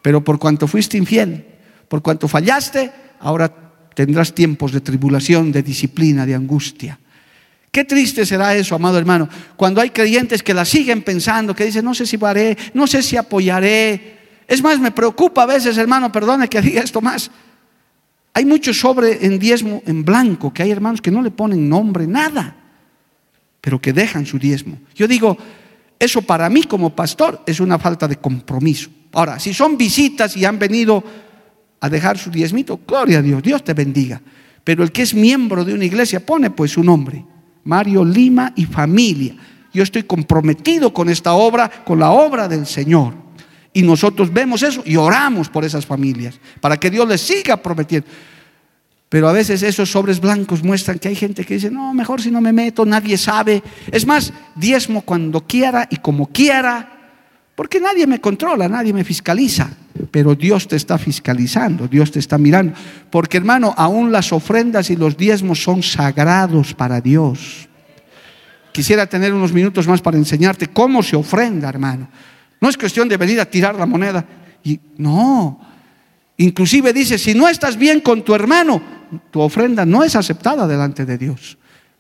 Pero 0.02 0.24
por 0.24 0.40
cuanto 0.40 0.68
fuiste 0.68 0.98
infiel, 0.98 1.46
por 1.88 2.02
cuanto 2.02 2.28
fallaste, 2.28 2.92
ahora 3.20 3.54
tendrás 3.94 4.34
tiempos 4.34 4.72
de 4.72 4.82
tribulación, 4.82 5.52
de 5.52 5.64
disciplina, 5.64 6.26
de 6.26 6.36
angustia. 6.36 6.98
Qué 7.72 7.84
triste 7.84 8.26
será 8.26 8.56
eso, 8.56 8.74
amado 8.76 8.98
hermano, 8.98 9.28
cuando 9.58 9.82
hay 9.82 9.90
creyentes 9.90 10.42
que 10.42 10.54
la 10.54 10.64
siguen 10.64 11.02
pensando, 11.02 11.54
que 11.54 11.66
dicen, 11.66 11.84
no 11.84 11.94
sé 11.94 12.06
si 12.06 12.18
haré, 12.24 12.58
no 12.74 12.88
sé 12.88 13.04
si 13.04 13.18
apoyaré. 13.18 14.16
Es 14.48 14.62
más, 14.62 14.80
me 14.80 14.92
preocupa 14.92 15.44
a 15.44 15.48
veces, 15.48 15.78
hermano, 15.78 16.10
perdone 16.10 16.48
que 16.48 16.62
diga 16.62 16.82
esto 16.82 17.02
más. 17.02 17.30
Hay 18.34 18.46
mucho 18.46 18.74
sobre 18.74 19.26
en 19.26 19.40
diezmo 19.40 19.84
en 19.86 20.06
blanco, 20.06 20.54
que 20.54 20.64
hay 20.64 20.72
hermanos 20.72 21.02
que 21.02 21.12
no 21.12 21.22
le 21.22 21.32
ponen 21.32 21.68
nombre, 21.68 22.08
nada 22.08 22.65
pero 23.66 23.82
que 23.82 23.94
dejan 23.94 24.28
su 24.28 24.38
diezmo. 24.38 24.78
Yo 24.94 25.08
digo, 25.08 25.36
eso 25.98 26.22
para 26.22 26.48
mí 26.52 26.66
como 26.66 26.96
pastor 26.96 27.42
es 27.48 27.60
una 27.60 27.80
falta 27.80 28.08
de 28.08 28.18
compromiso. 28.18 28.92
Ahora, 29.12 29.40
si 29.40 29.56
son 29.56 29.76
visitas 29.76 30.38
y 30.38 30.46
han 30.46 30.60
venido 30.60 31.04
a 31.80 31.90
dejar 31.90 32.16
su 32.16 32.30
diezmito, 32.30 32.80
gloria 32.88 33.18
a 33.18 33.22
Dios, 33.24 33.42
Dios 33.42 33.64
te 33.64 33.74
bendiga. 33.74 34.22
Pero 34.64 34.84
el 34.84 34.92
que 34.92 35.02
es 35.02 35.16
miembro 35.16 35.66
de 35.66 35.74
una 35.74 35.84
iglesia 35.84 36.24
pone 36.24 36.52
pues 36.52 36.74
su 36.74 36.84
nombre, 36.84 37.26
Mario 37.64 38.06
Lima 38.06 38.54
y 38.56 38.66
familia. 38.66 39.36
Yo 39.74 39.82
estoy 39.82 40.04
comprometido 40.04 40.94
con 40.94 41.10
esta 41.10 41.34
obra, 41.34 41.68
con 41.68 41.98
la 41.98 42.12
obra 42.12 42.48
del 42.48 42.68
Señor. 42.68 43.16
Y 43.74 43.82
nosotros 43.82 44.32
vemos 44.32 44.62
eso 44.62 44.84
y 44.86 44.96
oramos 44.96 45.50
por 45.50 45.66
esas 45.66 45.88
familias, 45.88 46.40
para 46.62 46.78
que 46.78 46.92
Dios 46.92 47.08
les 47.08 47.22
siga 47.22 47.58
prometiendo. 47.58 48.08
Pero 49.10 49.30
a 49.30 49.34
veces 49.34 49.62
esos 49.62 49.92
sobres 49.92 50.20
blancos 50.20 50.64
muestran 50.64 50.98
que 50.98 51.08
hay 51.08 51.16
gente 51.16 51.46
que 51.46 51.56
dice, 51.56 51.70
no, 51.70 51.94
mejor 51.94 52.22
si 52.22 52.32
no 52.32 52.42
me 52.42 52.52
meto, 52.52 52.86
nadie 52.86 53.18
sabe. 53.18 53.62
Es 53.92 54.06
más, 54.06 54.34
diezmo 54.56 55.02
cuando 55.02 55.46
quiera 55.46 55.88
y 55.90 55.98
como 55.98 56.28
quiera, 56.28 56.92
porque 57.56 57.80
nadie 57.80 58.08
me 58.08 58.20
controla, 58.20 58.68
nadie 58.68 58.94
me 58.94 59.04
fiscaliza. 59.04 59.70
Pero 60.12 60.36
Dios 60.36 60.68
te 60.68 60.76
está 60.76 60.98
fiscalizando, 60.98 61.88
Dios 61.88 62.12
te 62.12 62.20
está 62.20 62.38
mirando. 62.38 62.74
Porque 63.10 63.38
hermano, 63.38 63.74
aún 63.78 64.12
las 64.12 64.34
ofrendas 64.34 64.90
y 64.90 64.96
los 64.96 65.16
diezmos 65.16 65.64
son 65.64 65.84
sagrados 65.84 66.74
para 66.74 67.00
Dios. 67.00 67.70
Quisiera 68.74 69.06
tener 69.06 69.34
unos 69.34 69.54
minutos 69.54 69.88
más 69.88 70.02
para 70.02 70.18
enseñarte 70.18 70.68
cómo 70.68 71.02
se 71.02 71.16
ofrenda, 71.16 71.70
hermano. 71.70 72.10
No 72.60 72.68
es 72.68 72.78
cuestión 72.78 73.08
de 73.08 73.18
venir 73.18 73.40
a 73.40 73.46
tirar 73.46 73.76
la 73.76 73.86
moneda. 73.86 74.26
Y 74.64 74.80
no, 74.98 75.60
Inclusive 76.38 76.92
dice, 76.92 77.18
si 77.18 77.34
no 77.34 77.48
estás 77.48 77.78
bien 77.78 78.02
con 78.02 78.24
tu 78.24 78.36
hermano, 78.36 78.82
tu 79.32 79.42
ofrenda 79.42 79.86
no 79.86 80.04
es 80.04 80.16
aceptada 80.16 80.68
delante 80.68 81.06
de 81.06 81.18
Dios. 81.18 81.58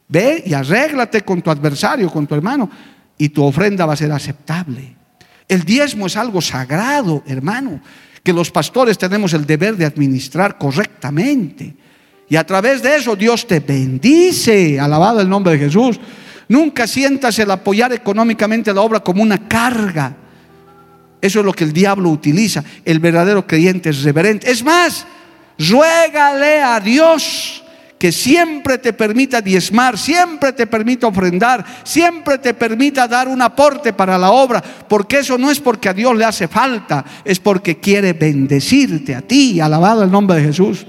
Ve 0.07 0.43
y 0.45 0.53
arréglate 0.53 1.21
con 1.21 1.41
tu 1.41 1.49
adversario, 1.49 2.11
con 2.11 2.27
tu 2.27 2.35
hermano, 2.35 2.69
y 3.17 3.29
tu 3.29 3.43
ofrenda 3.43 3.85
va 3.85 3.93
a 3.93 3.97
ser 3.97 4.11
aceptable. 4.11 4.95
El 5.47 5.63
diezmo 5.63 6.07
es 6.07 6.17
algo 6.17 6.41
sagrado, 6.41 7.23
hermano, 7.27 7.81
que 8.23 8.33
los 8.33 8.51
pastores 8.51 8.97
tenemos 8.97 9.33
el 9.33 9.45
deber 9.45 9.77
de 9.77 9.85
administrar 9.85 10.57
correctamente. 10.57 11.75
Y 12.27 12.35
a 12.35 12.45
través 12.45 12.81
de 12.81 12.95
eso 12.95 13.15
Dios 13.15 13.45
te 13.45 13.59
bendice, 13.59 14.79
alabado 14.79 15.21
el 15.21 15.29
nombre 15.29 15.53
de 15.53 15.59
Jesús. 15.59 15.99
Nunca 16.47 16.87
sientas 16.87 17.37
el 17.39 17.51
apoyar 17.51 17.93
económicamente 17.93 18.73
la 18.73 18.81
obra 18.81 18.99
como 18.99 19.21
una 19.21 19.47
carga. 19.47 20.15
Eso 21.21 21.39
es 21.39 21.45
lo 21.45 21.53
que 21.53 21.63
el 21.63 21.73
diablo 21.73 22.09
utiliza. 22.09 22.63
El 22.83 22.99
verdadero 22.99 23.45
creyente 23.45 23.89
es 23.89 24.03
reverente. 24.03 24.49
Es 24.49 24.63
más, 24.63 25.05
ruégale 25.57 26.61
a 26.61 26.79
Dios 26.79 27.63
que 27.97 28.11
siempre 28.11 28.77
te 28.77 28.93
permita 28.93 29.41
diezmar, 29.41 29.97
siempre 29.97 30.53
te 30.53 30.67
permita 30.67 31.07
ofrendar, 31.07 31.65
siempre 31.83 32.37
te 32.37 32.53
permita 32.53 33.07
dar 33.07 33.27
un 33.27 33.41
aporte 33.41 33.93
para 33.93 34.17
la 34.17 34.31
obra, 34.31 34.61
porque 34.61 35.19
eso 35.19 35.37
no 35.37 35.49
es 35.49 35.59
porque 35.59 35.89
a 35.89 35.93
Dios 35.93 36.15
le 36.15 36.25
hace 36.25 36.47
falta, 36.47 37.05
es 37.23 37.39
porque 37.39 37.79
quiere 37.79 38.13
bendecirte 38.13 39.15
a 39.15 39.21
ti, 39.21 39.59
alabado 39.59 40.03
el 40.03 40.11
nombre 40.11 40.37
de 40.37 40.43
Jesús. 40.43 40.85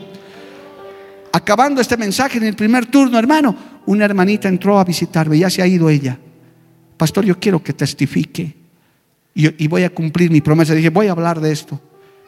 Acabando 1.32 1.80
este 1.80 1.96
mensaje 1.96 2.38
en 2.38 2.44
el 2.44 2.56
primer 2.56 2.86
turno, 2.86 3.18
hermano, 3.18 3.56
una 3.86 4.04
hermanita 4.04 4.48
entró 4.48 4.78
a 4.78 4.84
visitarme, 4.84 5.38
ya 5.38 5.48
se 5.48 5.62
ha 5.62 5.66
ido 5.66 5.88
ella. 5.88 6.18
Pastor, 6.96 7.24
yo 7.24 7.38
quiero 7.38 7.62
que 7.62 7.72
testifique 7.72 8.54
y, 9.34 9.68
voy 9.68 9.82
a 9.84 9.90
cumplir 9.90 10.30
mi 10.30 10.40
promesa. 10.40 10.74
Dije, 10.74 10.88
voy 10.88 11.08
a 11.08 11.12
hablar 11.12 11.40
de 11.40 11.52
esto. 11.52 11.78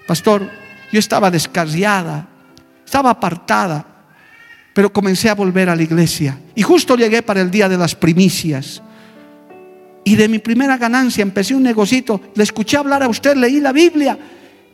Pastor, 0.07 0.49
yo 0.93 0.99
estaba 0.99 1.31
descarriada, 1.31 2.29
estaba 2.85 3.11
apartada, 3.11 3.85
pero 4.75 4.93
comencé 4.93 5.29
a 5.29 5.35
volver 5.35 5.69
a 5.69 5.77
la 5.77 5.83
iglesia. 5.83 6.39
Y 6.55 6.63
justo 6.63 6.97
llegué 6.97 7.23
para 7.23 7.41
el 7.41 7.51
día 7.51 7.69
de 7.69 7.77
las 7.77 7.95
primicias. 7.95 8.83
Y 10.05 10.17
de 10.17 10.29
mi 10.29 10.39
primera 10.39 10.79
ganancia 10.79 11.23
empecé 11.23 11.55
un 11.55 11.63
negocito. 11.63 12.21
Le 12.35 12.43
escuché 12.43 12.77
hablar 12.77 13.03
a 13.03 13.09
usted, 13.09 13.37
leí 13.37 13.61
la 13.61 13.73
Biblia 13.73 14.19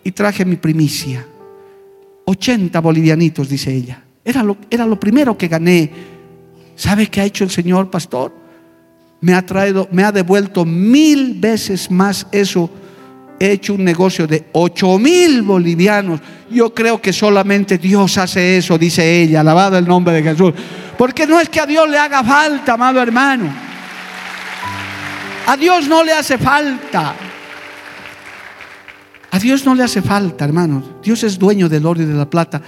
y 0.04 0.12
traje 0.12 0.44
mi 0.44 0.56
primicia. 0.56 1.26
80 2.26 2.80
bolivianitos, 2.80 3.48
dice 3.48 3.74
ella. 3.74 4.02
Era 4.24 4.42
lo, 4.42 4.56
era 4.70 4.86
lo 4.86 5.00
primero 5.00 5.36
que 5.36 5.48
gané. 5.48 5.90
¿Sabe 6.76 7.08
qué 7.08 7.20
ha 7.20 7.24
hecho 7.24 7.44
el 7.44 7.50
Señor, 7.50 7.90
pastor? 7.90 8.44
me 9.24 9.32
ha 9.32 9.40
traído, 9.40 9.88
me 9.90 10.04
ha 10.04 10.12
devuelto 10.12 10.66
mil 10.66 11.40
veces 11.40 11.90
más 11.90 12.26
eso. 12.30 12.68
He 13.44 13.52
hecho 13.52 13.74
un 13.74 13.84
negocio 13.84 14.26
de 14.26 14.46
ocho 14.52 14.98
mil 14.98 15.42
bolivianos. 15.42 16.18
Yo 16.50 16.72
creo 16.72 16.98
que 16.98 17.12
solamente 17.12 17.76
Dios 17.76 18.16
hace 18.16 18.56
eso, 18.56 18.78
dice 18.78 19.20
ella, 19.20 19.40
alabado 19.40 19.76
el 19.76 19.86
nombre 19.86 20.14
de 20.14 20.22
Jesús. 20.22 20.54
Porque 20.96 21.26
no 21.26 21.38
es 21.38 21.50
que 21.50 21.60
a 21.60 21.66
Dios 21.66 21.86
le 21.90 21.98
haga 21.98 22.24
falta, 22.24 22.72
amado 22.72 23.02
hermano. 23.02 23.54
A 25.46 25.58
Dios 25.58 25.86
no 25.86 26.02
le 26.02 26.14
hace 26.14 26.38
falta. 26.38 27.14
A 29.30 29.38
Dios 29.38 29.66
no 29.66 29.74
le 29.74 29.82
hace 29.82 30.00
falta, 30.00 30.46
hermanos. 30.46 30.82
Dios 31.02 31.22
es 31.22 31.38
dueño 31.38 31.68
del 31.68 31.84
oro 31.84 32.00
y 32.00 32.06
de 32.06 32.14
la 32.14 32.30
plata. 32.30 32.62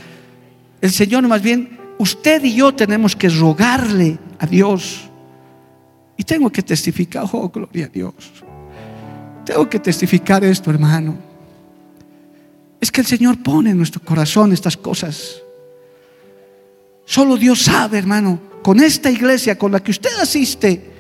El 0.83 0.91
Señor 0.91 1.27
más 1.27 1.41
bien, 1.41 1.79
usted 1.97 2.45
y 2.45 2.55
yo 2.55 2.75
tenemos 2.75 3.17
que 3.17 3.31
rogarle 3.31 4.19
a 4.39 4.47
Dios 4.47 5.09
y 6.19 6.23
tengo 6.23 6.51
que 6.53 6.63
testificar, 6.63 7.25
oh, 7.33 7.49
gloria 7.49 7.87
a 7.87 7.89
Dios. 7.89 8.15
Tengo 9.47 9.71
que 9.71 9.79
testificar 9.79 10.45
esto, 10.45 10.71
hermano. 10.71 11.17
Es 12.81 12.91
que 12.91 13.01
el 13.01 13.07
Señor 13.07 13.41
pone 13.43 13.71
en 13.71 13.79
nuestro 13.79 14.03
corazón 14.03 14.53
estas 14.53 14.77
cosas. 14.77 15.37
Solo 17.05 17.37
Dios 17.37 17.63
sabe, 17.63 17.97
hermano, 17.97 18.41
con 18.63 18.81
esta 18.81 19.09
iglesia 19.09 19.57
con 19.57 19.71
la 19.71 19.79
que 19.79 19.93
usted 19.93 20.11
asiste, 20.21 20.91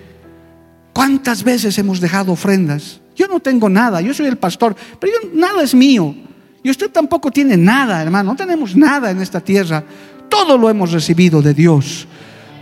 cuántas 0.92 1.42
veces 1.42 1.76
hemos 1.78 2.00
dejado 2.00 2.30
ofrendas. 2.30 3.00
Yo 3.16 3.26
no 3.26 3.40
tengo 3.40 3.68
nada, 3.68 4.00
yo 4.00 4.14
soy 4.14 4.26
el 4.26 4.38
pastor, 4.38 4.76
pero 5.00 5.12
nada 5.34 5.64
es 5.64 5.74
mío. 5.74 6.14
Y 6.62 6.70
usted 6.70 6.90
tampoco 6.90 7.32
tiene 7.32 7.56
nada, 7.56 8.00
hermano, 8.00 8.30
no 8.30 8.36
tenemos 8.36 8.76
nada 8.76 9.10
en 9.10 9.20
esta 9.20 9.40
tierra. 9.40 9.82
Todo 10.28 10.56
lo 10.56 10.70
hemos 10.70 10.92
recibido 10.92 11.42
de 11.42 11.52
Dios. 11.52 12.06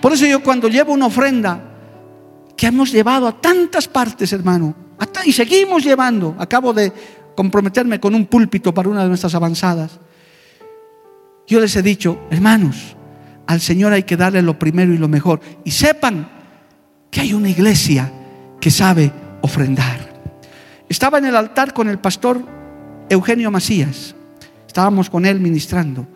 Por 0.01 0.14
eso 0.14 0.24
yo 0.24 0.43
cuando 0.43 0.68
llevo 0.68 0.95
una 0.95 1.07
ofrenda 1.07 1.62
que 2.57 2.68
hemos 2.68 2.91
llevado 2.91 3.28
a 3.28 3.39
tantas 3.39 3.87
partes, 3.87 4.32
hermano, 4.32 4.84
y 5.24 5.32
seguimos 5.32 5.82
llevando, 5.82 6.34
acabo 6.38 6.72
de 6.72 6.92
comprometerme 7.34 7.99
con 7.99 8.14
un 8.14 8.26
púlpito 8.26 8.72
para 8.72 8.88
una 8.88 9.03
de 9.03 9.09
nuestras 9.09 9.34
avanzadas. 9.34 9.99
Yo 11.47 11.61
les 11.61 11.74
he 11.76 11.82
dicho, 11.82 12.20
hermanos, 12.30 12.97
al 13.47 13.61
Señor 13.61 13.92
hay 13.92 14.05
que 14.05 14.16
darle 14.16 14.42
lo 14.42 14.59
primero 14.59 14.92
y 14.92 14.99
lo 14.99 15.09
mejor. 15.09 15.40
Y 15.64 15.70
sepan 15.70 16.28
que 17.11 17.20
hay 17.20 17.34
una 17.34 17.49
iglesia 17.49 18.12
que 18.61 18.70
sabe 18.70 19.12
ofrendar. 19.42 20.12
Estaba 20.88 21.18
en 21.18 21.26
el 21.26 21.36
altar 21.36 21.74
con 21.74 21.88
el 21.88 21.99
pastor 21.99 22.40
Eugenio 23.09 23.51
Macías. 23.51 24.14
Estábamos 24.66 25.11
con 25.11 25.26
él 25.26 25.40
ministrando. 25.40 26.07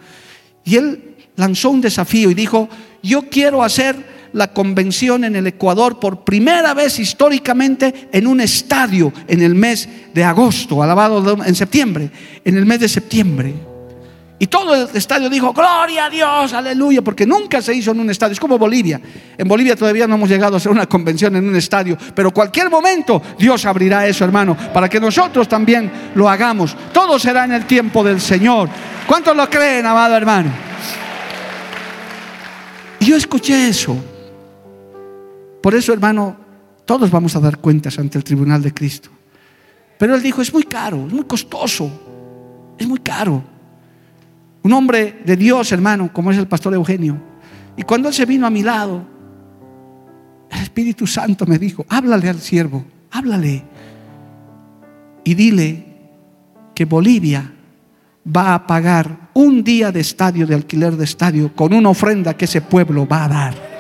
Y 0.65 0.77
él 0.77 1.17
lanzó 1.37 1.71
un 1.71 1.81
desafío 1.81 2.31
y 2.31 2.35
dijo, 2.35 2.69
yo 3.03 3.29
quiero 3.29 3.63
hacer 3.63 3.97
la 4.33 4.53
convención 4.53 5.25
en 5.25 5.37
el 5.37 5.47
Ecuador 5.47 5.99
por 5.99 6.25
primera 6.25 6.75
vez 6.75 6.99
históricamente 6.99 8.09
en 8.13 8.27
un 8.27 8.41
estadio 8.41 9.13
en 9.27 9.43
el 9.43 9.55
mes 9.55 9.89
de 10.13 10.25
agosto, 10.25 10.83
alabado 10.83 11.45
en 11.45 11.55
septiembre, 11.55 12.11
en 12.45 12.57
el 12.57 12.67
mes 12.67 12.81
de 12.81 12.89
septiembre. 12.89 13.55
Y 14.41 14.47
todo 14.47 14.73
el 14.75 14.89
estadio 14.95 15.29
dijo, 15.29 15.53
gloria 15.53 16.05
a 16.05 16.11
Dios, 16.11 16.53
aleluya, 16.53 17.03
porque 17.03 17.27
nunca 17.27 17.61
se 17.61 17.75
hizo 17.75 17.91
en 17.91 17.99
un 17.99 18.09
estadio. 18.09 18.35
Es 18.35 18.41
como 18.41 18.57
Bolivia. 18.57 19.01
En 19.37 19.49
Bolivia 19.49 19.75
todavía 19.75 20.07
no 20.07 20.15
hemos 20.15 20.29
llegado 20.29 20.55
a 20.55 20.57
hacer 20.59 20.71
una 20.71 20.87
convención 20.87 21.35
en 21.35 21.49
un 21.49 21.57
estadio, 21.57 21.99
pero 22.15 22.31
cualquier 22.31 22.71
momento 22.71 23.21
Dios 23.37 23.65
abrirá 23.65 24.07
eso, 24.07 24.25
hermano, 24.25 24.57
para 24.73 24.89
que 24.89 25.01
nosotros 25.01 25.49
también 25.49 25.91
lo 26.15 26.29
hagamos. 26.29 26.77
Todo 26.93 27.19
será 27.19 27.45
en 27.45 27.53
el 27.53 27.67
tiempo 27.67 28.05
del 28.05 28.21
Señor. 28.21 28.69
¿Cuántos 29.09 29.37
lo 29.37 29.51
creen, 29.51 29.85
amado 29.87 30.15
hermano? 30.15 30.51
Yo 33.01 33.17
escuché 33.17 33.69
eso. 33.69 33.97
Por 35.63 35.75
eso, 35.75 35.93
hermano, 35.93 36.37
todos 36.85 37.11
vamos 37.11 37.37
a 37.37 37.41
dar 37.41 37.59
cuentas 37.59 37.99
ante 37.99 38.19
el 38.19 38.25
tribunal 38.25 38.63
de 38.63 38.73
Cristo. 38.73 39.11
Pero 39.99 40.15
él 40.15 40.23
dijo, 40.23 40.41
es 40.41 40.53
muy 40.53 40.63
caro, 40.63 41.07
es 41.07 41.13
muy 41.13 41.25
costoso, 41.25 41.91
es 42.79 42.87
muy 42.87 43.01
caro. 43.01 43.43
Un 44.63 44.73
hombre 44.73 45.21
de 45.25 45.37
Dios, 45.37 45.73
hermano, 45.73 46.13
como 46.13 46.31
es 46.31 46.39
el 46.39 46.47
pastor 46.47 46.75
Eugenio. 46.75 47.21
Y 47.77 47.83
cuando 47.83 48.09
él 48.09 48.15
se 48.15 48.25
vino 48.25 48.47
a 48.47 48.51
mi 48.51 48.63
lado, 48.63 49.05
el 50.51 50.63
Espíritu 50.63 51.07
Santo 51.07 51.47
me 51.47 51.59
dijo, 51.59 51.85
háblale 51.89 52.29
al 52.29 52.41
siervo, 52.41 52.85
háblale. 53.11 53.65
Y 55.25 55.35
dile 55.35 55.85
que 56.75 56.85
Bolivia 56.85 57.53
va 58.25 58.55
a 58.55 58.67
pagar 58.67 59.31
un 59.35 59.63
día 59.63 59.91
de 59.93 60.01
estadio, 60.01 60.47
de 60.47 60.55
alquiler 60.55 60.97
de 60.97 61.05
estadio, 61.05 61.55
con 61.55 61.73
una 61.73 61.91
ofrenda 61.91 62.35
que 62.35 62.45
ese 62.45 62.61
pueblo 62.63 63.07
va 63.07 63.25
a 63.25 63.29
dar. 63.29 63.78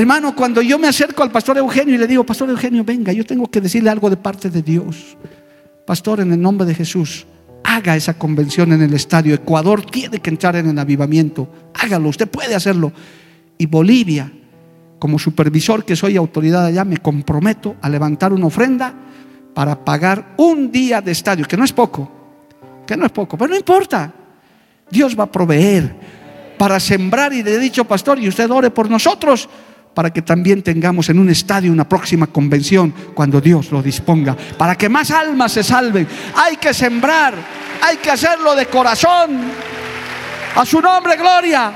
Hermano, 0.00 0.34
cuando 0.34 0.62
yo 0.62 0.78
me 0.78 0.88
acerco 0.88 1.22
al 1.22 1.30
pastor 1.30 1.58
Eugenio 1.58 1.94
y 1.94 1.98
le 1.98 2.06
digo, 2.06 2.24
pastor 2.24 2.48
Eugenio, 2.48 2.82
venga, 2.82 3.12
yo 3.12 3.22
tengo 3.22 3.50
que 3.50 3.60
decirle 3.60 3.90
algo 3.90 4.08
de 4.08 4.16
parte 4.16 4.48
de 4.48 4.62
Dios. 4.62 5.18
Pastor, 5.86 6.20
en 6.20 6.32
el 6.32 6.40
nombre 6.40 6.66
de 6.66 6.74
Jesús, 6.74 7.26
haga 7.62 7.94
esa 7.94 8.14
convención 8.14 8.72
en 8.72 8.80
el 8.80 8.94
estadio. 8.94 9.34
Ecuador 9.34 9.84
tiene 9.84 10.18
que 10.20 10.30
entrar 10.30 10.56
en 10.56 10.70
el 10.70 10.78
avivamiento. 10.78 11.50
Hágalo, 11.74 12.08
usted 12.08 12.30
puede 12.30 12.54
hacerlo. 12.54 12.94
Y 13.58 13.66
Bolivia, 13.66 14.32
como 14.98 15.18
supervisor 15.18 15.84
que 15.84 15.94
soy 15.94 16.16
autoridad 16.16 16.64
allá, 16.64 16.82
me 16.86 16.96
comprometo 16.96 17.76
a 17.82 17.90
levantar 17.90 18.32
una 18.32 18.46
ofrenda 18.46 18.94
para 19.52 19.84
pagar 19.84 20.32
un 20.38 20.72
día 20.72 21.02
de 21.02 21.12
estadio, 21.12 21.46
que 21.46 21.58
no 21.58 21.64
es 21.64 21.74
poco, 21.74 22.10
que 22.86 22.96
no 22.96 23.04
es 23.04 23.12
poco, 23.12 23.36
pero 23.36 23.50
no 23.50 23.56
importa. 23.56 24.10
Dios 24.90 25.14
va 25.14 25.24
a 25.24 25.30
proveer 25.30 25.94
para 26.56 26.80
sembrar 26.80 27.34
y 27.34 27.42
le 27.42 27.56
he 27.56 27.58
dicho, 27.58 27.84
pastor, 27.84 28.18
y 28.18 28.28
usted 28.28 28.50
ore 28.50 28.70
por 28.70 28.88
nosotros 28.88 29.46
para 30.00 30.14
que 30.14 30.22
también 30.22 30.62
tengamos 30.62 31.10
en 31.10 31.18
un 31.18 31.28
estadio 31.28 31.70
una 31.70 31.86
próxima 31.86 32.26
convención 32.26 32.90
cuando 33.12 33.38
Dios 33.38 33.70
lo 33.70 33.82
disponga, 33.82 34.34
para 34.56 34.74
que 34.74 34.88
más 34.88 35.10
almas 35.10 35.52
se 35.52 35.62
salven. 35.62 36.08
Hay 36.36 36.56
que 36.56 36.72
sembrar, 36.72 37.34
hay 37.82 37.98
que 37.98 38.10
hacerlo 38.10 38.56
de 38.56 38.64
corazón. 38.64 39.42
A 40.56 40.64
su 40.64 40.80
nombre, 40.80 41.18
gloria. 41.18 41.70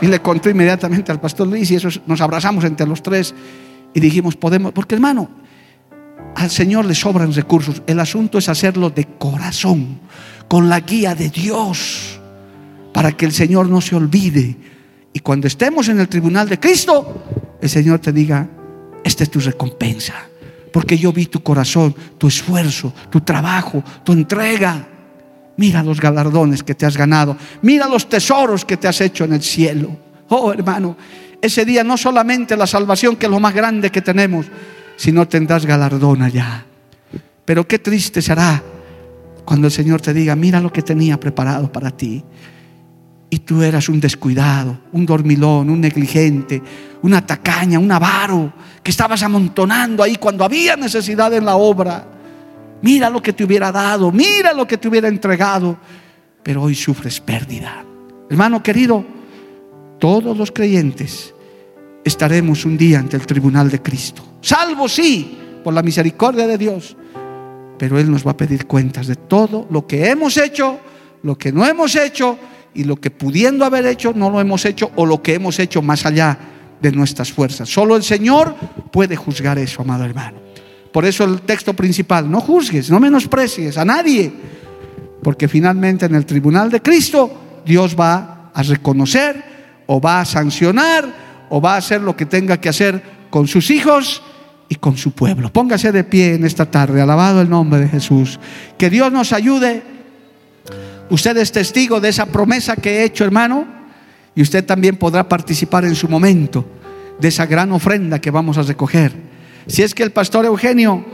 Y 0.00 0.06
le 0.06 0.20
conté 0.20 0.50
inmediatamente 0.50 1.10
al 1.10 1.18
pastor 1.18 1.48
Luis 1.48 1.68
y 1.72 1.78
nos 2.06 2.20
abrazamos 2.20 2.62
entre 2.62 2.86
los 2.86 3.02
tres 3.02 3.34
y 3.92 3.98
dijimos, 3.98 4.36
podemos, 4.36 4.70
porque 4.70 4.94
hermano, 4.94 5.28
al 6.36 6.48
Señor 6.48 6.84
le 6.84 6.94
sobran 6.94 7.34
recursos. 7.34 7.82
El 7.88 7.98
asunto 7.98 8.38
es 8.38 8.48
hacerlo 8.48 8.90
de 8.90 9.04
corazón, 9.18 9.98
con 10.46 10.68
la 10.68 10.78
guía 10.78 11.16
de 11.16 11.28
Dios, 11.28 12.20
para 12.92 13.10
que 13.10 13.26
el 13.26 13.32
Señor 13.32 13.68
no 13.68 13.80
se 13.80 13.96
olvide 13.96 14.77
y 15.12 15.20
cuando 15.20 15.46
estemos 15.46 15.88
en 15.88 16.00
el 16.00 16.08
tribunal 16.08 16.48
de 16.48 16.60
Cristo, 16.60 17.22
el 17.60 17.68
Señor 17.68 17.98
te 17.98 18.12
diga, 18.12 18.48
esta 19.02 19.24
es 19.24 19.30
tu 19.30 19.40
recompensa. 19.40 20.14
Porque 20.72 20.98
yo 20.98 21.12
vi 21.12 21.26
tu 21.26 21.42
corazón, 21.42 21.94
tu 22.18 22.28
esfuerzo, 22.28 22.92
tu 23.10 23.22
trabajo, 23.22 23.82
tu 24.04 24.12
entrega. 24.12 24.86
Mira 25.56 25.82
los 25.82 26.00
galardones 26.00 26.62
que 26.62 26.74
te 26.74 26.86
has 26.86 26.96
ganado. 26.96 27.36
Mira 27.62 27.88
los 27.88 28.08
tesoros 28.08 28.64
que 28.64 28.76
te 28.76 28.86
has 28.86 29.00
hecho 29.00 29.24
en 29.24 29.32
el 29.32 29.42
cielo. 29.42 29.96
Oh, 30.28 30.52
hermano, 30.52 30.96
ese 31.40 31.64
día 31.64 31.82
no 31.82 31.96
solamente 31.96 32.56
la 32.56 32.66
salvación, 32.66 33.16
que 33.16 33.26
es 33.26 33.32
lo 33.32 33.40
más 33.40 33.54
grande 33.54 33.90
que 33.90 34.02
tenemos, 34.02 34.46
sino 34.96 35.26
tendrás 35.26 35.64
galardón 35.64 36.22
allá. 36.22 36.66
Pero 37.44 37.66
qué 37.66 37.78
triste 37.78 38.20
será 38.20 38.62
cuando 39.44 39.68
el 39.68 39.72
Señor 39.72 40.02
te 40.02 40.12
diga, 40.12 40.36
mira 40.36 40.60
lo 40.60 40.70
que 40.70 40.82
tenía 40.82 41.18
preparado 41.18 41.72
para 41.72 41.90
ti. 41.90 42.22
Y 43.30 43.40
tú 43.40 43.62
eras 43.62 43.88
un 43.88 44.00
descuidado, 44.00 44.78
un 44.92 45.04
dormilón, 45.04 45.68
un 45.68 45.80
negligente, 45.80 46.62
una 47.02 47.24
tacaña, 47.24 47.78
un 47.78 47.92
avaro, 47.92 48.52
que 48.82 48.90
estabas 48.90 49.22
amontonando 49.22 50.02
ahí 50.02 50.16
cuando 50.16 50.44
había 50.44 50.76
necesidad 50.76 51.32
en 51.34 51.44
la 51.44 51.56
obra. 51.56 52.06
Mira 52.80 53.10
lo 53.10 53.22
que 53.22 53.32
te 53.32 53.44
hubiera 53.44 53.70
dado, 53.70 54.10
mira 54.10 54.52
lo 54.52 54.66
que 54.66 54.78
te 54.78 54.88
hubiera 54.88 55.08
entregado, 55.08 55.76
pero 56.42 56.62
hoy 56.62 56.74
sufres 56.74 57.20
pérdida. 57.20 57.84
Hermano 58.30 58.62
querido, 58.62 59.04
todos 59.98 60.36
los 60.36 60.50
creyentes 60.50 61.34
estaremos 62.04 62.64
un 62.64 62.78
día 62.78 62.98
ante 62.98 63.16
el 63.16 63.26
tribunal 63.26 63.70
de 63.70 63.82
Cristo. 63.82 64.22
Salvo 64.40 64.88
sí, 64.88 65.36
por 65.62 65.74
la 65.74 65.82
misericordia 65.82 66.46
de 66.46 66.56
Dios, 66.56 66.96
pero 67.78 67.98
Él 67.98 68.10
nos 68.10 68.26
va 68.26 68.30
a 68.30 68.36
pedir 68.36 68.66
cuentas 68.66 69.06
de 69.06 69.16
todo 69.16 69.66
lo 69.70 69.86
que 69.86 70.08
hemos 70.08 70.36
hecho, 70.36 70.78
lo 71.22 71.36
que 71.36 71.52
no 71.52 71.66
hemos 71.66 71.94
hecho 71.96 72.38
y 72.74 72.84
lo 72.84 72.96
que 72.96 73.10
pudiendo 73.10 73.64
haber 73.64 73.86
hecho 73.86 74.12
no 74.14 74.30
lo 74.30 74.40
hemos 74.40 74.64
hecho 74.64 74.90
o 74.96 75.06
lo 75.06 75.22
que 75.22 75.34
hemos 75.34 75.58
hecho 75.58 75.82
más 75.82 76.06
allá 76.06 76.38
de 76.80 76.92
nuestras 76.92 77.32
fuerzas. 77.32 77.68
Solo 77.68 77.96
el 77.96 78.02
Señor 78.02 78.54
puede 78.92 79.16
juzgar 79.16 79.58
eso, 79.58 79.82
amado 79.82 80.04
hermano. 80.04 80.38
Por 80.92 81.04
eso 81.04 81.24
el 81.24 81.42
texto 81.42 81.74
principal, 81.74 82.30
no 82.30 82.40
juzgues, 82.40 82.90
no 82.90 83.00
menosprecies 83.00 83.76
a 83.78 83.84
nadie, 83.84 84.32
porque 85.22 85.48
finalmente 85.48 86.06
en 86.06 86.14
el 86.14 86.24
tribunal 86.24 86.70
de 86.70 86.80
Cristo 86.80 87.62
Dios 87.64 87.96
va 87.98 88.50
a 88.54 88.62
reconocer 88.62 89.44
o 89.86 90.00
va 90.00 90.20
a 90.20 90.24
sancionar 90.24 91.46
o 91.50 91.60
va 91.60 91.74
a 91.74 91.78
hacer 91.78 92.00
lo 92.00 92.16
que 92.16 92.26
tenga 92.26 92.60
que 92.60 92.68
hacer 92.68 93.02
con 93.30 93.46
sus 93.46 93.70
hijos 93.70 94.22
y 94.68 94.76
con 94.76 94.96
su 94.96 95.12
pueblo. 95.12 95.52
Póngase 95.52 95.92
de 95.92 96.04
pie 96.04 96.34
en 96.34 96.44
esta 96.44 96.70
tarde, 96.70 97.00
alabado 97.00 97.40
el 97.40 97.48
nombre 97.48 97.80
de 97.80 97.88
Jesús. 97.88 98.38
Que 98.76 98.90
Dios 98.90 99.10
nos 99.12 99.32
ayude 99.32 99.82
Usted 101.10 101.36
es 101.38 101.52
testigo 101.52 102.00
de 102.00 102.10
esa 102.10 102.26
promesa 102.26 102.76
que 102.76 102.98
he 103.00 103.04
hecho, 103.04 103.24
hermano, 103.24 103.66
y 104.34 104.42
usted 104.42 104.64
también 104.64 104.96
podrá 104.96 105.28
participar 105.28 105.84
en 105.84 105.94
su 105.94 106.08
momento 106.08 106.64
de 107.18 107.28
esa 107.28 107.46
gran 107.46 107.72
ofrenda 107.72 108.20
que 108.20 108.30
vamos 108.30 108.58
a 108.58 108.62
recoger. 108.62 109.12
Si 109.66 109.82
es 109.82 109.94
que 109.94 110.02
el 110.02 110.12
pastor 110.12 110.44
Eugenio 110.44 111.04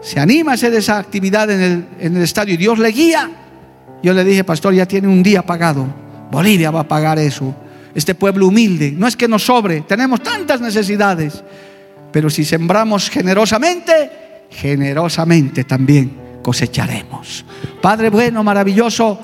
se 0.00 0.20
anima 0.20 0.52
a 0.52 0.54
hacer 0.54 0.74
esa 0.74 0.98
actividad 0.98 1.50
en 1.50 1.60
el, 1.60 1.86
en 2.00 2.16
el 2.16 2.22
estadio 2.22 2.54
y 2.54 2.56
Dios 2.56 2.78
le 2.78 2.88
guía, 2.88 3.30
yo 4.02 4.12
le 4.12 4.24
dije, 4.24 4.44
pastor, 4.44 4.74
ya 4.74 4.86
tiene 4.86 5.08
un 5.08 5.22
día 5.22 5.42
pagado. 5.42 5.86
Bolivia 6.30 6.70
va 6.70 6.80
a 6.80 6.88
pagar 6.88 7.18
eso. 7.18 7.54
Este 7.94 8.14
pueblo 8.14 8.48
humilde, 8.48 8.92
no 8.92 9.06
es 9.06 9.16
que 9.16 9.28
nos 9.28 9.44
sobre, 9.44 9.82
tenemos 9.82 10.22
tantas 10.22 10.60
necesidades, 10.60 11.44
pero 12.12 12.28
si 12.28 12.44
sembramos 12.44 13.08
generosamente, 13.08 14.10
generosamente 14.50 15.64
también 15.64 16.40
cosecharemos. 16.42 17.44
Padre 17.80 18.10
bueno, 18.10 18.42
maravilloso, 18.42 19.18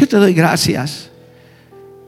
yo 0.00 0.08
te 0.08 0.16
doy 0.16 0.32
gracias. 0.32 1.10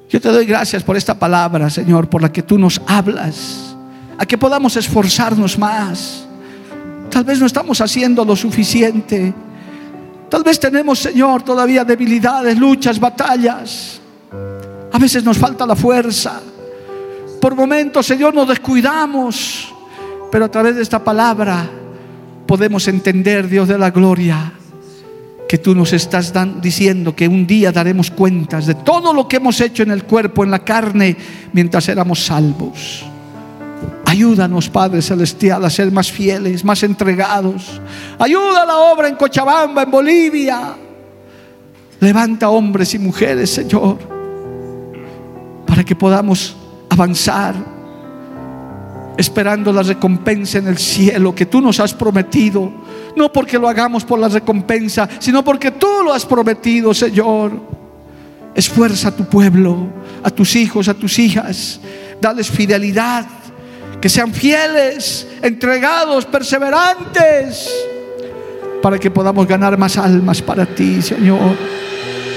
Yo 0.09 0.19
te 0.19 0.31
doy 0.31 0.47
gracias 0.47 0.83
por 0.83 0.97
esta 0.97 1.19
palabra, 1.19 1.69
Señor, 1.69 2.09
por 2.09 2.23
la 2.23 2.33
que 2.33 2.43
tú 2.43 2.59
nos 2.59 2.81
hablas. 2.87 3.77
A 4.17 4.25
que 4.25 4.39
podamos 4.39 4.77
esforzarnos 4.79 5.59
más. 5.59 6.27
Tal 7.11 7.25
vez 7.25 7.39
no 7.39 7.45
estamos 7.45 7.83
haciendo 7.83 8.25
lo 8.25 8.35
suficiente. 8.35 9.35
Tal 10.31 10.43
vez 10.43 10.59
tenemos, 10.59 11.01
Señor, 11.01 11.43
todavía 11.43 11.85
debilidades, 11.85 12.57
luchas, 12.59 12.99
batallas. 12.99 14.01
A 14.91 14.99
veces 14.99 15.23
nos 15.23 15.37
falta 15.37 15.67
la 15.67 15.77
fuerza. 15.77 16.41
Por 17.43 17.55
momentos, 17.55 18.07
Señor, 18.07 18.33
nos 18.33 18.49
descuidamos. 18.49 19.71
Pero 20.31 20.47
a 20.47 20.51
través 20.51 20.77
de 20.77 20.83
esta 20.83 21.05
palabra 21.05 21.69
podemos 22.47 22.89
entender, 22.89 23.49
Dios 23.49 23.69
de 23.69 23.77
la 23.77 23.91
gloria, 23.91 24.55
que 25.53 25.59
tú 25.59 25.75
nos 25.75 25.93
estás 25.93 26.33
diciendo 26.63 27.15
que 27.15 27.29
un 27.29 27.47
día 27.47 27.71
daremos 27.73 28.11
cuentas 28.11 28.65
de 28.65 28.75
todo 28.75 29.13
lo 29.13 29.29
que 29.29 29.37
hemos 29.37 29.61
hecho 29.61 29.83
en 29.83 29.91
el 29.91 30.05
cuerpo, 30.05 30.45
en 30.45 30.51
la 30.51 30.61
carne, 30.61 31.15
mientras 31.53 31.91
éramos 31.91 32.25
salvos. 32.25 33.05
Ayúdanos, 34.07 34.71
Padre 34.71 35.03
Celestial, 35.03 35.63
a 35.63 35.69
ser 35.69 35.93
más 35.93 36.11
fieles, 36.11 36.65
más 36.65 36.83
entregados. 36.85 37.83
Ayuda 38.19 38.63
a 38.63 38.65
la 38.65 38.79
obra 38.79 39.09
en 39.09 39.17
Cochabamba, 39.17 39.83
en 39.83 39.91
Bolivia. 39.91 40.75
Levanta 42.01 42.49
hombres 42.49 42.95
y 42.95 42.99
mujeres, 42.99 43.51
Señor, 43.51 43.99
para 45.67 45.85
que 45.85 45.95
podamos 45.95 46.57
avanzar, 46.89 47.55
esperando 49.19 49.71
la 49.71 49.83
recompensa 49.83 50.57
en 50.57 50.69
el 50.69 50.79
cielo 50.79 51.35
que 51.35 51.45
tú 51.45 51.61
nos 51.61 51.79
has 51.79 51.93
prometido 51.93 52.73
no 53.17 53.33
porque 53.33 53.59
lo 53.59 53.69
hagamos 53.69 54.05
por 54.05 54.19
la 54.19 54.29
recompensa, 54.29 55.09
sino 55.19 55.45
porque 55.45 55.71
tú 55.71 56.03
lo 56.05 56.13
has 56.13 56.25
prometido, 56.25 56.93
Señor. 56.95 57.53
Esfuerza 58.55 59.09
a 59.09 59.17
tu 59.17 59.25
pueblo, 59.25 59.89
a 60.23 60.31
tus 60.31 60.57
hijos, 60.57 60.89
a 60.89 60.95
tus 60.95 61.19
hijas. 61.19 61.81
Dales 62.21 62.51
fidelidad, 62.51 63.27
que 64.01 64.09
sean 64.09 64.33
fieles, 64.33 65.27
entregados, 65.41 66.25
perseverantes, 66.27 67.71
para 68.83 68.99
que 68.99 69.11
podamos 69.11 69.47
ganar 69.47 69.79
más 69.79 69.97
almas 69.97 70.43
para 70.43 70.67
ti, 70.67 71.01
Señor. 71.01 71.57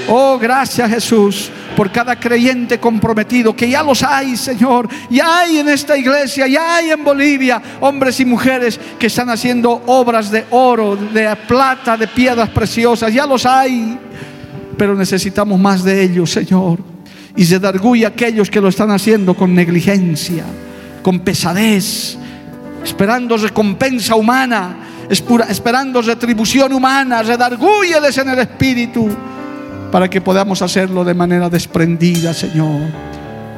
Oh, 0.08 0.38
gracias 0.38 0.88
Jesús 0.90 1.50
por 1.74 1.90
cada 1.90 2.16
creyente 2.16 2.78
comprometido, 2.78 3.54
que 3.54 3.68
ya 3.68 3.82
los 3.82 4.02
hay, 4.02 4.36
Señor. 4.36 4.88
Ya 5.10 5.40
hay 5.40 5.58
en 5.58 5.68
esta 5.68 5.96
iglesia, 5.96 6.46
ya 6.46 6.76
hay 6.76 6.90
en 6.90 7.02
Bolivia 7.02 7.60
hombres 7.80 8.20
y 8.20 8.24
mujeres 8.24 8.78
que 8.98 9.06
están 9.06 9.30
haciendo 9.30 9.82
obras 9.86 10.30
de 10.30 10.44
oro, 10.50 10.96
de 10.96 11.34
plata, 11.48 11.96
de 11.96 12.06
piedras 12.06 12.48
preciosas. 12.50 13.12
Ya 13.12 13.26
los 13.26 13.44
hay. 13.46 13.98
Pero 14.76 14.94
necesitamos 14.94 15.58
más 15.58 15.82
de 15.82 16.02
ellos, 16.02 16.30
Señor. 16.30 16.78
Y 17.34 17.44
se 17.44 17.56
a 17.56 18.08
aquellos 18.08 18.50
que 18.50 18.60
lo 18.60 18.68
están 18.68 18.90
haciendo 18.90 19.34
con 19.34 19.54
negligencia, 19.54 20.44
con 21.02 21.20
pesadez, 21.20 22.16
esperando 22.82 23.36
recompensa 23.36 24.14
humana, 24.14 24.76
esperando 25.10 26.00
retribución 26.00 26.72
humana. 26.72 27.22
Redargúyeles 27.22 28.16
en 28.18 28.30
el 28.30 28.38
espíritu 28.38 29.08
para 29.90 30.08
que 30.10 30.20
podamos 30.20 30.62
hacerlo 30.62 31.04
de 31.04 31.14
manera 31.14 31.48
desprendida, 31.48 32.32
Señor. 32.34 32.82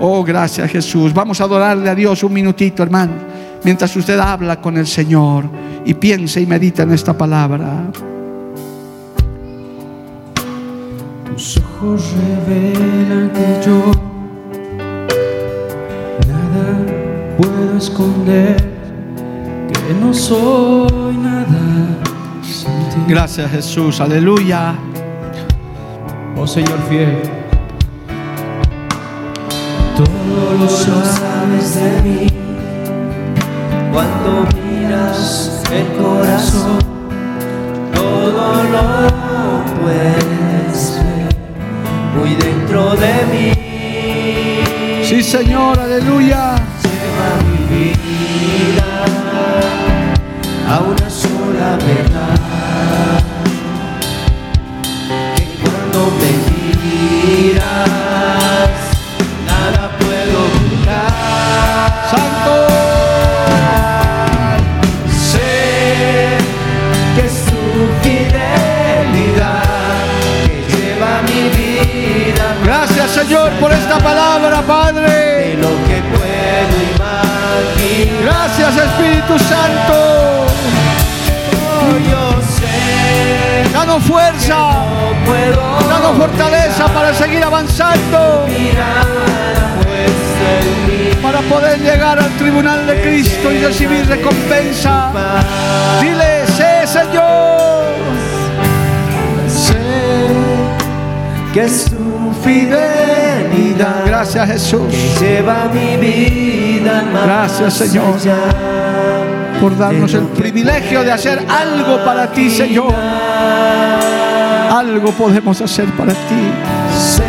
Oh, 0.00 0.22
gracias 0.22 0.70
Jesús. 0.70 1.12
Vamos 1.12 1.40
a 1.40 1.44
adorarle 1.44 1.90
a 1.90 1.94
Dios 1.94 2.22
un 2.22 2.32
minutito, 2.32 2.82
hermano, 2.82 3.12
mientras 3.64 3.94
usted 3.96 4.18
habla 4.18 4.60
con 4.60 4.76
el 4.76 4.86
Señor 4.86 5.44
y 5.84 5.94
piensa 5.94 6.40
y 6.40 6.46
medita 6.46 6.82
en 6.82 6.92
esta 6.92 7.16
palabra. 7.16 7.90
Tus 11.24 11.58
ojos 11.58 12.14
revelan 12.46 13.30
que 13.30 13.66
yo 13.66 13.90
nada 16.28 17.36
puedo 17.36 17.78
esconder, 17.78 18.56
que 19.72 19.94
no 20.00 20.12
soy 20.14 21.16
nada. 21.16 21.98
Gracias 23.08 23.50
Jesús, 23.50 24.00
aleluya 24.00 24.76
oh 26.40 26.46
Señor 26.46 26.78
fiel. 26.88 27.22
Todo 29.96 30.54
lo 30.58 30.68
sabes 30.68 31.74
de 31.74 32.02
mí 32.02 32.26
cuando 33.92 34.46
miras 34.54 35.62
el 35.72 35.86
corazón, 35.96 36.78
todo 37.92 38.62
lo 38.74 38.84
puedes 39.82 41.02
ver 41.02 41.28
muy 42.16 42.34
dentro 42.36 42.94
de 42.94 43.14
mí. 43.32 43.52
Sí, 45.04 45.22
Señor, 45.22 45.78
aleluya. 45.80 46.54
Lleva 46.84 47.28
mi 47.48 47.60
vida 47.68 49.04
a 50.68 50.80
una 50.80 51.10
sola 51.10 51.76
verdad. 51.84 52.37
Señor 73.08 73.50
por 73.60 73.72
esta 73.72 73.98
palabra, 73.98 74.62
Padre. 74.62 75.08
De 75.08 75.54
lo 75.54 75.68
que 75.86 76.00
puedo 76.16 76.74
imaginar. 76.94 78.22
Gracias 78.22 78.76
Espíritu 78.76 79.38
Santo. 79.38 80.38
Danos 83.78 84.02
fuerza. 84.02 84.56
No 84.58 85.24
puedo 85.24 86.14
fortaleza 86.18 86.88
para 86.88 87.14
seguir 87.14 87.44
avanzando. 87.44 88.44
Para 91.22 91.38
poder 91.42 91.78
llegar 91.78 92.18
al 92.18 92.30
tribunal 92.38 92.88
de 92.88 93.00
Cristo 93.00 93.52
y 93.52 93.58
recibir 93.58 94.04
recompensa. 94.08 95.12
Dile, 96.00 96.44
sé 96.56 96.88
Señor. 96.88 97.94
Sé 99.46 99.76
que 101.54 101.64
es 101.64 101.84
tu 101.84 102.34
fidelidad. 102.42 104.02
Gracias 104.06 104.48
Jesús. 104.48 104.92
Lleva 105.20 105.68
mi 105.72 105.96
vida. 105.98 107.04
Gracias 107.24 107.74
Señor. 107.74 108.16
Por 109.60 109.76
darnos 109.76 110.14
el 110.14 110.24
privilegio 110.28 111.02
de 111.02 111.12
hacer 111.12 111.44
algo 111.48 112.04
para 112.04 112.30
ti, 112.30 112.48
Señor 112.50 112.94
algo 114.78 115.10
podemos 115.12 115.60
hacer 115.60 115.86
para 115.96 116.12
ti. 116.12 116.44
Sé 116.96 117.22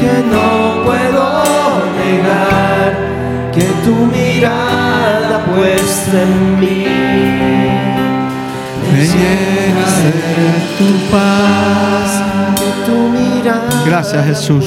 que 0.00 0.12
no 0.32 0.84
puedo 0.84 1.24
negar 2.04 2.92
que 3.52 3.66
tu 3.84 3.94
mirada 4.06 5.44
puesta 5.46 6.22
en 6.22 6.60
mí 6.60 6.86
me 8.92 9.04
llena 9.12 9.86
de 10.04 10.50
tu 10.78 10.88
paz. 11.10 12.22
Que 12.56 12.70
tu 12.86 12.96
mirada 13.10 13.82
Gracias 13.84 14.26
Jesús. 14.26 14.66